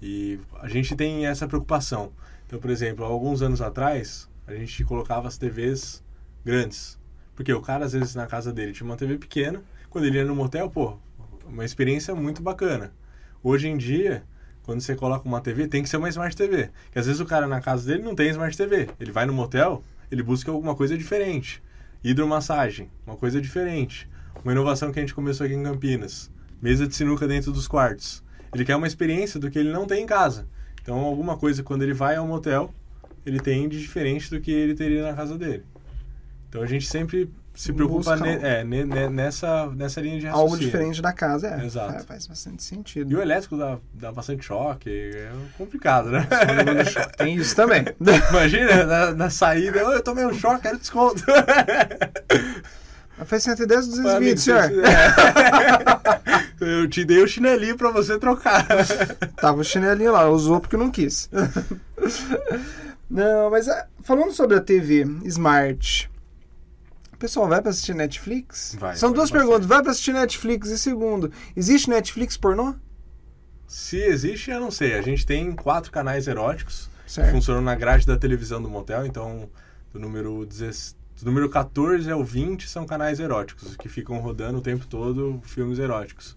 e 0.00 0.40
a 0.60 0.66
gente 0.66 0.96
tem 0.96 1.24
essa 1.26 1.46
preocupação. 1.46 2.10
Então, 2.48 2.58
por 2.58 2.68
exemplo, 2.70 3.04
alguns 3.04 3.42
anos 3.42 3.62
atrás, 3.62 4.28
a 4.44 4.54
gente 4.54 4.82
colocava 4.84 5.28
as 5.28 5.38
TVs 5.38 6.02
grandes. 6.44 6.98
Porque 7.36 7.52
o 7.52 7.60
cara, 7.62 7.84
às 7.84 7.92
vezes, 7.92 8.16
na 8.16 8.26
casa 8.26 8.52
dele 8.52 8.72
tinha 8.72 8.84
uma 8.84 8.96
TV 8.96 9.18
pequena, 9.18 9.62
quando 9.88 10.06
ele 10.06 10.18
ia 10.18 10.24
no 10.24 10.34
motel, 10.34 10.68
pô, 10.68 10.96
uma 11.46 11.64
experiência 11.64 12.14
muito 12.14 12.42
bacana. 12.42 12.92
Hoje 13.42 13.68
em 13.68 13.76
dia, 13.76 14.22
quando 14.62 14.80
você 14.80 14.94
coloca 14.94 15.26
uma 15.26 15.40
TV, 15.40 15.66
tem 15.66 15.82
que 15.82 15.88
ser 15.88 15.96
uma 15.96 16.08
Smart 16.08 16.36
TV. 16.36 16.70
Porque 16.84 16.98
às 16.98 17.06
vezes 17.06 17.20
o 17.20 17.26
cara 17.26 17.46
na 17.46 17.60
casa 17.60 17.86
dele 17.86 18.02
não 18.02 18.14
tem 18.14 18.30
Smart 18.30 18.56
TV. 18.56 18.88
Ele 19.00 19.12
vai 19.12 19.26
no 19.26 19.32
motel, 19.32 19.82
ele 20.10 20.22
busca 20.22 20.50
alguma 20.50 20.74
coisa 20.74 20.96
diferente. 20.96 21.62
Hidromassagem, 22.04 22.90
uma 23.06 23.16
coisa 23.16 23.40
diferente. 23.40 24.08
Uma 24.44 24.52
inovação 24.52 24.92
que 24.92 24.98
a 24.98 25.02
gente 25.02 25.14
começou 25.14 25.44
aqui 25.44 25.54
em 25.54 25.62
Campinas. 25.62 26.30
Mesa 26.60 26.86
de 26.86 26.94
sinuca 26.94 27.26
dentro 27.26 27.52
dos 27.52 27.66
quartos. 27.66 28.22
Ele 28.54 28.64
quer 28.64 28.76
uma 28.76 28.86
experiência 28.86 29.40
do 29.40 29.50
que 29.50 29.58
ele 29.58 29.72
não 29.72 29.86
tem 29.86 30.04
em 30.04 30.06
casa. 30.06 30.46
Então, 30.80 30.98
alguma 30.98 31.36
coisa, 31.36 31.62
quando 31.62 31.82
ele 31.82 31.94
vai 31.94 32.16
ao 32.16 32.26
motel, 32.26 32.72
ele 33.24 33.40
tem 33.40 33.68
de 33.68 33.80
diferente 33.80 34.30
do 34.30 34.40
que 34.40 34.50
ele 34.50 34.74
teria 34.74 35.02
na 35.02 35.14
casa 35.14 35.38
dele. 35.38 35.64
Então, 36.48 36.62
a 36.62 36.66
gente 36.66 36.86
sempre 36.86 37.30
se 37.54 37.72
preocupa 37.72 38.16
ne- 38.16 38.38
é, 38.42 38.64
ne- 38.64 38.84
ne- 38.84 39.08
nessa, 39.10 39.66
nessa 39.66 40.00
linha 40.00 40.18
de 40.18 40.26
raciocínio. 40.26 40.52
Algo 40.52 40.58
diferente 40.58 41.02
da 41.02 41.12
casa, 41.12 41.48
é. 41.48 41.64
Exato. 41.66 41.92
Faz- 41.92 42.04
Faz 42.06 42.26
bastante 42.26 42.62
sentido. 42.62 43.10
E 43.12 43.14
o 43.14 43.20
elétrico 43.20 43.56
dá, 43.56 43.78
dá 43.92 44.10
bastante 44.12 44.44
choque, 44.44 44.90
é 44.90 45.30
complicado, 45.58 46.10
né? 46.10 46.26
Tem 47.16 47.34
isso 47.36 47.54
também. 47.54 47.84
Imagina, 48.30 48.84
na, 48.84 49.10
na 49.12 49.30
saída, 49.30 49.86
"Ô, 49.86 49.92
eu 49.92 50.02
tomei 50.02 50.24
um 50.24 50.32
choque, 50.34 50.62
quero 50.62 50.78
desconto. 50.78 51.22
Faz 53.26 53.42
110 53.44 53.84
ou 53.84 53.90
220, 53.92 54.40
senhor. 54.40 54.60
É. 54.64 54.72
Eu 56.64 56.88
te 56.88 57.04
dei 57.04 57.20
o 57.22 57.26
chinelinho 57.26 57.76
pra 57.76 57.90
você 57.90 58.18
trocar. 58.18 58.66
Tava 59.36 59.60
o 59.60 59.64
chinelinho 59.64 60.12
lá, 60.12 60.28
usou 60.28 60.60
porque 60.60 60.76
não 60.76 60.90
quis. 60.90 61.28
não, 63.10 63.50
mas 63.50 63.68
ah, 63.68 63.86
falando 64.02 64.32
sobre 64.32 64.56
a 64.56 64.60
TV 64.60 65.04
Smart, 65.24 66.10
pessoal 67.22 67.48
vai 67.48 67.62
pra 67.62 67.70
assistir 67.70 67.94
Netflix? 67.94 68.76
Vai, 68.78 68.96
São 68.96 69.12
duas 69.12 69.30
bastante. 69.30 69.46
perguntas. 69.46 69.66
Vai 69.66 69.80
pra 69.82 69.92
assistir 69.92 70.12
Netflix 70.12 70.68
e 70.70 70.78
segundo, 70.78 71.30
existe 71.56 71.88
Netflix 71.88 72.36
pornô? 72.36 72.74
Se 73.66 73.96
existe, 73.96 74.50
eu 74.50 74.60
não 74.60 74.70
sei. 74.70 74.94
A 74.94 75.02
gente 75.02 75.24
tem 75.24 75.52
quatro 75.52 75.90
canais 75.90 76.26
eróticos 76.26 76.90
que 77.06 77.12
Certo. 77.12 77.30
funcionam 77.30 77.62
na 77.62 77.74
grade 77.74 78.06
da 78.06 78.16
televisão 78.16 78.60
do 78.60 78.68
motel, 78.68 79.06
então 79.06 79.48
do 79.92 79.98
número 80.00 80.44
16 80.44 81.00
do 81.20 81.26
número 81.26 81.48
14 81.48 82.10
ao 82.10 82.24
20 82.24 82.68
são 82.68 82.84
canais 82.84 83.20
eróticos, 83.20 83.76
que 83.76 83.88
ficam 83.88 84.18
rodando 84.18 84.58
o 84.58 84.60
tempo 84.60 84.84
todo 84.88 85.40
filmes 85.44 85.78
eróticos. 85.78 86.36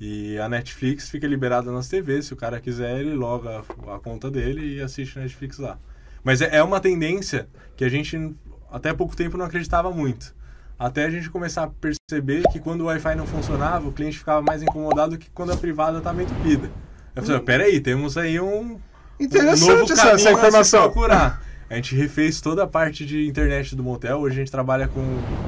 E 0.00 0.36
a 0.38 0.48
Netflix 0.48 1.08
fica 1.08 1.28
liberada 1.28 1.70
nas 1.70 1.86
TVs, 1.88 2.26
se 2.26 2.32
o 2.32 2.36
cara 2.36 2.60
quiser, 2.60 2.98
ele 2.98 3.14
loga 3.14 3.60
a 3.94 3.98
conta 4.00 4.28
dele 4.28 4.74
e 4.76 4.80
assiste 4.82 5.16
Netflix 5.18 5.58
lá. 5.58 5.78
Mas 6.24 6.40
é 6.40 6.56
é 6.56 6.62
uma 6.62 6.80
tendência 6.80 7.46
que 7.76 7.84
a 7.84 7.88
gente 7.88 8.34
até 8.70 8.92
pouco 8.92 9.16
tempo 9.16 9.36
não 9.36 9.44
acreditava 9.44 9.90
muito. 9.90 10.34
Até 10.78 11.04
a 11.06 11.10
gente 11.10 11.30
começar 11.30 11.64
a 11.64 11.68
perceber 11.70 12.42
que 12.52 12.58
quando 12.60 12.82
o 12.82 12.84
Wi-Fi 12.86 13.14
não 13.14 13.26
funcionava, 13.26 13.88
o 13.88 13.92
cliente 13.92 14.18
ficava 14.18 14.42
mais 14.42 14.62
incomodado 14.62 15.16
que 15.16 15.30
quando 15.30 15.52
a 15.52 15.56
privada 15.56 15.98
estava 15.98 16.22
entupida. 16.22 16.70
Eu 17.14 17.22
falei, 17.22 17.40
peraí, 17.40 17.80
temos 17.80 18.18
aí 18.18 18.38
um, 18.38 18.72
um 18.74 18.80
Interessante 19.18 19.68
novo 19.70 19.92
essa, 19.92 20.08
essa 20.10 20.28
a 20.28 20.32
informação. 20.32 20.82
procurar. 20.82 21.42
A 21.70 21.74
gente 21.76 21.96
refez 21.96 22.40
toda 22.42 22.62
a 22.62 22.66
parte 22.66 23.06
de 23.06 23.26
internet 23.26 23.74
do 23.74 23.82
motel. 23.82 24.18
Hoje 24.20 24.36
a 24.36 24.38
gente 24.40 24.50
trabalha 24.52 24.86
com 24.86 25.00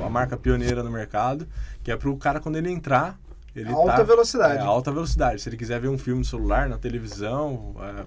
a 0.05 0.09
marca 0.09 0.35
pioneira 0.37 0.83
no 0.83 0.91
mercado, 0.91 1.47
que 1.85 1.93
é 1.93 1.97
para 1.97 2.09
o 2.09 2.17
cara 2.17 2.41
quando 2.41 2.57
ele 2.57 2.71
entrar, 2.71 3.19
ele 3.55 3.71
Alta 3.71 3.97
tá- 3.97 4.03
velocidade. 4.03 4.63
É, 4.63 4.67
alta 4.67 4.91
velocidade. 4.91 5.43
Se 5.43 5.49
ele 5.51 5.59
quiser 5.59 5.79
ver 5.79 5.89
um 5.89 5.99
filme 5.99 6.21
no 6.21 6.25
celular, 6.25 6.69
na 6.71 6.79
televisão, 6.79 7.75
é, 7.81 8.05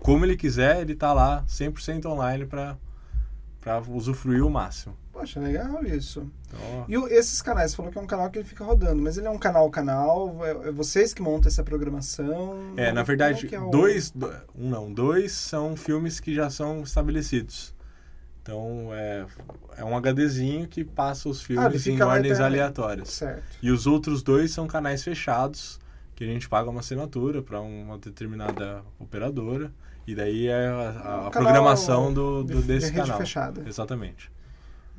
como 0.00 0.24
ele 0.24 0.36
quiser, 0.36 0.80
ele 0.80 0.94
tá 0.94 1.12
lá 1.12 1.42
100% 1.48 2.06
online 2.06 2.46
para 2.46 2.76
para 3.62 3.80
usufruir 3.88 4.44
o 4.44 4.50
máximo. 4.50 4.94
Poxa, 5.12 5.38
legal 5.40 5.84
isso. 5.86 6.28
Então, 6.48 6.84
E 6.88 6.98
o- 6.98 7.06
esses 7.06 7.40
canais, 7.40 7.70
você 7.70 7.76
falou 7.76 7.92
que 7.92 7.96
é 7.98 8.00
um 8.02 8.06
canal 8.06 8.28
que 8.28 8.38
ele 8.40 8.48
fica 8.48 8.64
rodando, 8.64 9.00
mas 9.00 9.16
ele 9.16 9.26
é 9.26 9.30
um 9.30 9.38
canal 9.38 9.70
canal, 9.70 10.44
é, 10.44 10.68
é 10.68 10.72
vocês 10.72 11.14
que 11.14 11.22
montam 11.22 11.48
essa 11.48 11.62
programação? 11.62 12.74
É, 12.76 12.90
na 12.92 13.02
verdade, 13.04 13.48
é 13.54 13.60
o- 13.60 13.70
dois, 13.70 14.10
do- 14.10 14.30
um 14.54 14.68
não, 14.68 14.92
dois 14.92 15.32
são 15.32 15.76
filmes 15.76 16.18
que 16.18 16.34
já 16.34 16.50
são 16.50 16.82
estabelecidos. 16.82 17.72
Então, 18.42 18.88
é, 18.92 19.24
é 19.76 19.84
um 19.84 19.96
HDzinho 19.96 20.66
que 20.66 20.84
passa 20.84 21.28
os 21.28 21.40
Ah, 21.40 21.44
filmes 21.44 21.86
ele 21.86 21.96
em 21.96 22.02
ordens 22.02 22.40
aleatórias. 22.40 23.10
Certo. 23.10 23.44
E 23.62 23.70
os 23.70 23.86
outros 23.86 24.20
dois 24.22 24.50
são 24.50 24.66
canais 24.66 25.04
fechados, 25.04 25.78
que 26.16 26.24
a 26.24 26.26
gente 26.26 26.48
paga 26.48 26.68
uma 26.68 26.80
assinatura 26.80 27.40
para 27.40 27.60
uma 27.60 27.96
determinada 27.98 28.82
operadora. 28.98 29.72
E 30.06 30.14
daí 30.14 30.48
é 30.48 30.66
a, 30.66 30.70
a- 30.70 30.90
Um 30.90 30.94
canal 31.04 31.30
programação 31.30 32.12
do, 32.12 32.42
do- 32.42 32.60
de- 32.60 32.62
desse 32.66 32.86
de 32.90 32.92
rede 32.96 33.06
canal. 33.06 33.18
fechada. 33.18 33.62
Exatamente. 33.66 34.30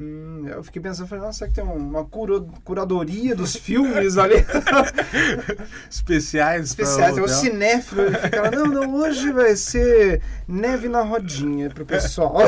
Hum, 0.03 0.45
eu 0.49 0.61
fiquei 0.63 0.81
pensando, 0.81 1.07
falei, 1.07 1.23
nossa, 1.23 1.39
será 1.39 1.49
que 1.49 1.55
tem 1.55 1.63
um- 1.63 1.77
uma 1.77 2.03
curo- 2.03 2.49
curadoria 2.65 3.33
dos 3.35 3.55
filmes 3.55 4.17
ali? 4.17 4.35
Especiais. 5.89 6.65
Especiais, 6.65 7.17
é 7.17 7.21
o 7.21 7.27
cinéfilo, 7.27 8.01
ele 8.01 8.17
fica 8.17 8.41
lá, 8.41 8.51
não, 8.51 8.65
não, 8.65 8.95
hoje 8.95 9.31
vai 9.31 9.55
ser 9.55 10.21
neve 10.47 10.89
na 10.89 11.01
rodinha 11.01 11.69
pro 11.69 11.85
pessoal. 11.85 12.35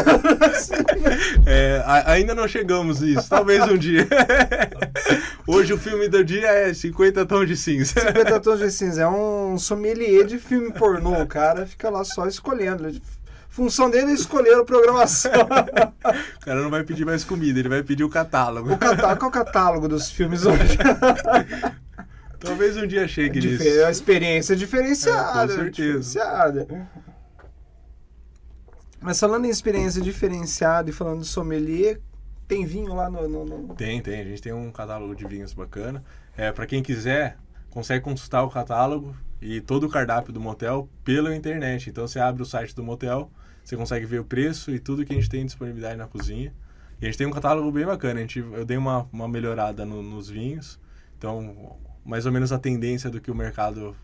É, 1.46 1.84
ainda 2.06 2.34
não 2.34 2.48
chegamos 2.48 3.02
nisso, 3.02 3.28
talvez 3.30 3.64
um 3.70 3.78
dia. 3.78 4.08
Hoje 5.48 5.74
o 5.74 5.78
filme 5.78 6.08
do 6.08 6.24
dia 6.24 6.48
é 6.48 6.74
50 6.74 7.26
tons 7.26 7.48
de 7.48 7.56
cinza. 7.56 8.00
50 8.00 8.40
tons 8.40 8.60
de 8.60 8.72
cinza, 8.72 9.04
é 9.04 9.08
um 9.08 9.58
sommelier 9.58 10.26
de 10.26 10.40
filme 10.40 10.72
pornô, 10.72 11.22
o 11.22 11.28
cara 11.28 11.66
fica 11.66 11.90
lá 11.90 12.04
só 12.04 12.28
escolhendo. 12.28 12.92
Função 13.56 13.90
dele 13.90 14.12
é 14.12 14.14
escolher 14.14 14.54
a 14.56 14.66
programação. 14.66 15.32
O 15.32 16.40
cara 16.42 16.62
não 16.62 16.70
vai 16.70 16.84
pedir 16.84 17.06
mais 17.06 17.24
comida, 17.24 17.58
ele 17.58 17.70
vai 17.70 17.82
pedir 17.82 18.04
o 18.04 18.10
catálogo. 18.10 18.74
O 18.74 18.78
catálogo, 18.78 19.18
qual 19.18 19.28
é 19.28 19.30
o 19.30 19.32
catálogo 19.32 19.88
dos 19.88 20.12
filmes 20.12 20.46
hoje? 20.46 20.78
Talvez 22.38 22.76
um 22.76 22.86
dia 22.86 23.08
chegue 23.08 23.40
nisso. 23.40 23.64
Difer- 23.64 23.86
a 23.88 23.90
experiência 23.90 24.58
diferenciada. 24.58 25.54
É, 25.54 25.56
com 25.56 25.64
certeza. 25.64 25.72
diferenciada. 26.20 26.68
Mas 29.00 29.20
falando 29.20 29.46
em 29.46 29.50
experiência 29.50 30.02
diferenciada 30.02 30.90
e 30.90 30.94
falando 30.94 31.22
de 31.22 31.28
sommelier, 31.28 32.02
tem 32.50 32.66
vinho 32.66 32.94
lá 32.94 33.10
no. 33.10 33.26
no- 33.28 33.46
no- 33.46 33.74
Tem, 33.76 34.02
tem. 34.02 34.20
A 34.20 34.24
gente 34.26 34.42
tem 34.42 34.52
um 34.52 34.70
catálogo 34.70 35.16
de 35.16 35.26
vinhos 35.26 35.54
bacana. 35.54 36.04
É, 36.36 36.52
para 36.52 36.66
quem 36.66 36.84
quiser, 36.84 37.38
consegue 37.70 38.04
consultar 38.04 38.44
o 38.44 38.50
catálogo 38.50 39.16
e 39.42 39.62
todo 39.62 39.86
o 39.86 39.90
cardápio 39.90 40.34
do 40.34 40.42
motel 40.42 40.90
pela 41.06 41.34
internet. 41.34 41.90
Então 41.90 42.06
você 42.06 42.20
abre 42.20 42.42
o 42.44 42.46
site 42.46 42.76
do 42.76 42.84
motel, 42.84 43.32
você 43.66 43.76
consegue 43.76 44.06
ver 44.06 44.20
o 44.20 44.24
preço 44.24 44.72
e 44.72 44.80
tudo 44.80 45.04
que 45.06 45.12
a 45.12 45.16
gente 45.16 45.30
tem 45.30 45.46
disponibilidade 45.46 45.98
na 45.98 46.08
cozinha. 46.08 46.54
E 47.02 47.06
a 47.06 47.10
gente 47.10 47.18
tem 47.18 47.28
um 47.28 47.32
catálogo 47.32 47.70
bem 47.72 47.86
bacana. 47.86 48.20
A 48.20 48.22
gente, 48.22 48.40
eu 48.40 48.64
dei 48.64 48.78
uma, 48.78 49.08
uma 49.12 49.28
melhorada 49.28 49.86
no- 49.86 50.02
nos 50.04 50.30
vinhos. 50.30 50.80
Então, 51.18 51.76
mais 52.06 52.26
ou 52.26 52.32
menos 52.32 52.52
a 52.54 52.60
tendência 52.60 53.10
do 53.10 53.20
que 53.20 53.30
o 53.32 53.36
mercado 53.36 53.96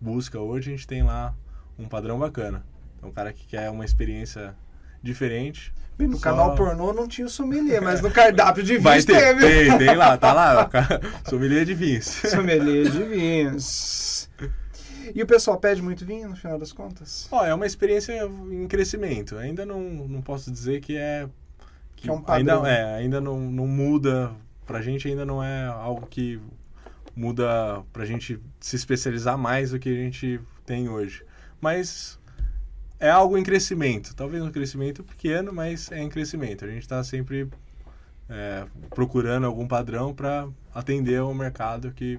busca 0.00 0.40
hoje, 0.40 0.70
a 0.70 0.76
gente 0.76 0.86
tem 0.86 1.02
lá 1.04 1.34
um 1.78 1.86
padrão 1.86 2.18
bacana. 2.18 2.64
Então, 2.98 3.10
o 3.10 3.12
cara 3.12 3.32
que 3.32 3.46
quer 3.46 3.70
uma 3.70 3.84
experiência 3.84 4.56
diferente, 5.02 5.72
Bem, 5.98 6.08
no 6.08 6.16
Só- 6.16 6.22
canal 6.22 6.54
pornô 6.54 6.90
não 6.94 7.06
tinha 7.06 7.26
o 7.26 7.30
sommelier, 7.30 7.82
mas 7.82 8.00
no 8.00 8.10
cardápio 8.10 8.62
de 8.64 8.78
Vai 8.78 8.94
vinhos 9.00 9.04
ter, 9.04 9.36
teve. 9.36 9.40
tem, 9.68 9.78
tem 9.78 9.94
lá, 9.94 10.16
tá 10.16 10.32
lá, 10.32 10.70
sommelier 11.28 11.66
de 11.66 11.74
vinhos. 11.74 12.06
Sommelier 12.30 12.90
de 12.90 13.02
vinhos. 13.04 14.30
E 15.14 15.22
o 15.22 15.26
pessoal 15.26 15.58
pede 15.58 15.82
muito 15.82 16.04
vinho 16.04 16.28
no 16.28 16.36
final 16.36 16.58
das 16.58 16.72
contas? 16.72 17.28
Ó, 17.30 17.44
é 17.44 17.54
uma 17.54 17.66
experiência 17.66 18.12
em 18.50 18.66
crescimento. 18.66 19.36
Ainda 19.36 19.64
não, 19.66 19.80
não 19.80 20.22
posso 20.22 20.50
dizer 20.50 20.80
que 20.80 20.96
é. 20.96 21.28
Que 21.96 22.08
é 22.08 22.12
um 22.12 22.20
padrão. 22.20 22.64
Ainda, 22.64 22.68
é, 22.68 22.94
ainda 22.94 23.20
não, 23.20 23.38
não 23.40 23.66
muda. 23.66 24.32
Pra 24.66 24.80
gente 24.80 25.08
ainda 25.08 25.24
não 25.24 25.42
é 25.42 25.66
algo 25.66 26.06
que 26.06 26.40
muda 27.14 27.82
pra 27.92 28.04
gente 28.04 28.40
se 28.60 28.76
especializar 28.76 29.36
mais 29.36 29.70
do 29.70 29.78
que 29.78 29.88
a 29.88 30.02
gente 30.02 30.40
tem 30.64 30.88
hoje. 30.88 31.24
Mas 31.60 32.18
é 32.98 33.10
algo 33.10 33.36
em 33.36 33.42
crescimento. 33.42 34.14
Talvez 34.14 34.42
um 34.42 34.50
crescimento 34.50 35.02
pequeno, 35.02 35.52
mas 35.52 35.90
é 35.90 36.00
em 36.00 36.08
crescimento. 36.08 36.64
A 36.64 36.68
gente 36.68 36.82
está 36.82 37.02
sempre 37.02 37.48
é, 38.28 38.64
procurando 38.90 39.46
algum 39.46 39.66
padrão 39.66 40.14
para 40.14 40.48
atender 40.74 41.18
ao 41.18 41.34
mercado 41.34 41.92
que, 41.92 42.18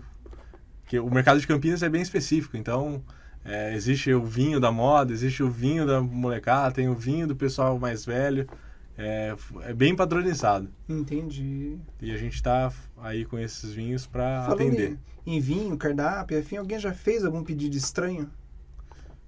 que 0.94 1.00
o 1.00 1.10
mercado 1.10 1.40
de 1.40 1.48
Campinas 1.48 1.82
é 1.82 1.90
bem 1.90 2.04
específico. 2.04 2.56
Então 2.56 3.04
é, 3.44 3.74
existe 3.74 4.14
o 4.14 4.24
vinho 4.24 4.60
da 4.60 4.72
moda, 4.72 5.12
existe 5.12 5.42
o 5.42 5.50
vinho 5.50 5.88
da 5.88 6.00
molecada, 6.00 6.76
tem 6.76 6.88
o 6.88 6.94
vinho 6.94 7.26
do 7.26 7.36
pessoal 7.36 7.80
mais 7.80 8.06
velho. 8.06 8.48
É, 8.96 9.36
é 9.64 9.74
bem 9.74 9.96
padronizado. 9.96 10.70
Entendi. 10.88 11.80
E 12.00 12.12
a 12.12 12.18
gente 12.18 12.36
está 12.36 12.72
aí 13.02 13.26
com 13.26 13.40
esses 13.40 13.72
vinhos 13.74 14.06
para 14.06 14.46
atender. 14.46 15.00
em, 15.26 15.38
em 15.38 15.40
vinho, 15.40 15.76
cardápio, 15.76 16.38
enfim, 16.38 16.58
alguém 16.58 16.78
já 16.78 16.94
fez 16.94 17.26
algum 17.26 17.44
pedido 17.44 17.76
estranho? 17.76 18.30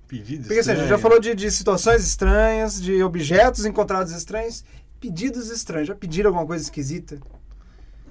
Pedidos 0.07 0.45
Porque 0.45 0.59
assim, 0.59 0.70
a 0.70 0.76
gente 0.76 0.88
já 0.88 0.99
falou 0.99 1.20
de, 1.20 1.34
de 1.34 1.49
situações 1.49 2.05
estranhas, 2.05 2.80
de 2.80 3.01
objetos 3.01 3.66
encontrados 3.66 4.11
estranhos, 4.13 4.63
pedidos 4.99 5.49
estranhos. 5.49 5.88
Já 5.88 5.95
pediram 5.95 6.30
alguma 6.30 6.45
coisa 6.45 6.63
esquisita? 6.63 7.18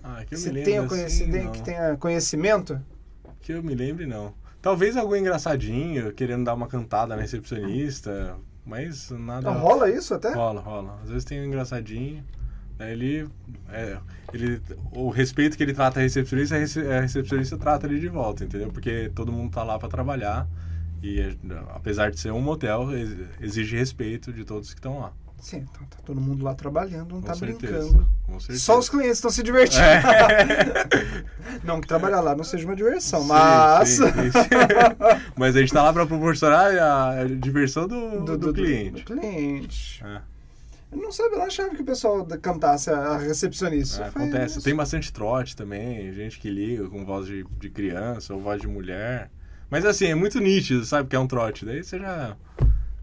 Ah, 0.03 0.25
que 0.27 0.35
eu 0.35 0.39
Você 0.39 0.51
me 0.51 0.65
conheci- 0.89 1.23
assim, 1.23 1.31
tem- 1.31 1.45
não. 1.45 1.53
que 1.53 1.63
tenha 1.63 1.97
conhecimento? 1.97 2.81
Que 3.45 3.53
eu 3.53 3.63
me 3.63 3.75
lembre, 3.75 4.07
não. 4.07 4.33
Talvez 4.63 4.97
algum 4.97 5.15
engraçadinho, 5.15 6.11
querendo 6.15 6.45
dar 6.45 6.55
uma 6.55 6.67
cantada 6.67 7.15
na 7.15 7.21
recepcionista, 7.21 8.37
mas 8.65 9.11
nada... 9.11 9.51
Não, 9.53 9.61
rola 9.61 9.91
isso 9.91 10.15
até? 10.15 10.33
Rola, 10.33 10.63
rola. 10.63 10.99
Às 11.03 11.11
vezes 11.11 11.25
tem 11.27 11.39
um 11.41 11.45
engraçadinho, 11.45 12.25
ele... 12.81 13.29
É, 13.71 13.99
ele 14.33 14.63
o 14.93 15.11
respeito 15.11 15.59
que 15.59 15.63
ele 15.63 15.75
trata 15.75 16.01
a 16.01 16.03
recepcionista, 16.03 16.57
a 16.57 16.59
rece- 16.59 16.91
a 16.91 17.01
recepcionista 17.03 17.59
trata 17.59 17.87
ele 17.87 18.01
de 18.01 18.09
volta, 18.09 18.45
entendeu? 18.45 18.71
Porque 18.73 19.11
todo 19.15 19.31
mundo 19.31 19.53
tá 19.53 19.63
lá 19.63 19.79
para 19.79 19.91
trabalhar 19.91 20.49
e, 21.03 21.21
é, 21.21 21.37
apesar 21.75 22.11
de 22.11 22.19
ser 22.19 22.33
um 22.33 22.41
motel, 22.41 22.91
ex- 22.97 23.15
exige 23.43 23.77
respeito 23.77 24.33
de 24.33 24.43
todos 24.47 24.73
que 24.73 24.79
estão 24.81 24.99
lá. 25.01 25.13
Sim, 25.41 25.67
então 25.71 25.85
tá 25.87 25.99
todo 26.05 26.21
mundo 26.21 26.43
lá 26.43 26.55
trabalhando, 26.55 27.15
não 27.15 27.21
Com 27.21 27.27
tá 27.27 27.35
certeza. 27.35 27.83
brincando. 27.85 28.09
Com 28.27 28.41
certeza. 28.41 28.61
Só 28.61 28.79
os 28.79 28.89
clientes 28.89 29.19
estão 29.19 29.31
se 29.31 29.43
divertindo. 29.43 29.83
É. 29.85 31.25
Não 31.63 31.81
que 31.81 31.87
trabalhar 31.87 32.21
lá 32.21 32.35
não 32.35 32.43
seja 32.45 32.67
uma 32.67 32.75
diversão, 32.75 33.23
Sim, 33.23 33.29
mas. 33.29 33.89
sim, 33.89 34.03
sim. 34.03 35.29
Mas 35.37 35.55
a 35.57 35.61
gente 35.61 35.73
tá 35.73 35.83
lá 35.83 35.93
para 35.93 36.05
proporcionar 36.07 36.73
a, 36.77 37.25
diversão 37.25 37.87
do, 37.87 38.37
do, 38.37 38.53
cliente. 38.53 39.03
do 39.03 39.15
cliente. 39.15 40.03
É. 40.05 40.21
Eu 40.93 40.99
não 40.99 41.13
sabia, 41.13 41.33
eu 41.33 41.39
não 41.39 41.47
achava 41.47 41.75
que 41.75 41.83
o 41.83 41.85
pessoal 41.85 42.25
cantasse 42.41 42.91
a 42.91 43.17
recepcionista. 43.19 44.05
É, 44.05 44.09
acontece. 44.09 44.63
Tem 44.63 44.75
bastante 44.75 45.13
trote 45.13 45.57
também, 45.57 46.13
gente 46.13 46.39
que 46.39 46.49
liga 46.51 46.89
com 46.89 47.05
voz 47.05 47.27
de, 47.27 47.45
de 47.59 47.71
criança 47.71 48.33
ou 48.35 48.41
voz 48.41 48.61
de 48.61 48.67
mulher. 48.69 49.31
Mas 49.71 49.85
assim, 49.85 50.07
é 50.07 50.15
muito 50.15 50.39
nítido, 50.41 50.85
sabe, 50.85 51.09
que 51.09 51.17
é 51.17 51.19
um 51.19 51.27
trote. 51.27 51.65
Daí 51.65 51.83
você 51.83 51.99
já, 51.99 52.37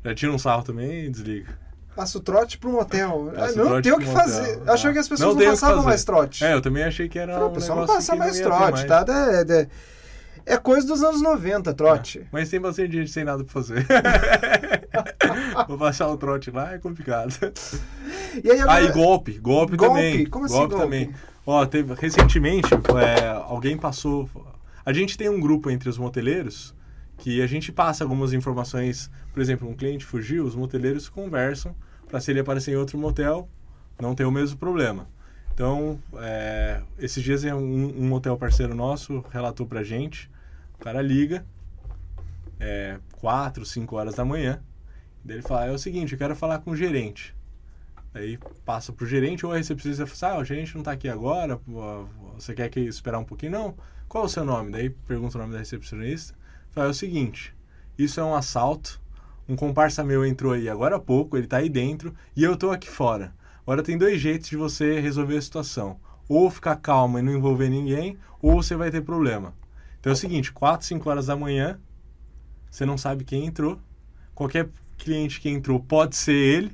já 0.03 0.15
tira 0.15 0.31
um 0.31 0.39
sarro 0.39 0.63
também 0.63 1.05
e 1.05 1.09
desliga. 1.09 1.49
Passa 1.95 2.17
o 2.17 2.21
trote 2.21 2.57
para 2.57 2.69
um 2.69 2.79
hotel. 2.79 3.31
Passa 3.35 3.61
Ah, 3.61 3.63
não 3.65 3.81
tem 3.81 3.91
o 3.91 3.97
que 3.99 4.05
fazer. 4.05 4.57
hotel. 4.57 4.73
Ah. 4.73 4.93
que 4.93 4.99
as 4.99 5.07
pessoas 5.09 5.35
Não 5.35 5.43
não, 5.43 5.51
passavam 5.51 5.83
mais 5.83 6.03
trote. 6.03 6.43
É, 6.43 6.53
eu 6.53 6.61
também 6.61 6.83
achei 6.83 7.09
que 7.09 7.19
era 7.19 7.33
Falei, 7.33 7.47
um 7.47 7.51
o 7.51 7.53
pessoal 7.53 7.77
não 7.79 7.83
negócio 7.85 8.07
passa 8.07 8.15
mais 8.15 8.37
ter 8.37 8.43
trote, 8.43 8.71
mais. 8.71 8.85
tá? 8.85 9.05
É, 9.07 9.59
é, 9.61 9.67
é 10.53 10.57
coisa 10.57 10.87
dos 10.87 11.03
anos 11.03 11.21
90, 11.21 11.73
trote. 11.73 12.25
Mas 12.31 12.49
tem 12.49 12.59
bastante 12.61 12.93
gente 12.93 13.11
sem 13.11 13.23
nada 13.25 13.43
pra 13.43 13.51
fazer. 13.53 13.85
Vou 15.67 15.77
passar 15.77 16.07
o 16.07 16.17
trote 16.17 16.49
lá 16.49 16.73
é 16.73 16.77
complicado. 16.77 17.33
E 18.43 18.49
aí 18.51 18.59
agora... 18.61 18.79
Ah, 18.79 18.81
e 18.83 18.91
golpe. 18.91 19.33
Golpe, 19.39 19.75
Golpe? 19.75 19.95
também. 19.95 20.25
Como 20.27 20.45
assim 20.45 20.55
golpe, 20.55 20.69
golpe? 20.75 20.83
também. 20.85 21.13
Ó, 21.45 21.65
teve, 21.65 21.93
recentemente, 21.93 22.69
é, 22.73 23.27
alguém 23.47 23.77
passou... 23.77 24.29
A 24.85 24.93
gente 24.93 25.17
tem 25.17 25.29
um 25.29 25.39
grupo 25.39 25.69
entre 25.69 25.89
os 25.89 25.97
moteleiros 25.97 26.73
que 27.21 27.39
a 27.39 27.45
gente 27.45 27.71
passa 27.71 28.03
algumas 28.03 28.33
informações. 28.33 29.09
Por 29.31 29.41
exemplo, 29.41 29.69
um 29.69 29.75
cliente 29.75 30.03
fugiu, 30.03 30.43
os 30.43 30.55
moteleiros 30.55 31.07
conversam 31.07 31.75
para 32.07 32.19
se 32.19 32.31
ele 32.31 32.39
aparecer 32.39 32.71
em 32.71 32.75
outro 32.75 32.97
motel, 32.97 33.47
não 34.01 34.15
ter 34.15 34.25
o 34.25 34.31
mesmo 34.31 34.57
problema. 34.57 35.07
Então, 35.53 36.01
é, 36.17 36.81
esses 36.97 37.23
dias 37.23 37.43
um, 37.43 37.55
um 37.55 38.07
motel 38.07 38.35
parceiro 38.37 38.73
nosso 38.73 39.23
relatou 39.29 39.67
pra 39.67 39.83
gente, 39.83 40.31
o 40.73 40.79
cara 40.79 40.99
liga, 40.99 41.45
é, 42.59 42.97
4, 43.17 43.63
5 43.65 43.95
horas 43.95 44.15
da 44.15 44.25
manhã, 44.25 44.59
daí 45.23 45.37
ele 45.37 45.43
fala, 45.43 45.67
é 45.67 45.71
o 45.71 45.77
seguinte, 45.77 46.13
eu 46.13 46.17
quero 46.17 46.35
falar 46.35 46.59
com 46.59 46.71
o 46.71 46.75
gerente. 46.75 47.35
Aí 48.15 48.39
passa 48.65 48.91
pro 48.91 49.05
gerente 49.05 49.45
ou 49.45 49.53
a 49.53 49.57
recepcionista 49.57 50.07
fala, 50.07 50.33
ah, 50.33 50.39
o 50.39 50.43
gerente 50.43 50.75
não 50.75 50.81
tá 50.81 50.91
aqui 50.91 51.07
agora, 51.07 51.59
você 52.33 52.55
quer 52.55 52.67
que 52.69 52.79
esperar 52.79 53.19
um 53.19 53.23
pouquinho? 53.23 53.51
Não. 53.51 53.75
Qual 54.09 54.23
é 54.23 54.27
o 54.27 54.29
seu 54.29 54.43
nome? 54.43 54.71
Daí 54.71 54.89
pergunta 54.89 55.37
o 55.37 55.41
nome 55.41 55.53
da 55.53 55.59
recepcionista. 55.59 56.40
Fala, 56.71 56.87
é 56.87 56.89
o 56.89 56.93
seguinte, 56.93 57.53
isso 57.97 58.19
é 58.19 58.23
um 58.23 58.33
assalto, 58.33 59.01
um 59.47 59.57
comparsa 59.57 60.05
meu 60.05 60.25
entrou 60.25 60.53
aí 60.53 60.69
agora 60.69 60.95
há 60.95 60.99
pouco, 60.99 61.35
ele 61.35 61.45
tá 61.45 61.57
aí 61.57 61.67
dentro 61.67 62.13
e 62.33 62.43
eu 62.43 62.55
tô 62.55 62.71
aqui 62.71 62.89
fora. 62.89 63.33
Agora 63.63 63.83
tem 63.83 63.97
dois 63.97 64.21
jeitos 64.21 64.49
de 64.49 64.55
você 64.55 64.99
resolver 65.01 65.35
a 65.35 65.41
situação. 65.41 65.99
Ou 66.29 66.49
ficar 66.49 66.77
calma 66.77 67.19
e 67.19 67.21
não 67.21 67.33
envolver 67.33 67.69
ninguém, 67.69 68.17
ou 68.41 68.63
você 68.63 68.75
vai 68.75 68.89
ter 68.89 69.01
problema. 69.01 69.53
Então 69.99 70.11
é 70.11 70.13
o 70.13 70.17
seguinte, 70.17 70.51
4, 70.53 70.87
5 70.87 71.09
horas 71.09 71.25
da 71.25 71.35
manhã, 71.35 71.77
você 72.69 72.85
não 72.85 72.97
sabe 72.97 73.25
quem 73.25 73.45
entrou. 73.45 73.77
Qualquer 74.33 74.69
cliente 74.97 75.41
que 75.41 75.49
entrou 75.49 75.77
pode 75.77 76.15
ser 76.15 76.31
ele. 76.31 76.71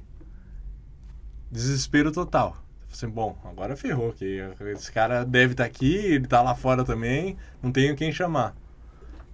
Desespero 1.52 2.12
total. 2.12 2.56
Assim, 2.92 3.10
bom, 3.10 3.36
agora 3.44 3.76
ferrou, 3.76 4.14
que 4.14 4.40
esse 4.76 4.92
cara 4.92 5.26
deve 5.26 5.54
estar 5.54 5.66
aqui, 5.66 5.96
ele 5.96 6.26
está 6.26 6.42
lá 6.44 6.54
fora 6.54 6.86
também, 6.86 7.36
não 7.62 7.72
tenho 7.72 7.96
quem 7.96 8.12
chamar. 8.12 8.56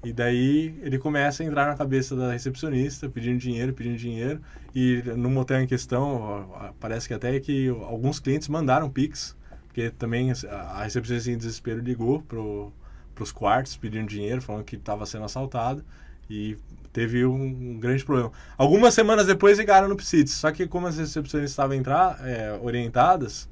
E 0.03 0.11
daí 0.11 0.75
ele 0.81 0.99
começa 0.99 1.43
a 1.43 1.45
entrar 1.45 1.67
na 1.67 1.75
cabeça 1.75 2.15
da 2.15 2.31
recepcionista, 2.33 3.07
pedindo 3.07 3.37
dinheiro, 3.37 3.73
pedindo 3.73 3.97
dinheiro. 3.97 4.41
E 4.75 5.01
no 5.15 5.29
motel 5.29 5.61
em 5.61 5.67
questão, 5.67 6.49
parece 6.79 7.07
que 7.07 7.13
até 7.13 7.39
que 7.39 7.69
alguns 7.69 8.19
clientes 8.19 8.49
mandaram 8.49 8.89
Pix, 8.89 9.35
porque 9.67 9.89
também 9.89 10.31
a 10.49 10.83
recepcionista 10.83 11.31
em 11.31 11.37
desespero 11.37 11.79
ligou 11.79 12.21
pro, 12.21 12.73
pros 13.15 13.31
quartos 13.31 13.77
pedindo 13.77 14.07
dinheiro, 14.07 14.41
falando 14.41 14.65
que 14.65 14.75
estava 14.75 15.05
sendo 15.05 15.23
assaltado. 15.23 15.83
E 16.29 16.57
teve 16.91 17.25
um, 17.25 17.43
um, 17.43 17.79
grande 17.79 18.03
problema. 18.03 18.31
Algumas 18.57 18.93
semanas 18.93 19.25
depois 19.25 19.57
ligaram 19.57 19.87
no 19.87 19.95
Psites, 19.95 20.33
só 20.33 20.51
que 20.51 20.67
como 20.67 20.87
as 20.87 20.97
recepções 20.97 21.49
estavam 21.49 21.75
entrar, 21.75 22.19
é, 22.25 22.57
orientadas, 22.61 23.49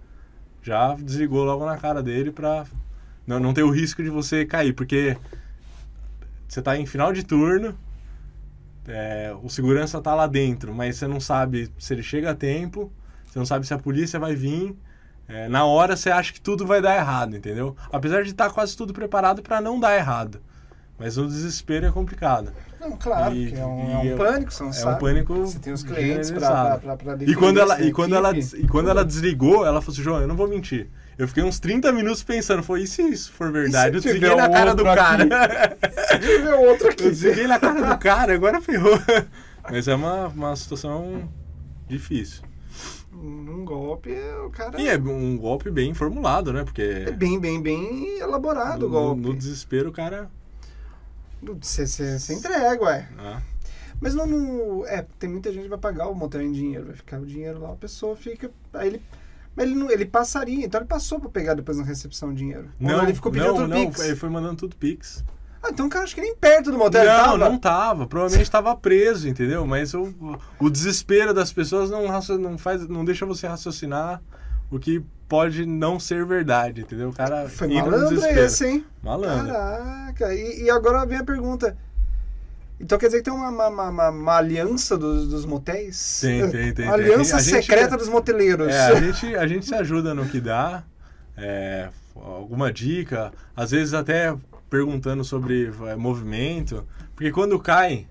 já 0.61 0.93
desligou 0.95 1.43
logo 1.43 1.65
na 1.65 1.77
cara 1.77 2.03
dele 2.03 2.31
para 2.31 2.65
não, 3.25 3.39
não 3.39 3.53
ter 3.53 3.63
o 3.63 3.69
risco 3.69 4.03
de 4.03 4.09
você 4.09 4.45
cair, 4.45 4.73
porque 4.73 5.17
você 6.51 6.59
está 6.59 6.75
em 6.77 6.85
final 6.85 7.13
de 7.13 7.23
turno, 7.23 7.73
é, 8.85 9.33
o 9.41 9.49
segurança 9.49 9.99
está 9.99 10.13
lá 10.13 10.27
dentro, 10.27 10.75
mas 10.75 10.97
você 10.97 11.07
não 11.07 11.21
sabe 11.21 11.71
se 11.79 11.93
ele 11.93 12.03
chega 12.03 12.31
a 12.31 12.35
tempo, 12.35 12.91
você 13.25 13.39
não 13.39 13.45
sabe 13.45 13.65
se 13.65 13.73
a 13.73 13.77
polícia 13.77 14.19
vai 14.19 14.35
vir. 14.35 14.75
É, 15.29 15.47
na 15.47 15.63
hora 15.63 15.95
você 15.95 16.09
acha 16.11 16.33
que 16.33 16.41
tudo 16.41 16.67
vai 16.67 16.81
dar 16.81 16.97
errado, 16.97 17.37
entendeu? 17.37 17.73
Apesar 17.89 18.21
de 18.23 18.31
estar 18.31 18.49
tá 18.49 18.53
quase 18.53 18.75
tudo 18.75 18.93
preparado 18.93 19.41
para 19.41 19.61
não 19.61 19.79
dar 19.79 19.95
errado. 19.95 20.41
Mas 20.99 21.17
o 21.17 21.25
desespero 21.25 21.85
é 21.85 21.91
complicado. 21.91 22.51
Não, 22.81 22.97
claro, 22.97 23.33
E- 23.33 23.55
é 23.55 23.65
um, 23.65 24.09
é 24.09 24.13
um 24.13 24.17
pânico, 24.17 24.51
você 24.51 24.63
não 24.63 24.69
É 24.71 24.73
sabe. 24.73 24.95
um 24.95 24.99
pânico 24.99 25.33
Você 25.45 25.59
tem 25.59 25.71
os 25.71 25.83
clientes 25.83 26.31
para 26.31 26.81
E 27.25 27.33
quando 27.33 27.61
ela 27.61 27.81
e 27.81 27.93
quando 27.93 28.13
ela 28.13 28.37
e 28.37 28.67
quando 28.67 28.89
ela 28.89 29.05
desligou, 29.05 29.65
ela 29.65 29.81
falou 29.81 29.93
assim, 29.93 30.03
João, 30.03 30.19
eu 30.19 30.27
não 30.27 30.35
vou 30.35 30.49
mentir. 30.49 30.89
Eu 31.21 31.27
fiquei 31.27 31.43
uns 31.43 31.59
30 31.59 31.91
minutos 31.91 32.23
pensando, 32.23 32.63
foi 32.63 32.81
e 32.81 32.87
se 32.87 33.03
isso 33.03 33.31
for 33.31 33.51
verdade? 33.51 33.97
Eu 33.97 34.01
desliguei 34.01 34.33
na 34.35 34.49
cara 34.49 34.73
do 34.73 34.83
cara. 34.83 35.77
Se 36.09 36.17
tiver 36.17 36.55
outro 36.55 36.87
aqui. 36.89 37.03
eu 37.03 37.11
desliguei 37.11 37.45
na 37.45 37.59
cara 37.59 37.93
do 37.93 37.97
cara, 37.99 38.33
agora 38.33 38.59
ferrou. 38.59 38.99
Mas 39.69 39.87
é 39.87 39.93
uma, 39.93 40.29
uma 40.29 40.55
situação 40.55 41.29
difícil. 41.87 42.41
Um 43.13 43.63
golpe, 43.63 44.09
o 44.43 44.49
cara 44.49 44.81
E 44.81 44.87
é 44.87 44.97
um 44.97 45.37
golpe 45.37 45.69
bem 45.69 45.93
formulado, 45.93 46.51
né? 46.51 46.63
Porque 46.63 46.81
é 46.81 47.11
bem, 47.11 47.39
bem, 47.39 47.61
bem 47.61 48.17
elaborado 48.17 48.79
no, 48.79 48.87
o 48.87 48.89
golpe. 48.89 49.21
no 49.21 49.35
desespero 49.35 49.89
o 49.89 49.93
cara. 49.93 50.27
Você 51.61 52.33
entrega, 52.33 52.83
ué. 52.83 53.07
ah, 53.19 53.41
Mas 53.99 54.15
não, 54.15 54.25
não- 54.25 54.87
É, 54.87 55.05
tem 55.19 55.29
muita 55.29 55.51
gente 55.53 55.63
que 55.63 55.69
vai 55.69 55.77
pagar 55.77 56.07
o 56.07 56.15
motel 56.15 56.41
em 56.41 56.51
dinheiro, 56.51 56.87
vai 56.87 56.95
ficar 56.95 57.19
o 57.19 57.25
dinheiro 57.27 57.59
lá, 57.59 57.73
a 57.73 57.75
pessoa 57.75 58.15
fica. 58.15 58.49
Aí 58.73 58.87
ele. 58.87 59.01
Mas 59.55 59.65
ele, 59.65 59.75
não, 59.75 59.91
ele 59.91 60.05
passaria, 60.05 60.65
então 60.65 60.79
ele 60.79 60.87
passou 60.87 61.19
pra 61.19 61.29
pegar 61.29 61.53
depois 61.53 61.77
na 61.77 61.83
recepção 61.83 62.29
o 62.29 62.33
dinheiro. 62.33 62.69
Ou 62.79 62.87
não, 62.87 63.03
ele 63.03 63.13
ficou 63.13 63.31
pedindo 63.31 63.49
não, 63.49 63.55
tudo 63.55 63.67
não, 63.67 63.85
Pix. 63.87 63.99
ele 63.99 64.15
foi 64.15 64.29
mandando 64.29 64.55
tudo 64.55 64.75
Pix. 64.75 65.23
Ah, 65.63 65.69
então 65.69 65.85
o 65.85 65.89
cara 65.89 66.05
acho 66.05 66.15
que 66.15 66.21
nem 66.21 66.35
perto 66.35 66.71
do 66.71 66.77
motel 66.77 67.05
não, 67.05 67.23
tava. 67.23 67.37
não 67.37 67.57
tava. 67.57 68.07
Provavelmente 68.07 68.47
estava 68.47 68.75
preso, 68.75 69.29
entendeu? 69.29 69.65
Mas 69.67 69.93
o, 69.93 70.11
o 70.59 70.69
desespero 70.69 71.33
das 71.33 71.53
pessoas 71.53 71.89
não, 71.89 72.07
não, 72.39 72.57
faz, 72.57 72.87
não 72.87 73.05
deixa 73.05 73.25
você 73.25 73.45
raciocinar 73.45 74.21
o 74.71 74.79
que 74.79 75.03
pode 75.27 75.65
não 75.65 75.99
ser 75.99 76.25
verdade, 76.25 76.81
entendeu? 76.81 77.09
O 77.09 77.13
cara 77.13 77.47
Foi 77.47 77.67
entra 77.67 77.85
no 77.85 77.91
malandro 77.91 78.15
desespero. 78.15 78.45
esse, 78.45 78.67
hein? 78.67 78.85
Malandro. 79.03 79.53
Caraca, 79.53 80.33
e, 80.33 80.63
e 80.63 80.69
agora 80.69 81.05
vem 81.05 81.19
a 81.19 81.23
pergunta. 81.23 81.77
Então 82.81 82.97
quer 82.97 83.07
dizer 83.07 83.19
que 83.19 83.25
tem 83.29 83.33
uma, 83.33 83.49
uma, 83.49 83.89
uma- 83.89 84.09
uma- 84.09 84.35
aliança 84.37 84.97
dos, 84.97 85.27
dos 85.27 85.45
motéis? 85.45 86.19
Tem, 86.21 86.49
tem, 86.49 86.73
tem, 86.73 86.85
Uma 86.85 86.95
tem. 86.97 87.05
aliança 87.13 87.37
A 87.37 87.41
gente- 87.41 87.51
secreta 87.63 87.95
dos 87.97 88.09
moteleiros. 88.09 88.67
É, 88.67 88.87
a 88.87 88.95
gente, 89.01 89.35
a 89.35 89.47
gente 89.47 89.65
se 89.65 89.75
ajuda 89.75 90.13
no 90.13 90.25
que 90.25 90.39
dá. 90.41 90.83
é, 91.37 91.89
alguma 92.15 92.71
dica, 92.71 93.31
às 93.55 93.71
vezes 93.71 93.93
até 93.93 94.35
perguntando 94.69 95.23
sobre 95.23 95.71
é, 95.87 95.95
movimento. 95.95 96.85
Porque 97.15 97.31
quando 97.31 97.59
cai, 97.59 98.07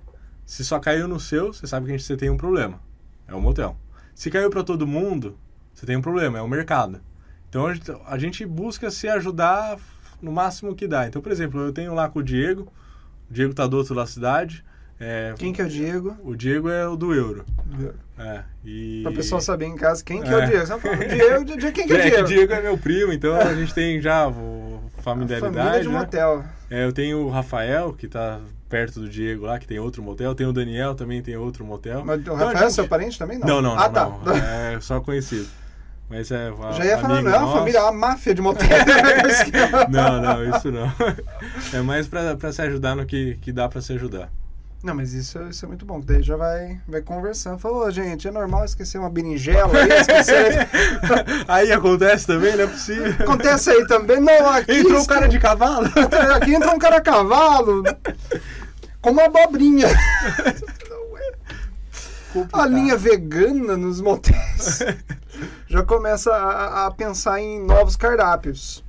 se 0.47 0.65
só 0.65 0.79
caiu 0.79 1.07
no 1.09 1.19
seu, 1.21 1.53
você 1.53 1.67
sabe 1.67 1.87
que 1.87 1.93
a 1.93 1.97
gente, 1.97 2.07
você 2.07 2.17
tem 2.17 2.31
um 2.31 2.37
problema. 2.37 2.81
É 3.27 3.35
o 3.35 3.41
motel. 3.41 3.77
Se 4.15 4.31
caiu 4.31 4.51
para 4.51 4.63
todo 4.63 4.87
mundo, 4.87 5.37
você 5.73 5.87
tem 5.87 5.97
um 5.97 6.03
problema, 6.03 6.39
é 6.39 6.43
o 6.43 6.49
mercado. 6.49 7.01
Então 7.49 7.67
a 7.67 7.75
gente, 7.75 7.93
a 8.07 8.19
gente 8.19 8.47
busca 8.47 8.91
se 8.91 9.09
ajudar 9.09 9.79
no 10.21 10.31
máximo 10.31 10.75
que 10.75 10.87
dá. 10.87 11.07
Então, 11.07 11.21
por 11.23 11.33
exemplo, 11.33 11.61
eu 11.61 11.73
tenho 11.73 11.95
lá 11.95 12.09
com 12.09 12.19
o 12.19 12.23
Diego, 12.23 12.71
o 13.31 13.35
Diego 13.35 13.55
tá 13.55 13.67
do 13.67 13.77
outro 13.77 13.95
lado 13.95 14.07
da 14.07 14.13
cidade. 14.13 14.65
é, 14.99 15.33
Quem 15.39 15.53
que 15.53 15.63
é 15.63 15.65
o 15.65 15.69
Diego? 15.69 16.17
O 16.25 16.35
Diego 16.35 16.69
é 16.69 16.87
o 16.89 16.97
do 16.97 17.15
euro. 17.15 17.45
É, 18.19 18.43
e... 18.65 19.01
Pra 19.03 19.13
pessoa 19.13 19.41
saber 19.41 19.67
em 19.67 19.77
casa 19.77 20.03
quem 20.05 20.21
que 20.23 20.29
é, 20.29 20.33
É. 20.33 20.37
o 20.37 20.47
Diego. 20.47 20.67
Você 20.67 20.79
fala, 20.79 20.97
Diego, 20.97 21.45
Diego, 21.45 21.73
quem 21.73 21.87
que 21.87 21.93
é 21.93 21.97
o 21.97 21.99
É, 21.99 22.03
Diego? 22.11 22.23
o 22.23 22.27
Diego 22.27 22.53
é 22.53 22.61
meu 22.63 22.77
primo, 22.79 23.13
então 23.13 23.35
a 23.35 23.55
gente 23.55 23.73
tem 23.73 24.01
já 24.01 24.31
familiaridade. 25.03 25.55
Família 25.57 25.81
de 25.81 25.89
né? 25.89 25.99
motel. 25.99 26.45
É, 26.71 26.85
eu 26.85 26.93
tenho 26.93 27.19
o 27.27 27.31
Rafael, 27.31 27.93
que 27.95 28.07
tá 28.07 28.39
perto 28.69 29.01
do 29.01 29.09
Diego 29.09 29.47
lá, 29.47 29.59
que 29.59 29.67
tem 29.67 29.79
outro 29.79 30.03
motel. 30.03 30.35
Tem 30.35 30.47
o 30.47 30.53
Daniel, 30.53 30.95
também 30.95 31.21
tem 31.23 31.37
outro 31.37 31.65
motel. 31.65 32.05
Mas 32.05 32.19
o 32.19 32.21
Então, 32.21 32.35
Rafael 32.35 32.57
a 32.57 32.61
é 32.61 32.63
gente- 32.65 32.75
seu 32.75 32.87
parente 32.87 33.19
também? 33.19 33.39
Não. 33.39 33.47
Não, 33.49 33.63
não, 33.63 33.75
não. 33.77 33.83
Ah, 33.83 33.89
tá. 33.89 34.05
não. 34.09 34.37
É 34.37 34.79
só 34.81 35.01
conhecido. 35.01 35.49
Mas 36.11 36.31
é. 36.33 36.53
a- 36.61 36.73
Já 36.73 36.85
ia 36.85 36.99
falar, 36.99 37.23
não 37.23 37.31
é 37.31 37.37
uma 37.37 37.41
nosso. 37.47 37.59
família, 37.59 37.79
é 37.79 37.83
uma 37.83 37.93
máfia 37.93 38.35
de 38.35 38.43
motel. 38.43 38.67
Não, 39.89 40.21
não, 40.21 40.57
isso 40.57 40.71
não. 40.73 40.93
É 41.73 41.81
mais 41.83 42.07
pra, 42.09 42.37
pra 42.37 42.53
se 42.53 42.61
ajudar 42.63 42.95
no 42.97 43.07
que, 43.07 43.37
que 43.41 43.53
dá 43.53 43.69
pra 43.69 43.81
se 43.81 43.93
ajudar. 43.93 44.29
Não, 44.83 44.95
mas 44.95 45.13
isso, 45.13 45.39
isso 45.51 45.65
é 45.67 45.69
muito 45.69 45.85
bom, 45.85 46.01
daí 46.01 46.23
já 46.23 46.37
vai, 46.37 46.81
vai 46.89 47.03
conversando. 47.03 47.59
Falou, 47.59 47.85
"Ô, 47.87 47.91
gente, 47.91 48.27
é 48.27 48.31
normal 48.31 48.65
esquecer 48.65 48.97
uma 48.99 49.11
berinjela 49.11 49.71
aí, 49.79 49.91
esquecer... 50.01 50.69
Aí 51.47 51.71
acontece 51.71 52.27
também, 52.27 52.57
não 52.57 52.65
é 52.65 52.67
possível. 52.67 53.13
Acontece 53.21 53.71
aí 53.71 53.87
também. 53.87 54.19
Não, 54.21 54.49
aqui... 54.49 54.79
Entrou 54.79 55.01
um 55.01 55.05
cara 55.07 55.29
de 55.29 55.39
cavalo. 55.39 55.87
Aqui 56.35 56.55
entra 56.55 56.73
um 56.75 56.79
cara 56.79 56.97
a 56.97 57.01
cavalo, 57.03 57.83
com 59.03 59.11
uma 59.11 59.25
abobrinha. 59.27 59.87
A 62.53 62.67
linha 62.67 62.97
vegana 62.97 63.77
nos 63.77 64.01
motéis 64.01 64.81
já 65.67 65.83
começa 65.83 66.33
a, 66.33 66.87
a 66.87 66.91
pensar 66.91 67.41
em 67.41 67.65
novos 67.65 67.97
cardápios. 67.97 68.85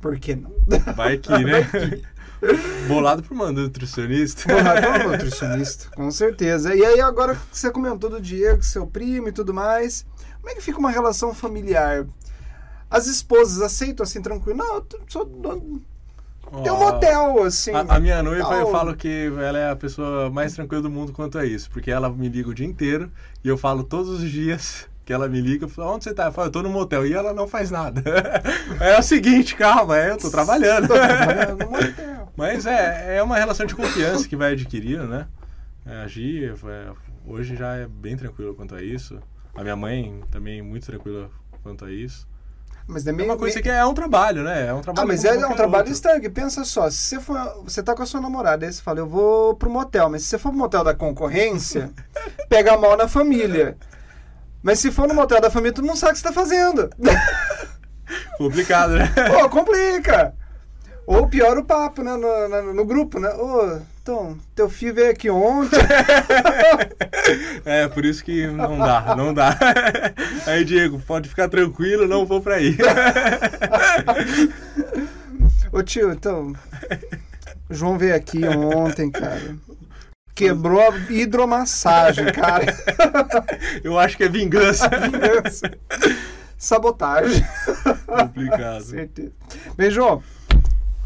Por 0.00 0.18
que 0.18 0.34
não? 0.34 0.52
Vai 0.94 1.18
que, 1.18 1.30
né? 1.30 1.62
Vai 1.62 1.64
que. 1.64 2.14
Bolado 2.86 3.22
por 3.22 3.32
uma 3.34 3.50
nutricionista. 3.50 4.52
Bolado 4.52 4.82
por 4.82 5.00
uma 5.00 5.12
nutricionista, 5.12 5.88
com 5.94 6.10
certeza. 6.10 6.74
E 6.74 6.84
aí, 6.84 7.00
agora 7.00 7.34
que 7.34 7.40
você 7.56 7.70
comentou 7.70 8.10
do 8.10 8.20
Diego, 8.20 8.62
seu 8.62 8.86
primo 8.86 9.28
e 9.28 9.32
tudo 9.32 9.54
mais, 9.54 10.04
como 10.40 10.50
é 10.50 10.54
que 10.54 10.60
fica 10.60 10.78
uma 10.78 10.90
relação 10.90 11.34
familiar? 11.34 12.06
As 12.90 13.06
esposas 13.06 13.62
aceitam 13.62 14.04
assim, 14.04 14.20
tranquilo? 14.20 14.58
Não, 14.58 14.76
eu 14.76 14.86
sou 15.08 15.24
dono. 15.24 15.82
Tem 16.62 16.72
um 16.72 16.78
motel, 16.78 17.42
assim. 17.42 17.72
A, 17.72 17.80
a 17.80 18.00
minha 18.00 18.22
noiva, 18.22 18.48
tal. 18.48 18.60
eu 18.60 18.70
falo 18.70 18.94
que 18.94 19.32
ela 19.38 19.58
é 19.58 19.70
a 19.70 19.76
pessoa 19.76 20.30
mais 20.30 20.54
tranquila 20.54 20.82
do 20.82 20.90
mundo 20.90 21.12
quanto 21.12 21.38
a 21.38 21.44
isso. 21.44 21.70
Porque 21.70 21.90
ela 21.90 22.08
me 22.10 22.28
liga 22.28 22.48
o 22.48 22.54
dia 22.54 22.66
inteiro 22.66 23.10
e 23.42 23.48
eu 23.48 23.56
falo 23.56 23.82
todos 23.82 24.08
os 24.08 24.30
dias 24.30 24.88
que 25.04 25.12
ela 25.12 25.28
me 25.28 25.40
liga, 25.40 25.68
falo, 25.68 25.94
onde 25.94 26.04
você 26.04 26.14
tá? 26.14 26.26
Eu 26.26 26.32
falo, 26.32 26.48
eu 26.48 26.52
tô 26.52 26.62
no 26.62 26.70
motel. 26.70 27.06
E 27.06 27.12
ela 27.12 27.32
não 27.34 27.46
faz 27.46 27.70
nada. 27.70 28.02
é 28.80 28.98
o 28.98 29.02
seguinte, 29.02 29.54
calma, 29.54 29.98
é, 29.98 30.10
eu 30.10 30.16
tô 30.16 30.30
trabalhando. 30.30 30.88
tô 30.88 30.94
trabalhando 30.94 31.58
no 31.58 31.70
motel. 31.70 32.28
Mas 32.36 32.66
é, 32.66 33.16
é 33.18 33.22
uma 33.22 33.36
relação 33.36 33.66
de 33.66 33.74
confiança 33.74 34.26
que 34.26 34.34
vai 34.34 34.52
adquirindo, 34.52 35.06
né? 35.06 35.28
É, 35.86 36.02
a 36.02 36.06
Gia, 36.06 36.54
é, 36.66 36.92
hoje 37.26 37.54
já 37.54 37.74
é 37.76 37.86
bem 37.86 38.16
tranquila 38.16 38.54
quanto 38.54 38.74
a 38.74 38.82
isso. 38.82 39.20
A 39.54 39.62
minha 39.62 39.76
mãe 39.76 40.20
também 40.30 40.62
muito 40.62 40.86
tranquila 40.86 41.30
quanto 41.62 41.84
a 41.84 41.92
isso. 41.92 42.26
Mas 42.86 43.06
é, 43.06 43.12
meio, 43.12 43.28
é 43.28 43.32
uma 43.32 43.38
coisa 43.38 43.54
meio... 43.54 43.62
que 43.62 43.70
é 43.70 43.84
um 43.84 43.94
trabalho, 43.94 44.42
né? 44.42 44.66
É 44.66 44.74
um 44.74 44.80
trabalho. 44.80 45.04
Ah, 45.04 45.08
mas 45.08 45.24
é, 45.24 45.46
um 45.46 45.54
trabalho 45.54 45.90
estranho. 45.90 46.30
Pensa 46.30 46.64
só, 46.64 46.90
se 46.90 46.96
você 46.96 47.20
for, 47.20 47.62
você 47.64 47.82
tá 47.82 47.94
com 47.94 48.02
a 48.02 48.06
sua 48.06 48.20
namorada, 48.20 48.66
aí 48.66 48.72
você 48.72 48.82
fala, 48.82 49.00
eu 49.00 49.06
vou 49.06 49.54
pro 49.54 49.70
motel, 49.70 50.10
mas 50.10 50.22
se 50.22 50.28
você 50.28 50.38
for 50.38 50.50
pro 50.50 50.58
motel 50.58 50.84
da 50.84 50.94
concorrência, 50.94 51.90
pega 52.48 52.76
mal 52.76 52.96
na 52.96 53.08
família. 53.08 53.76
Mas 54.62 54.78
se 54.78 54.90
for 54.90 55.08
no 55.08 55.14
motel 55.14 55.40
da 55.40 55.50
família, 55.50 55.72
tu 55.72 55.82
não 55.82 55.96
sabe 55.96 56.12
o 56.12 56.14
que 56.14 56.20
você 56.20 56.28
tá 56.28 56.32
fazendo. 56.32 56.90
Complicado, 58.36 58.94
né? 58.96 59.12
Pô, 59.28 59.48
complica. 59.48 60.34
Ou 61.06 61.28
pior 61.28 61.56
o 61.58 61.64
papo, 61.64 62.02
né? 62.02 62.16
No, 62.16 62.48
no, 62.48 62.74
no 62.74 62.84
grupo, 62.84 63.18
né? 63.18 63.28
Ô, 63.30 63.80
então, 64.04 64.36
teu 64.54 64.68
filho 64.68 64.92
veio 64.92 65.10
aqui 65.10 65.30
ontem. 65.30 65.78
é, 67.64 67.88
por 67.88 68.04
isso 68.04 68.22
que 68.22 68.46
não 68.46 68.76
dá, 68.76 69.16
não 69.16 69.32
dá. 69.32 69.58
Aí, 70.44 70.62
Diego, 70.62 71.00
pode 71.00 71.26
ficar 71.26 71.48
tranquilo, 71.48 72.06
não 72.06 72.26
vou 72.26 72.42
pra 72.42 72.56
aí. 72.56 72.76
Ô 75.72 75.82
tio, 75.82 76.12
então. 76.12 76.52
O 77.70 77.72
João 77.72 77.96
veio 77.96 78.14
aqui 78.14 78.46
ontem, 78.46 79.10
cara. 79.10 79.56
Quebrou 80.34 80.82
a 80.82 80.94
hidromassagem, 81.10 82.30
cara. 82.30 82.76
Eu 83.82 83.98
acho 83.98 84.18
que 84.18 84.24
é 84.24 84.28
vingança. 84.28 84.86
vingança. 84.86 85.72
Sabotagem. 86.58 87.42
Complicado. 88.06 88.82
Certeza. 88.82 89.32
Bem, 89.78 89.90
João, 89.90 90.22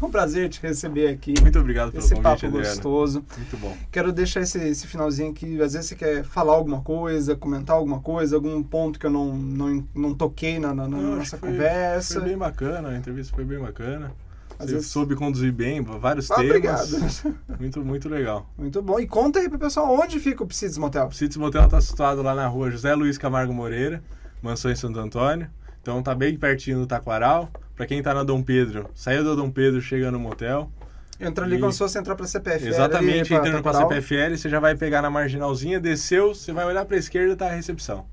é 0.01 0.05
um 0.05 0.11
prazer 0.11 0.49
te 0.49 0.61
receber 0.61 1.07
aqui. 1.07 1.33
Muito 1.41 1.59
obrigado 1.59 1.91
pelo 1.91 2.03
esse 2.03 2.15
convite, 2.15 2.41
papo 2.41 2.51
gostoso. 2.51 3.23
Muito 3.37 3.57
bom. 3.57 3.75
Quero 3.91 4.11
deixar 4.11 4.41
esse, 4.41 4.57
esse 4.57 4.87
finalzinho 4.87 5.31
aqui. 5.31 5.61
Às 5.61 5.73
vezes 5.73 5.89
você 5.89 5.95
quer 5.95 6.23
falar 6.23 6.53
alguma 6.53 6.81
coisa, 6.81 7.35
comentar 7.35 7.75
alguma 7.75 7.99
coisa, 7.99 8.35
algum 8.35 8.61
ponto 8.63 8.99
que 8.99 9.05
eu 9.05 9.11
não, 9.11 9.35
não, 9.35 9.87
não 9.93 10.13
toquei 10.13 10.59
na, 10.59 10.73
na, 10.73 10.87
na 10.87 10.97
não, 10.97 11.15
nossa 11.17 11.37
foi, 11.37 11.49
conversa. 11.49 12.19
Foi 12.19 12.29
bem 12.29 12.37
bacana, 12.37 12.89
a 12.89 12.97
entrevista 12.97 13.35
foi 13.35 13.45
bem 13.45 13.59
bacana. 13.59 14.11
Às 14.59 14.67
Você 14.67 14.73
vezes... 14.73 14.87
soube 14.91 15.15
conduzir 15.15 15.53
bem 15.53 15.81
vários 15.81 16.29
ah, 16.29 16.35
temas. 16.35 16.49
Obrigado. 16.49 17.37
Muito, 17.59 17.83
muito 17.83 18.09
legal. 18.09 18.49
Muito 18.57 18.81
bom. 18.81 18.99
E 18.99 19.07
conta 19.07 19.39
aí 19.39 19.49
pro 19.49 19.57
pessoal 19.57 19.89
onde 19.97 20.19
fica 20.19 20.43
o 20.43 20.47
Psites 20.47 20.77
Motel. 20.77 21.05
O 21.05 21.09
Psites 21.09 21.37
Motel 21.37 21.63
está 21.63 21.79
situado 21.79 22.21
lá 22.21 22.35
na 22.35 22.47
rua 22.47 22.69
José 22.69 22.93
Luiz 22.93 23.17
Camargo 23.17 23.53
Moreira, 23.53 24.03
Mansão 24.41 24.69
em 24.69 24.75
Santo 24.75 24.99
Antônio. 24.99 25.49
Então 25.81 26.03
tá 26.03 26.13
bem 26.13 26.37
pertinho 26.37 26.79
do 26.79 26.87
Taquaral. 26.87 27.49
Para 27.79 27.87
quem 27.87 28.03
tá 28.03 28.13
na 28.13 28.23
Dom 28.23 28.43
Pedro, 28.43 28.89
saiu 28.93 29.23
da 29.23 29.33
Dom 29.33 29.49
Pedro, 29.49 29.79
chega 29.79 30.11
no 30.11 30.19
motel. 30.19 30.69
Entra 31.17 31.45
ali 31.45 31.55
e... 31.55 31.59
como 31.61 31.71
se 31.71 31.77
fosse 31.77 31.97
entrar 31.97 32.13
para 32.13 32.27
CPFL. 32.27 32.67
Exatamente, 32.67 33.33
entrando 33.33 33.63
para 33.63 33.77
CPFL, 33.77 34.35
você 34.35 34.49
já 34.49 34.59
vai 34.59 34.75
pegar 34.75 35.01
na 35.01 35.09
marginalzinha, 35.09 35.79
desceu, 35.79 36.35
você 36.35 36.51
vai 36.51 36.65
olhar 36.65 36.83
para 36.83 36.97
a 36.97 36.99
esquerda, 36.99 37.37
tá 37.37 37.47
a 37.47 37.51
recepção. 37.51 38.05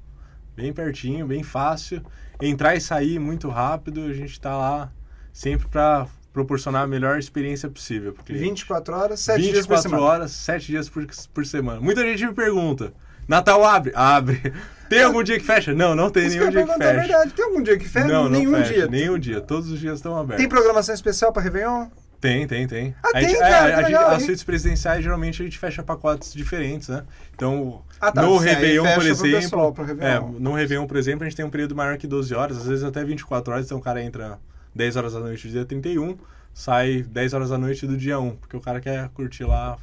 Bem 0.54 0.72
pertinho, 0.72 1.26
bem 1.26 1.42
fácil. 1.42 2.00
Entrar 2.40 2.76
e 2.76 2.80
sair 2.80 3.18
muito 3.18 3.48
rápido, 3.48 4.04
a 4.04 4.12
gente 4.12 4.40
tá 4.40 4.56
lá 4.56 4.92
sempre 5.32 5.66
para 5.66 6.06
proporcionar 6.32 6.84
a 6.84 6.86
melhor 6.86 7.18
experiência 7.18 7.68
possível. 7.68 8.14
24 8.24 8.94
horas, 8.94 9.18
7 9.18 9.42
dias 9.50 9.66
por 9.66 9.78
semana. 9.78 10.00
24 10.00 10.04
horas, 10.04 10.30
7 10.30 10.66
dias 10.68 10.88
por, 10.88 11.04
por 11.34 11.44
semana. 11.44 11.80
Muita 11.80 12.02
gente 12.02 12.24
me 12.24 12.34
pergunta, 12.34 12.92
Natal 13.26 13.64
abre? 13.64 13.90
Abre. 13.96 14.52
Tem 14.88 15.02
algum 15.02 15.22
dia 15.22 15.38
que 15.38 15.44
fecha? 15.44 15.74
Não, 15.74 15.94
não 15.94 16.10
tem 16.10 16.26
Isso 16.26 16.38
nenhum 16.38 16.50
dia 16.50 16.64
que 16.64 16.72
fecha. 16.72 16.84
É 16.84 16.94
verdade. 16.94 17.32
Tem 17.32 17.44
algum 17.44 17.62
dia 17.62 17.78
que 17.78 17.88
fecha? 17.88 18.06
Não, 18.06 18.28
nenhum 18.28 18.50
não 18.50 18.58
fecha, 18.58 18.74
dia. 18.74 18.86
Nenhum 18.86 19.18
dia. 19.18 19.40
Todos 19.40 19.70
os 19.70 19.78
dias 19.78 19.98
estão 19.98 20.16
abertos. 20.16 20.38
Tem 20.38 20.48
programação 20.48 20.94
especial 20.94 21.32
para 21.32 21.42
Réveillon? 21.42 21.88
Tem, 22.20 22.46
tem, 22.46 22.66
tem. 22.66 22.94
Ah, 23.02 23.08
a 23.08 23.12
tem, 23.12 23.28
gente, 23.28 23.38
cara, 23.38 23.68
é, 23.68 23.74
a, 23.74 23.82
gente, 23.82 23.94
as 23.94 24.22
suítes 24.22 24.44
presidenciais, 24.44 25.02
geralmente, 25.02 25.42
a 25.42 25.44
gente 25.44 25.58
fecha 25.58 25.82
pacotes 25.82 26.32
diferentes, 26.32 26.88
né? 26.88 27.04
Então, 27.34 27.82
ah, 28.00 28.10
tá, 28.10 28.22
no 28.22 28.36
Réveillon, 28.38 28.94
por 28.94 29.06
exemplo... 29.06 29.40
Pessoal, 29.40 29.74
é, 30.00 30.40
no 30.40 30.54
Réveillon, 30.54 30.86
por 30.86 30.96
exemplo, 30.96 31.24
a 31.24 31.28
gente 31.28 31.36
tem 31.36 31.44
um 31.44 31.50
período 31.50 31.76
maior 31.76 31.96
que 31.98 32.06
12 32.06 32.34
horas, 32.34 32.56
às 32.56 32.66
vezes 32.66 32.84
até 32.84 33.04
24 33.04 33.52
horas, 33.52 33.66
então 33.66 33.78
o 33.78 33.82
cara 33.82 34.02
entra 34.02 34.38
10 34.74 34.96
horas 34.96 35.12
da 35.12 35.20
noite 35.20 35.46
do 35.46 35.52
dia 35.52 35.64
31, 35.64 36.16
sai 36.54 37.02
10 37.02 37.34
horas 37.34 37.50
da 37.50 37.58
noite 37.58 37.86
do 37.86 37.96
dia 37.96 38.18
1, 38.18 38.36
porque 38.36 38.56
o 38.56 38.60
cara 38.60 38.80
quer 38.80 39.08
curtir 39.10 39.44
lá 39.44 39.76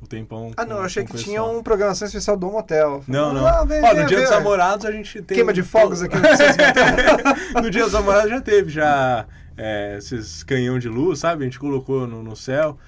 o 0.00 0.06
tempão. 0.06 0.52
Ah, 0.56 0.64
não, 0.64 0.76
eu 0.76 0.82
achei 0.82 1.04
que 1.04 1.16
tinha 1.16 1.42
uma 1.42 1.62
programação 1.62 2.06
especial 2.06 2.36
do 2.36 2.50
motel. 2.50 3.02
Não, 3.08 3.32
não. 3.32 3.46
Ah, 3.46 3.64
vem, 3.64 3.82
Ó, 3.82 3.94
no 3.94 4.06
Dia 4.06 4.20
dos 4.20 4.30
Namorados 4.30 4.86
a 4.86 4.92
gente 4.92 5.22
tem. 5.22 5.36
Queima 5.36 5.52
de 5.52 5.62
fogos 5.62 6.02
aqui 6.02 6.16
no 6.16 6.22
No 7.62 7.70
Dia 7.70 7.84
dos 7.84 7.92
Namorados 7.92 8.30
já 8.30 8.40
teve 8.40 8.70
já 8.70 9.26
é, 9.56 9.96
esses 9.98 10.42
canhão 10.42 10.78
de 10.78 10.88
luz, 10.88 11.20
sabe? 11.20 11.42
A 11.42 11.46
gente 11.46 11.58
colocou 11.58 12.06
no, 12.06 12.22
no 12.22 12.36
céu. 12.36 12.78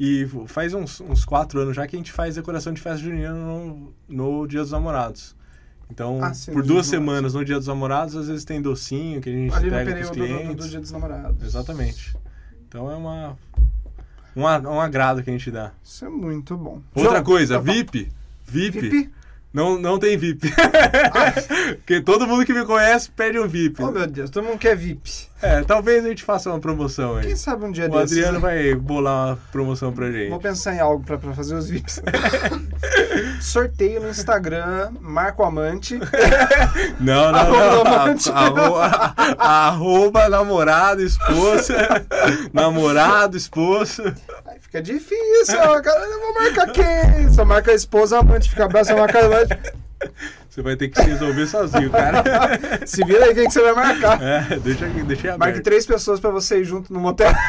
E 0.00 0.28
faz 0.46 0.74
uns, 0.74 1.00
uns 1.00 1.24
quatro 1.24 1.60
anos 1.60 1.74
já 1.74 1.84
que 1.84 1.96
a 1.96 1.98
gente 1.98 2.12
faz 2.12 2.36
decoração 2.36 2.72
de 2.72 2.80
festa 2.80 3.02
junina 3.02 3.32
no, 3.32 3.92
no 4.08 4.46
Dia 4.46 4.60
dos 4.60 4.70
Namorados. 4.70 5.36
Então, 5.90 6.22
ah, 6.22 6.32
sim, 6.34 6.52
por 6.52 6.62
duas 6.62 6.86
semanas 6.86 7.34
no 7.34 7.44
Dia 7.44 7.56
dos 7.56 7.66
Namorados, 7.66 8.14
às 8.14 8.28
vezes 8.28 8.44
tem 8.44 8.62
docinho 8.62 9.20
que 9.20 9.28
a 9.28 9.32
gente 9.32 9.54
Ali 9.54 9.70
pega 9.70 9.94
com 9.94 10.02
os 10.02 10.10
clientes. 10.10 10.46
Do, 10.46 10.54
do, 10.54 10.62
do 10.62 10.68
Dia 10.68 10.80
dos 10.80 10.92
Namorados. 10.92 11.42
Exatamente. 11.42 12.16
Então 12.68 12.88
é 12.90 12.94
uma 12.94 13.36
um, 14.38 14.68
um 14.70 14.80
agrado 14.80 15.22
que 15.22 15.30
a 15.30 15.32
gente 15.32 15.50
dá. 15.50 15.72
Isso 15.82 16.04
é 16.04 16.08
muito 16.08 16.56
bom. 16.56 16.80
Outra 16.94 17.12
João, 17.12 17.24
coisa, 17.24 17.60
VIP. 17.60 18.10
VIP. 18.44 18.80
VIP? 18.80 19.10
Não, 19.52 19.78
não 19.78 19.98
tem 19.98 20.16
VIP. 20.16 20.52
Porque 21.78 22.00
todo 22.00 22.26
mundo 22.26 22.44
que 22.44 22.52
me 22.52 22.64
conhece 22.66 23.10
pede 23.10 23.38
um 23.38 23.48
VIP. 23.48 23.82
Oh, 23.82 23.90
meu 23.90 24.06
Deus, 24.06 24.30
todo 24.30 24.44
mundo 24.44 24.58
quer 24.58 24.76
VIP. 24.76 25.28
É, 25.40 25.62
talvez 25.62 26.04
a 26.04 26.08
gente 26.08 26.24
faça 26.24 26.50
uma 26.50 26.58
promoção 26.58 27.16
aí. 27.16 27.26
Quem 27.26 27.36
sabe 27.36 27.64
um 27.64 27.70
dia 27.70 27.86
o 27.86 27.88
desses. 27.88 28.16
O 28.16 28.20
Adriano 28.20 28.32
né? 28.34 28.40
vai 28.40 28.74
bolar 28.74 29.28
uma 29.28 29.38
promoção 29.52 29.92
pra 29.92 30.10
gente. 30.10 30.30
Vou 30.30 30.40
pensar 30.40 30.74
em 30.74 30.80
algo 30.80 31.04
pra, 31.04 31.16
pra 31.16 31.32
fazer 31.32 31.54
os 31.54 31.68
VIPs. 31.68 32.02
Sorteio 33.40 34.02
no 34.02 34.10
Instagram, 34.10 34.90
Marco 35.00 35.44
Amante. 35.44 35.98
Não, 37.00 37.32
não, 37.32 37.38
arroba 37.38 37.84
não. 37.84 38.02
Amante. 38.02 38.30
Arroba, 38.30 39.14
arroba 39.38 40.28
namorado, 40.28 41.02
esposa. 41.02 42.04
namorado, 42.52 43.36
esposa. 43.36 44.14
Aí 44.68 44.82
fica 44.82 44.82
difícil, 44.82 45.82
cara. 45.82 46.04
Eu 46.04 46.20
vou 46.20 46.34
marcar 46.34 46.70
quem? 46.72 47.32
Só 47.32 47.44
marca 47.44 47.72
a 47.72 47.74
esposa, 47.74 48.18
amante. 48.18 48.50
Fica 48.50 48.66
abraço, 48.66 48.94
marca 48.94 49.24
amante. 49.24 49.58
Você 50.48 50.62
vai 50.62 50.76
ter 50.76 50.88
que 50.88 51.00
se 51.00 51.08
resolver 51.08 51.46
sozinho, 51.46 51.90
cara. 51.90 52.22
se 52.86 53.04
vira 53.04 53.24
aí 53.26 53.34
quem 53.34 53.46
que 53.46 53.52
você 53.52 53.62
vai 53.62 53.72
marcar. 53.72 54.22
É, 54.22 54.58
deixa, 54.58 54.86
deixa 54.86 55.28
aberto. 55.28 55.38
Marque 55.38 55.60
três 55.60 55.86
pessoas 55.86 56.20
pra 56.20 56.30
você 56.30 56.60
ir 56.60 56.64
junto 56.64 56.92
no 56.92 57.00
motel. 57.00 57.32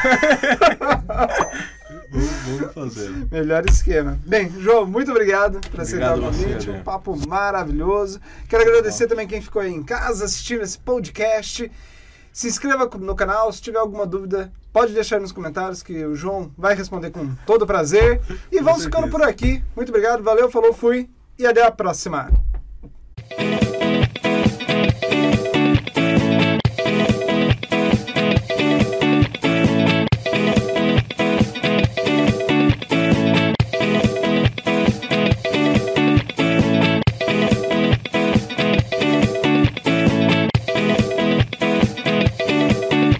Vamos 2.10 2.72
fazer. 2.74 3.10
Melhor 3.30 3.64
esquema. 3.68 4.18
Bem, 4.26 4.50
João, 4.58 4.86
muito 4.86 5.10
obrigado 5.10 5.60
por 5.70 5.80
aceitar 5.80 6.18
o 6.18 6.22
convite. 6.22 6.70
Um 6.70 6.82
papo 6.82 7.16
maravilhoso. 7.28 8.20
Quero 8.48 8.62
agradecer 8.62 9.06
também 9.06 9.28
quem 9.28 9.40
ficou 9.40 9.62
aí 9.62 9.72
em 9.72 9.82
casa 9.82 10.24
assistindo 10.24 10.62
esse 10.62 10.78
podcast. 10.78 11.70
Se 12.32 12.48
inscreva 12.48 12.88
no 12.98 13.14
canal, 13.14 13.52
se 13.52 13.60
tiver 13.60 13.78
alguma 13.78 14.06
dúvida, 14.06 14.52
pode 14.72 14.92
deixar 14.92 15.20
nos 15.20 15.32
comentários 15.32 15.82
que 15.82 16.04
o 16.04 16.14
João 16.14 16.52
vai 16.56 16.74
responder 16.74 17.10
com 17.10 17.34
todo 17.46 17.66
prazer. 17.66 18.20
E 18.50 18.60
vamos 18.60 18.84
ficando 18.84 19.08
por 19.08 19.22
aqui. 19.22 19.62
Muito 19.74 19.88
obrigado, 19.88 20.22
valeu, 20.22 20.50
falou, 20.50 20.72
fui 20.72 21.08
e 21.38 21.46
até 21.46 21.64
a 21.64 21.70
próxima. 21.70 22.30